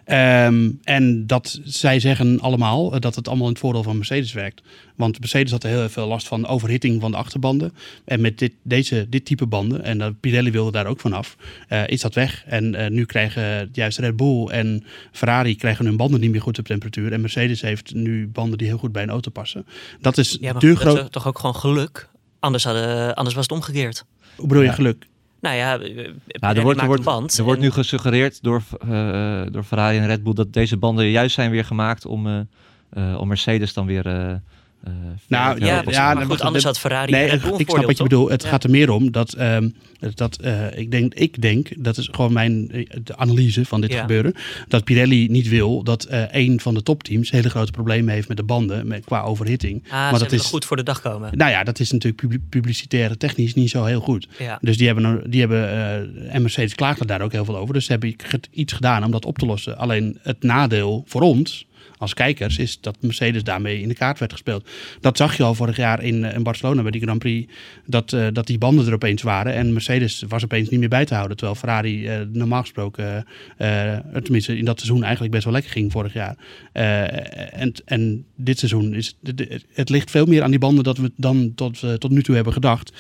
Um, 0.07 0.79
en 0.83 1.27
dat 1.27 1.59
zij 1.63 1.99
zeggen 1.99 2.39
allemaal 2.39 2.93
uh, 2.93 2.99
dat 2.99 3.15
het 3.15 3.27
allemaal 3.27 3.45
in 3.45 3.51
het 3.51 3.61
voordeel 3.61 3.83
van 3.83 3.95
Mercedes 3.95 4.33
werkt. 4.33 4.61
Want 4.95 5.19
Mercedes 5.19 5.51
had 5.51 5.63
er 5.63 5.69
heel 5.69 5.89
veel 5.89 6.07
last 6.07 6.27
van 6.27 6.47
overhitting 6.47 7.01
van 7.01 7.11
de 7.11 7.17
achterbanden. 7.17 7.73
En 8.05 8.21
met 8.21 8.37
dit, 8.37 8.51
deze, 8.63 9.05
dit 9.09 9.25
type 9.25 9.45
banden, 9.45 9.83
en 9.83 10.19
Pirelli 10.19 10.51
wilde 10.51 10.71
daar 10.71 10.85
ook 10.85 10.99
vanaf, 10.99 11.35
uh, 11.69 11.87
is 11.87 12.01
dat 12.01 12.13
weg. 12.13 12.43
En 12.45 12.93
nu 12.93 13.05
krijgen 13.05 13.69
juist 13.71 13.97
Red 13.97 14.15
Bull 14.15 14.47
en 14.47 14.83
Ferrari 15.11 15.55
krijgen 15.55 15.85
hun 15.85 15.97
banden 15.97 16.19
niet 16.19 16.31
meer 16.31 16.41
goed 16.41 16.59
op 16.59 16.65
temperatuur. 16.65 17.13
En 17.13 17.21
Mercedes 17.21 17.61
heeft 17.61 17.93
nu 17.93 18.27
banden 18.27 18.57
die 18.57 18.67
heel 18.67 18.77
goed 18.77 18.91
bij 18.91 19.03
een 19.03 19.09
auto 19.09 19.31
passen. 19.31 19.65
Dat 20.01 20.17
is 20.17 20.37
ja, 20.41 20.51
maar 20.51 20.61
de 20.61 20.75
grote. 20.75 21.09
toch 21.09 21.27
ook 21.27 21.39
gewoon 21.39 21.55
geluk? 21.55 22.09
Anders, 22.39 22.63
hadden, 22.63 23.15
anders 23.15 23.35
was 23.35 23.43
het 23.43 23.53
omgekeerd. 23.53 24.05
Hoe 24.35 24.47
bedoel 24.47 24.63
je 24.63 24.69
ja. 24.69 24.75
geluk? 24.75 25.05
Nou 25.45 25.57
ja, 25.57 25.77
nou, 25.77 26.55
er, 26.55 26.61
wordt, 26.61 26.79
er, 26.79 26.85
wordt, 26.85 27.03
band 27.03 27.37
er 27.37 27.43
wordt 27.43 27.61
nu 27.61 27.71
gesuggereerd 27.71 28.43
door, 28.43 28.61
uh, 28.89 29.41
door 29.51 29.63
Ferrari 29.63 29.97
en 29.97 30.07
Red 30.07 30.23
Bull 30.23 30.33
dat 30.33 30.53
deze 30.53 30.77
banden 30.77 31.09
juist 31.09 31.35
zijn 31.35 31.51
weer 31.51 31.65
gemaakt 31.65 32.05
om, 32.05 32.27
uh, 32.27 32.39
uh, 32.93 33.19
om 33.19 33.27
Mercedes 33.27 33.73
dan 33.73 33.85
weer 33.85 34.05
uh, 34.87 34.93
nou 35.27 35.65
ja, 35.65 35.83
ja 35.85 36.13
maar 36.13 36.25
goed, 36.25 36.41
anders 36.41 36.63
had 36.63 36.79
Ferrari. 36.79 37.11
Nee, 37.11 37.31
ik 37.57 37.69
snap 37.69 37.85
wat 37.85 37.97
je 37.97 38.03
bedoelt. 38.03 38.29
Het 38.29 38.43
ja. 38.43 38.49
gaat 38.49 38.63
er 38.63 38.69
meer 38.69 38.89
om 38.89 39.11
dat, 39.11 39.39
um, 39.39 39.75
dat 40.13 40.39
uh, 40.43 40.77
ik, 40.77 40.91
denk, 40.91 41.13
ik 41.13 41.41
denk, 41.41 41.83
dat 41.83 41.97
is 41.97 42.09
gewoon 42.11 42.33
mijn 42.33 42.67
de 43.03 43.17
analyse 43.17 43.65
van 43.65 43.81
dit 43.81 43.91
ja. 43.91 44.01
gebeuren, 44.01 44.33
dat 44.67 44.83
Pirelli 44.83 45.27
niet 45.27 45.49
wil 45.49 45.83
dat 45.83 46.07
uh, 46.11 46.23
een 46.31 46.59
van 46.59 46.73
de 46.73 46.83
topteams 46.83 47.31
hele 47.31 47.49
grote 47.49 47.71
problemen 47.71 48.13
heeft 48.13 48.27
met 48.27 48.37
de 48.37 48.43
banden 48.43 48.87
met, 48.87 49.05
qua 49.05 49.21
overhitting. 49.21 49.83
Ah, 49.83 49.91
maar 49.91 50.19
dat 50.19 50.31
is 50.31 50.45
goed 50.45 50.65
voor 50.65 50.77
de 50.77 50.83
dag 50.83 51.01
komen. 51.01 51.37
Nou 51.37 51.51
ja, 51.51 51.63
dat 51.63 51.79
is 51.79 51.91
natuurlijk 51.91 52.49
publicitaire 52.49 53.17
technisch 53.17 53.53
niet 53.53 53.69
zo 53.69 53.83
heel 53.83 54.01
goed. 54.01 54.27
Ja. 54.39 54.57
Dus 54.61 54.77
die 54.77 54.87
hebben, 54.87 55.29
die 55.29 55.39
hebben 55.39 55.69
en 56.29 56.41
Mercedes 56.41 56.75
klaagt 56.75 56.99
er 56.99 57.07
daar 57.07 57.21
ook 57.21 57.31
heel 57.31 57.45
veel 57.45 57.57
over. 57.57 57.73
Dus 57.73 57.85
ze 57.85 57.91
hebben 57.91 58.15
iets 58.51 58.73
gedaan 58.73 59.03
om 59.03 59.11
dat 59.11 59.25
op 59.25 59.37
te 59.37 59.45
lossen. 59.45 59.77
Alleen 59.77 60.17
het 60.21 60.43
nadeel 60.43 61.03
voor 61.07 61.21
ons 61.21 61.65
als 62.05 62.13
kijkers, 62.13 62.57
is 62.57 62.77
dat 62.81 62.97
Mercedes 62.99 63.43
daarmee 63.43 63.81
in 63.81 63.87
de 63.87 63.93
kaart 63.93 64.19
werd 64.19 64.31
gespeeld. 64.31 64.69
Dat 65.01 65.17
zag 65.17 65.37
je 65.37 65.43
al 65.43 65.55
vorig 65.55 65.77
jaar 65.77 66.03
in, 66.03 66.23
in 66.23 66.43
Barcelona 66.43 66.81
bij 66.81 66.91
die 66.91 67.01
Grand 67.01 67.19
Prix, 67.19 67.53
dat, 67.85 68.11
uh, 68.11 68.27
dat 68.33 68.47
die 68.47 68.57
banden 68.57 68.87
er 68.87 68.93
opeens 68.93 69.21
waren 69.21 69.53
en 69.53 69.73
Mercedes 69.73 70.23
was 70.27 70.43
opeens 70.43 70.69
niet 70.69 70.79
meer 70.79 70.89
bij 70.89 71.05
te 71.05 71.13
houden. 71.13 71.37
Terwijl 71.37 71.59
Ferrari 71.59 72.07
uh, 72.07 72.21
normaal 72.31 72.61
gesproken, 72.61 73.25
uh, 73.57 73.97
tenminste 74.23 74.57
in 74.57 74.65
dat 74.65 74.79
seizoen 74.79 75.03
eigenlijk 75.03 75.33
best 75.33 75.43
wel 75.43 75.53
lekker 75.53 75.71
ging 75.71 75.91
vorig 75.91 76.13
jaar. 76.13 76.35
en, 76.71 77.73
en 77.85 78.25
dit 78.35 78.59
seizoen 78.59 78.93
is 78.93 79.17
het, 79.23 79.65
het 79.73 79.89
ligt 79.89 80.11
veel 80.11 80.25
meer 80.25 80.43
aan 80.43 80.49
die 80.49 80.59
banden 80.59 80.83
dat 80.83 80.97
we 80.97 81.11
dan 81.15 81.51
tot, 81.55 81.99
tot 81.99 82.11
nu 82.11 82.23
toe 82.23 82.35
hebben 82.35 82.53
gedacht 82.53 82.91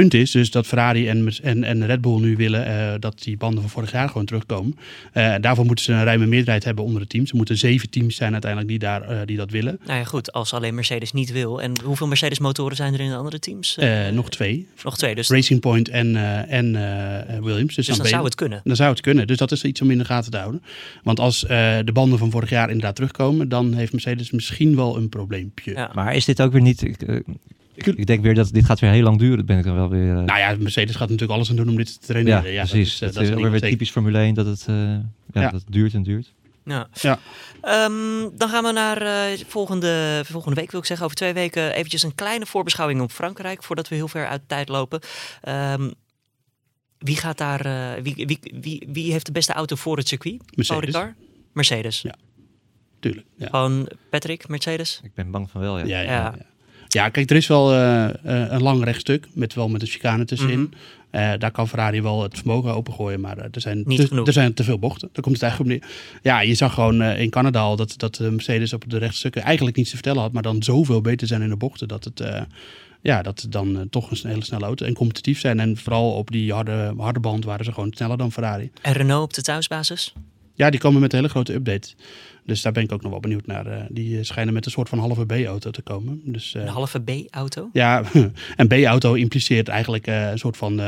punt 0.00 0.14
is 0.14 0.30
dus 0.30 0.50
dat 0.50 0.66
Ferrari 0.66 1.08
en, 1.08 1.28
en, 1.42 1.64
en 1.64 1.86
Red 1.86 2.00
Bull 2.00 2.20
nu 2.20 2.36
willen 2.36 2.68
uh, 2.68 2.94
dat 2.98 3.22
die 3.22 3.36
banden 3.36 3.60
van 3.60 3.70
vorig 3.70 3.92
jaar 3.92 4.08
gewoon 4.08 4.26
terugkomen. 4.26 4.78
Uh, 5.14 5.34
daarvoor 5.40 5.64
moeten 5.64 5.84
ze 5.84 5.92
een 5.92 6.04
ruime 6.04 6.26
meerderheid 6.26 6.64
hebben 6.64 6.84
onder 6.84 7.00
de 7.00 7.06
teams. 7.06 7.30
Er 7.30 7.36
moeten 7.36 7.56
zeven 7.56 7.90
teams 7.90 8.16
zijn 8.16 8.32
uiteindelijk 8.32 8.70
die, 8.70 8.78
daar, 8.78 9.10
uh, 9.10 9.18
die 9.24 9.36
dat 9.36 9.50
willen. 9.50 9.78
Nou 9.86 9.98
ja, 9.98 10.04
goed, 10.04 10.32
als 10.32 10.52
alleen 10.52 10.74
Mercedes 10.74 11.12
niet 11.12 11.32
wil. 11.32 11.62
En 11.62 11.72
hoeveel 11.84 12.06
Mercedes 12.06 12.38
motoren 12.38 12.76
zijn 12.76 12.94
er 12.94 13.00
in 13.00 13.08
de 13.08 13.16
andere 13.16 13.38
teams? 13.38 13.78
nog 14.12 14.30
twee. 14.30 14.68
Nog 14.84 14.96
twee, 14.96 15.14
dus. 15.14 15.28
Racing 15.28 15.60
Point 15.60 15.88
en, 15.88 16.16
en 16.48 16.72
Williams. 17.42 17.74
Dus, 17.74 17.86
dus 17.86 17.86
dan, 17.86 17.96
dan 17.96 18.06
zou 18.06 18.24
het 18.24 18.34
kunnen. 18.34 18.60
Dan 18.64 18.76
zou 18.76 18.90
het 18.90 19.00
kunnen. 19.00 19.26
Dus 19.26 19.36
dat 19.36 19.52
is 19.52 19.64
iets 19.64 19.80
om 19.80 19.90
in 19.90 19.98
de 19.98 20.04
gaten 20.04 20.30
te 20.30 20.36
houden. 20.36 20.62
Want 21.02 21.20
als 21.20 21.40
de 21.40 21.90
banden 21.92 22.18
van 22.18 22.30
vorig 22.30 22.50
jaar 22.50 22.68
inderdaad 22.68 22.94
terugkomen, 22.94 23.48
dan 23.48 23.74
heeft 23.74 23.92
Mercedes 23.92 24.30
misschien 24.30 24.76
wel 24.76 24.96
een 24.96 25.08
probleempje. 25.08 25.70
Ja. 25.70 25.90
Maar 25.94 26.14
is 26.14 26.24
dit 26.24 26.42
ook 26.42 26.52
weer 26.52 26.62
niet 26.62 26.82
ik, 27.76 27.86
ik, 27.86 28.06
denk 28.06 28.22
weer 28.22 28.34
dat 28.34 28.52
dit 28.52 28.64
gaat 28.64 28.80
weer 28.80 28.90
heel 28.90 29.02
lang 29.02 29.18
duren. 29.18 29.36
Dat 29.36 29.46
ben 29.46 29.58
ik 29.58 29.64
dan 29.64 29.74
wel 29.74 29.88
weer. 29.88 30.06
Uh... 30.06 30.22
Nou 30.22 30.38
ja, 30.38 30.56
Mercedes 30.58 30.96
gaat 30.96 31.08
natuurlijk 31.08 31.32
alles 31.32 31.50
aan 31.50 31.56
doen 31.56 31.68
om 31.68 31.76
dit 31.76 32.00
te 32.00 32.06
traineren. 32.06 32.44
Ja, 32.44 32.50
ja 32.50 32.64
precies. 32.64 32.98
Dat 32.98 33.08
is, 33.08 33.16
uh, 33.16 33.28
dat, 33.28 33.36
dat 33.36 33.44
is 33.44 33.60
weer 33.60 33.70
typisch 33.70 33.90
Formule 33.90 34.18
1 34.18 34.34
dat 34.34 34.46
het, 34.46 34.66
uh, 34.70 34.76
ja, 34.76 35.00
ja. 35.32 35.50
dat 35.50 35.52
het 35.52 35.72
duurt 35.72 35.94
en 35.94 36.02
duurt. 36.02 36.34
Ja. 36.64 36.88
ja. 36.92 37.18
Um, 37.84 38.36
dan 38.36 38.48
gaan 38.48 38.64
we 38.64 38.72
naar 38.72 39.02
uh, 39.02 39.38
volgende, 39.46 40.22
volgende 40.24 40.60
week, 40.60 40.70
wil 40.70 40.80
ik 40.80 40.86
zeggen. 40.86 41.04
Over 41.04 41.18
twee 41.18 41.32
weken 41.32 41.72
eventjes 41.72 42.02
een 42.02 42.14
kleine 42.14 42.46
voorbeschouwing 42.46 43.00
op 43.00 43.10
Frankrijk. 43.10 43.62
Voordat 43.62 43.88
we 43.88 43.94
heel 43.94 44.08
ver 44.08 44.26
uit 44.26 44.40
de 44.40 44.46
tijd 44.46 44.68
lopen. 44.68 45.00
Um, 45.48 45.94
wie 46.98 47.16
gaat 47.16 47.38
daar. 47.38 47.66
Uh, 47.66 48.02
wie, 48.02 48.26
wie, 48.26 48.38
wie, 48.60 48.88
wie 48.92 49.12
heeft 49.12 49.26
de 49.26 49.32
beste 49.32 49.52
auto 49.52 49.76
voor 49.76 49.96
het 49.96 50.08
circuit? 50.08 50.42
Mercedes. 50.54 50.96
Mercedes. 51.52 52.02
Ja, 52.02 52.14
tuurlijk. 53.00 53.26
Ja. 53.36 53.46
Gewoon 53.46 53.88
Patrick, 54.10 54.48
Mercedes? 54.48 55.00
Ik 55.02 55.14
ben 55.14 55.30
bang 55.30 55.50
van 55.50 55.60
wel, 55.60 55.78
ja. 55.78 56.00
ja, 56.00 56.34
ja, 56.88 57.08
kijk, 57.08 57.30
er 57.30 57.36
is 57.36 57.46
wel 57.46 57.74
uh, 57.74 58.08
een 58.22 58.62
lang 58.62 58.84
rechtstuk 58.84 59.26
met 59.32 59.54
wel 59.54 59.68
met 59.68 59.82
een 59.82 59.88
chicane 59.88 60.24
tussenin. 60.24 60.58
Mm 60.58 60.70
-hmm. 61.10 61.20
uh, 61.20 61.38
daar 61.38 61.50
kan 61.50 61.68
Ferrari 61.68 62.02
wel 62.02 62.22
het 62.22 62.36
vermogen 62.36 62.74
opengooien, 62.74 63.20
maar 63.20 63.38
er, 63.38 63.60
zijn 63.60 63.84
te, 63.84 64.22
er 64.24 64.32
zijn 64.32 64.54
te 64.54 64.64
veel 64.64 64.78
bochten. 64.78 65.08
Daar 65.12 65.22
komt 65.22 65.34
het 65.34 65.42
eigenlijk 65.42 65.74
op 65.74 65.80
neer. 65.80 65.90
Ja, 66.22 66.40
je 66.40 66.54
zag 66.54 66.74
gewoon 66.74 67.02
in 67.02 67.30
Canada 67.30 67.60
al 67.60 67.76
dat, 67.76 67.94
dat 67.96 68.18
Mercedes 68.18 68.72
op 68.72 68.84
de 68.90 68.98
rechtstukken 68.98 69.42
eigenlijk 69.42 69.76
niets 69.76 69.90
te 69.90 69.96
vertellen 69.96 70.22
had, 70.22 70.32
maar 70.32 70.42
dan 70.42 70.62
zoveel 70.62 71.00
beter 71.00 71.26
zijn 71.26 71.42
in 71.42 71.48
de 71.48 71.56
bochten 71.56 71.88
dat 71.88 72.04
het 72.04 72.20
ja, 73.06 73.22
dat 73.22 73.46
dan 73.48 73.76
uh, 73.76 73.80
toch 73.90 74.10
een 74.10 74.18
hele 74.22 74.44
snelle 74.44 74.64
auto 74.64 74.86
en 74.86 74.94
competitief 74.94 75.40
zijn. 75.40 75.60
En 75.60 75.76
vooral 75.76 76.12
op 76.12 76.30
die 76.30 76.52
harde, 76.52 76.94
harde 76.98 77.20
band 77.20 77.44
waren 77.44 77.64
ze 77.64 77.72
gewoon 77.72 77.92
sneller 77.94 78.16
dan 78.16 78.32
Ferrari. 78.32 78.70
En 78.80 78.92
Renault 78.92 79.24
op 79.24 79.34
de 79.34 79.42
thuisbasis? 79.42 80.14
Ja, 80.54 80.70
die 80.70 80.80
komen 80.80 81.00
met 81.00 81.12
een 81.12 81.18
hele 81.18 81.30
grote 81.30 81.52
update. 81.52 81.94
Dus 82.46 82.62
daar 82.62 82.72
ben 82.72 82.82
ik 82.82 82.92
ook 82.92 83.02
nog 83.02 83.10
wel 83.10 83.20
benieuwd 83.20 83.46
naar. 83.46 83.66
Uh, 83.66 83.74
die 83.88 84.24
schijnen 84.24 84.54
met 84.54 84.66
een 84.66 84.70
soort 84.70 84.88
van 84.88 84.98
halve 84.98 85.26
B-auto 85.26 85.70
te 85.70 85.82
komen. 85.82 86.20
Dus, 86.24 86.54
uh, 86.54 86.62
een 86.62 86.68
halve 86.68 87.00
B-auto? 87.00 87.68
Ja, 87.72 88.02
een 88.56 88.68
B-auto 88.68 89.14
impliceert 89.14 89.68
eigenlijk 89.68 90.06
uh, 90.06 90.30
een 90.30 90.38
soort 90.38 90.56
van 90.56 90.80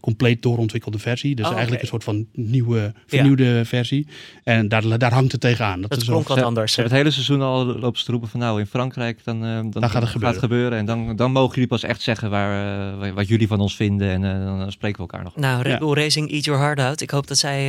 compleet 0.00 0.42
doorontwikkelde 0.42 0.98
versie. 0.98 1.34
Dus 1.34 1.46
oh, 1.46 1.56
eigenlijk 1.56 1.82
okay. 1.82 1.98
een 1.98 2.04
soort 2.04 2.16
van 2.34 2.44
nieuwe, 2.46 2.92
vernieuwde 3.06 3.44
ja. 3.44 3.64
versie. 3.64 4.06
En 4.44 4.68
daar, 4.68 4.98
daar 4.98 5.12
hangt 5.12 5.32
het 5.32 5.40
tegenaan. 5.40 5.80
Dat, 5.80 5.90
dat 5.90 6.00
is 6.00 6.06
klonk 6.06 6.28
wat 6.28 6.42
anders. 6.42 6.72
Ze 6.72 6.80
hebben 6.80 6.98
het 6.98 7.06
hele 7.06 7.14
seizoen 7.14 7.46
al 7.46 7.64
lopen 7.64 8.04
te 8.04 8.10
roepen 8.10 8.28
van 8.28 8.40
nou 8.40 8.60
in 8.60 8.66
Frankrijk 8.66 9.24
dan, 9.24 9.40
dan, 9.40 9.70
dan 9.70 9.90
gaat, 9.90 10.02
het 10.02 10.10
gebeuren. 10.10 10.32
gaat 10.34 10.42
gebeuren. 10.42 10.78
En 10.78 10.84
dan, 10.84 11.16
dan 11.16 11.32
mogen 11.32 11.54
jullie 11.54 11.68
pas 11.68 11.82
echt 11.82 12.00
zeggen 12.00 12.30
waar, 12.30 13.14
wat 13.14 13.28
jullie 13.28 13.46
van 13.46 13.60
ons 13.60 13.76
vinden. 13.76 14.08
En 14.08 14.20
dan 14.44 14.72
spreken 14.72 14.96
we 14.96 15.02
elkaar 15.02 15.24
nog. 15.24 15.36
Nou, 15.36 15.62
Red 15.62 15.78
Bull 15.78 15.88
ja. 15.96 16.02
Racing 16.02 16.30
Eat 16.30 16.44
Your 16.44 16.60
Heart 16.60 16.80
Out. 16.80 17.00
Ik 17.00 17.10
hoop 17.10 17.26
dat 17.26 17.38
zij 17.38 17.66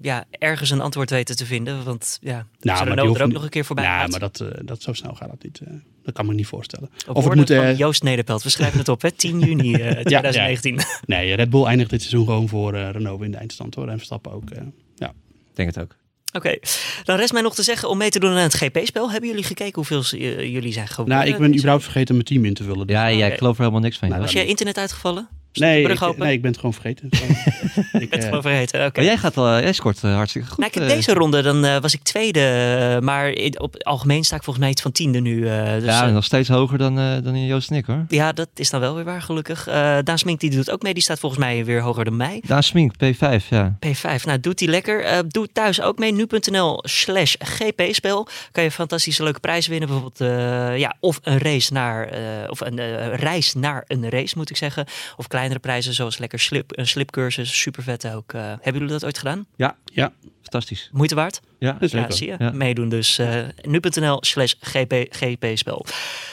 ja, 0.00 0.24
ergens 0.30 0.70
een 0.70 0.80
antwoord 0.80 1.10
weten 1.10 1.36
te 1.36 1.46
vinden. 1.46 1.84
Want 1.84 2.18
ja, 2.20 2.46
nou, 2.64 2.88
maar 2.88 2.98
er 2.98 3.22
ook 3.22 3.32
nog 3.32 3.42
een 3.42 3.48
keer 3.48 3.64
voorbij 3.64 3.84
Ja, 3.84 4.06
maar 4.06 4.20
dat, 4.20 4.40
uh, 4.40 4.48
dat 4.64 4.82
zo 4.82 4.92
snel 4.92 5.14
gaat 5.14 5.28
dat 5.28 5.42
niet. 5.42 5.60
Uh, 5.62 5.74
dat 6.02 6.14
kan 6.14 6.26
me 6.26 6.34
niet 6.34 6.46
voorstellen. 6.46 6.90
Op 7.08 7.16
of 7.16 7.24
het 7.24 7.34
moet, 7.34 7.50
uh, 7.50 7.78
Joost 7.78 8.02
Nederpelt, 8.02 8.42
we 8.42 8.48
schrijven 8.48 8.78
het 8.78 8.88
op, 8.88 9.02
hè? 9.02 9.10
10 9.10 9.40
juni 9.40 9.72
2019. 9.72 10.74
ja, 10.76 10.84
nee, 11.06 11.34
Red 11.34 11.50
Bull 11.50 11.64
eindigt 11.64 11.90
dit 11.90 12.00
seizoen 12.00 12.24
gewoon 12.24 12.48
voor 12.48 12.74
Renault 12.74 13.22
in 13.22 13.30
de 13.30 13.36
eindstand 13.36 13.74
hoor. 13.74 13.88
En 13.88 13.96
Verstappen 13.96 14.32
ook. 14.32 14.48
ja. 14.96 15.08
Ik 15.50 15.58
denk 15.58 15.74
het 15.74 15.84
ook. 15.84 15.96
Oké, 16.34 16.46
okay. 16.46 16.62
dan 17.04 17.16
rest 17.16 17.32
mij 17.32 17.42
nog 17.42 17.54
te 17.54 17.62
zeggen 17.62 17.88
om 17.88 17.98
mee 17.98 18.10
te 18.10 18.18
doen 18.18 18.30
aan 18.30 18.36
het 18.36 18.54
GP-spel. 18.54 19.10
Hebben 19.10 19.28
jullie 19.28 19.44
gekeken 19.44 19.74
hoeveel 19.74 20.02
jullie 20.46 20.72
zijn 20.72 20.88
geworden? 20.88 21.16
Nou, 21.16 21.28
ik 21.28 21.38
ben 21.38 21.54
überhaupt 21.54 21.82
vergeten 21.82 22.14
mijn 22.14 22.26
team 22.26 22.44
in 22.44 22.54
te 22.54 22.64
vullen. 22.64 22.86
Dus. 22.86 22.96
Ja, 22.96 23.06
ja, 23.06 23.26
ik 23.26 23.38
geloof 23.38 23.54
er 23.54 23.60
helemaal 23.60 23.82
niks 23.82 23.98
van. 23.98 24.08
Nou, 24.08 24.20
was 24.20 24.32
jij 24.32 24.46
internet 24.46 24.78
uitgevallen? 24.78 25.28
Nee 25.52 25.88
ik, 25.88 26.16
nee, 26.16 26.32
ik 26.32 26.42
ben 26.42 26.50
het 26.50 26.60
gewoon 26.60 26.74
vergeten. 26.74 27.08
ik 28.02 28.10
ben 28.10 28.18
het 28.18 28.24
gewoon 28.24 28.42
vergeten, 28.42 28.86
oké. 28.86 29.00
jij, 29.00 29.16
gaat 29.16 29.34
wel, 29.34 29.60
jij 29.60 29.72
scoort 29.72 30.02
uh, 30.04 30.14
hartstikke 30.14 30.48
goed. 30.48 30.58
Nou, 30.58 30.70
ik 30.74 30.80
uh, 30.80 30.88
deze 30.88 31.12
ronde, 31.12 31.42
dan 31.42 31.80
was 31.80 31.94
ik 31.94 32.02
tweede. 32.02 32.98
maar 33.02 33.28
op 33.58 33.72
het 33.72 33.84
algemeen 33.84 34.24
sta 34.24 34.36
ik 34.36 34.42
volgens 34.42 34.64
mij 34.64 34.72
iets 34.72 34.82
van 34.82 34.92
tiende 34.92 35.20
nu. 35.20 35.40
dus, 35.40 35.84
ja, 35.84 36.10
nog 36.10 36.24
steeds 36.24 36.48
hoger 36.48 36.78
dan, 36.78 36.94
dan 36.94 37.34
in 37.34 37.46
Joost 37.46 37.70
en 37.70 37.76
ik 37.76 37.84
hoor. 37.84 38.04
Ja, 38.08 38.32
dat 38.32 38.48
is 38.54 38.70
dan 38.70 38.80
wel 38.80 38.94
weer 38.94 39.04
waar, 39.04 39.22
gelukkig. 39.22 39.64
Daan 40.04 40.18
Smink 40.18 40.40
die 40.40 40.50
doet 40.50 40.70
ook 40.70 40.82
mee, 40.82 40.94
die 40.94 41.02
staat 41.02 41.18
volgens 41.18 41.40
mij 41.40 41.64
weer 41.64 41.80
hoger 41.80 42.04
dan 42.04 42.16
mij. 42.16 42.42
Daan 42.46 42.62
Smink, 42.62 42.92
P5, 42.94 43.48
ja. 43.48 43.78
P5, 43.86 44.22
nou 44.24 44.40
doet 44.40 44.58
die 44.58 44.68
lekker. 44.68 45.28
doe 45.28 45.48
thuis 45.52 45.80
ook 45.80 45.98
mee, 45.98 46.12
nu.nl 46.12 46.80
slash 46.82 47.34
gp-spel. 47.38 48.26
Kan 48.52 48.64
je 48.64 48.70
fantastische 48.70 49.22
leuke 49.22 49.40
prijzen 49.40 49.70
winnen. 49.70 49.88
Bijvoorbeeld, 49.88 50.30
ja, 50.78 50.96
of 51.00 51.20
een 51.22 51.38
race 51.38 51.72
naar, 51.72 52.08
of 52.48 52.60
een 52.60 52.80
reis 53.16 53.54
naar 53.54 53.84
een 53.86 54.10
race 54.10 54.34
moet 54.36 54.50
ik 54.50 54.56
zeggen. 54.56 54.86
Of 55.16 55.26
kleinere 55.42 55.60
prijzen 55.60 55.94
zoals 55.94 56.18
lekker 56.18 56.38
slip, 56.38 56.78
een 56.78 56.86
slipcursus, 56.86 57.60
super 57.60 57.82
vet 57.82 58.08
ook. 58.08 58.32
Uh, 58.32 58.42
hebben 58.42 58.72
jullie 58.72 58.88
dat 58.88 59.04
ooit 59.04 59.18
gedaan? 59.18 59.46
Ja, 59.56 59.76
ja. 59.84 60.12
Fantastisch. 60.42 60.90
Moeite 60.92 61.14
waard? 61.14 61.40
Ja, 61.58 61.76
ja 61.80 62.10
zie 62.10 62.26
je. 62.26 62.36
Ja. 62.38 62.50
Meedoen 62.50 62.88
dus. 62.88 63.18
Uh, 63.18 63.42
nu.nl 63.62 64.18
slash 64.20 64.54
gp, 64.60 65.06
gp 65.10 65.46
spel. 65.54 65.86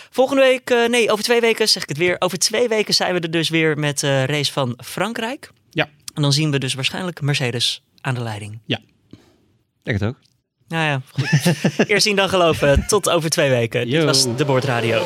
Volgende 0.10 0.42
week, 0.42 0.70
uh, 0.70 0.88
nee, 0.88 1.12
over 1.12 1.24
twee 1.24 1.42
weken 1.42 1.70
zeg 1.70 1.84
ik 1.84 1.90
het 1.90 1.98
weer. 1.98 2.16
Over 2.20 2.38
twee 2.38 2.68
weken 2.68 2.94
zijn 2.94 3.14
we 3.14 3.20
er 3.20 3.32
dus 3.32 3.50
weer 3.50 3.78
met 3.78 4.00
de 4.00 4.26
race 4.26 4.52
van 4.52 4.80
Frankrijk. 4.84 5.52
Ja. 5.70 5.90
En 6.14 6.22
dan 6.22 6.34
zien 6.34 6.52
we 6.52 6.60
dus 6.60 6.74
waarschijnlijk 6.74 7.22
Mercedes 7.22 7.84
aan 8.02 8.14
de 8.14 8.22
leiding. 8.22 8.60
Ja. 8.66 8.80
Denk 9.84 10.00
het 10.00 10.10
ook. 10.10 10.20
Nou 10.68 10.84
ja, 10.84 11.02
goed. 11.12 11.54
Eerst 11.90 12.04
zien 12.04 12.16
dan 12.16 12.30
geloven. 12.30 12.88
Tot 12.88 13.10
over 13.10 13.30
twee 13.30 13.50
weken. 13.50 13.86
Dit 13.86 13.94
Yo. 13.94 14.06
was 14.06 14.36
de 14.36 14.46
Boordradio. 14.46 14.98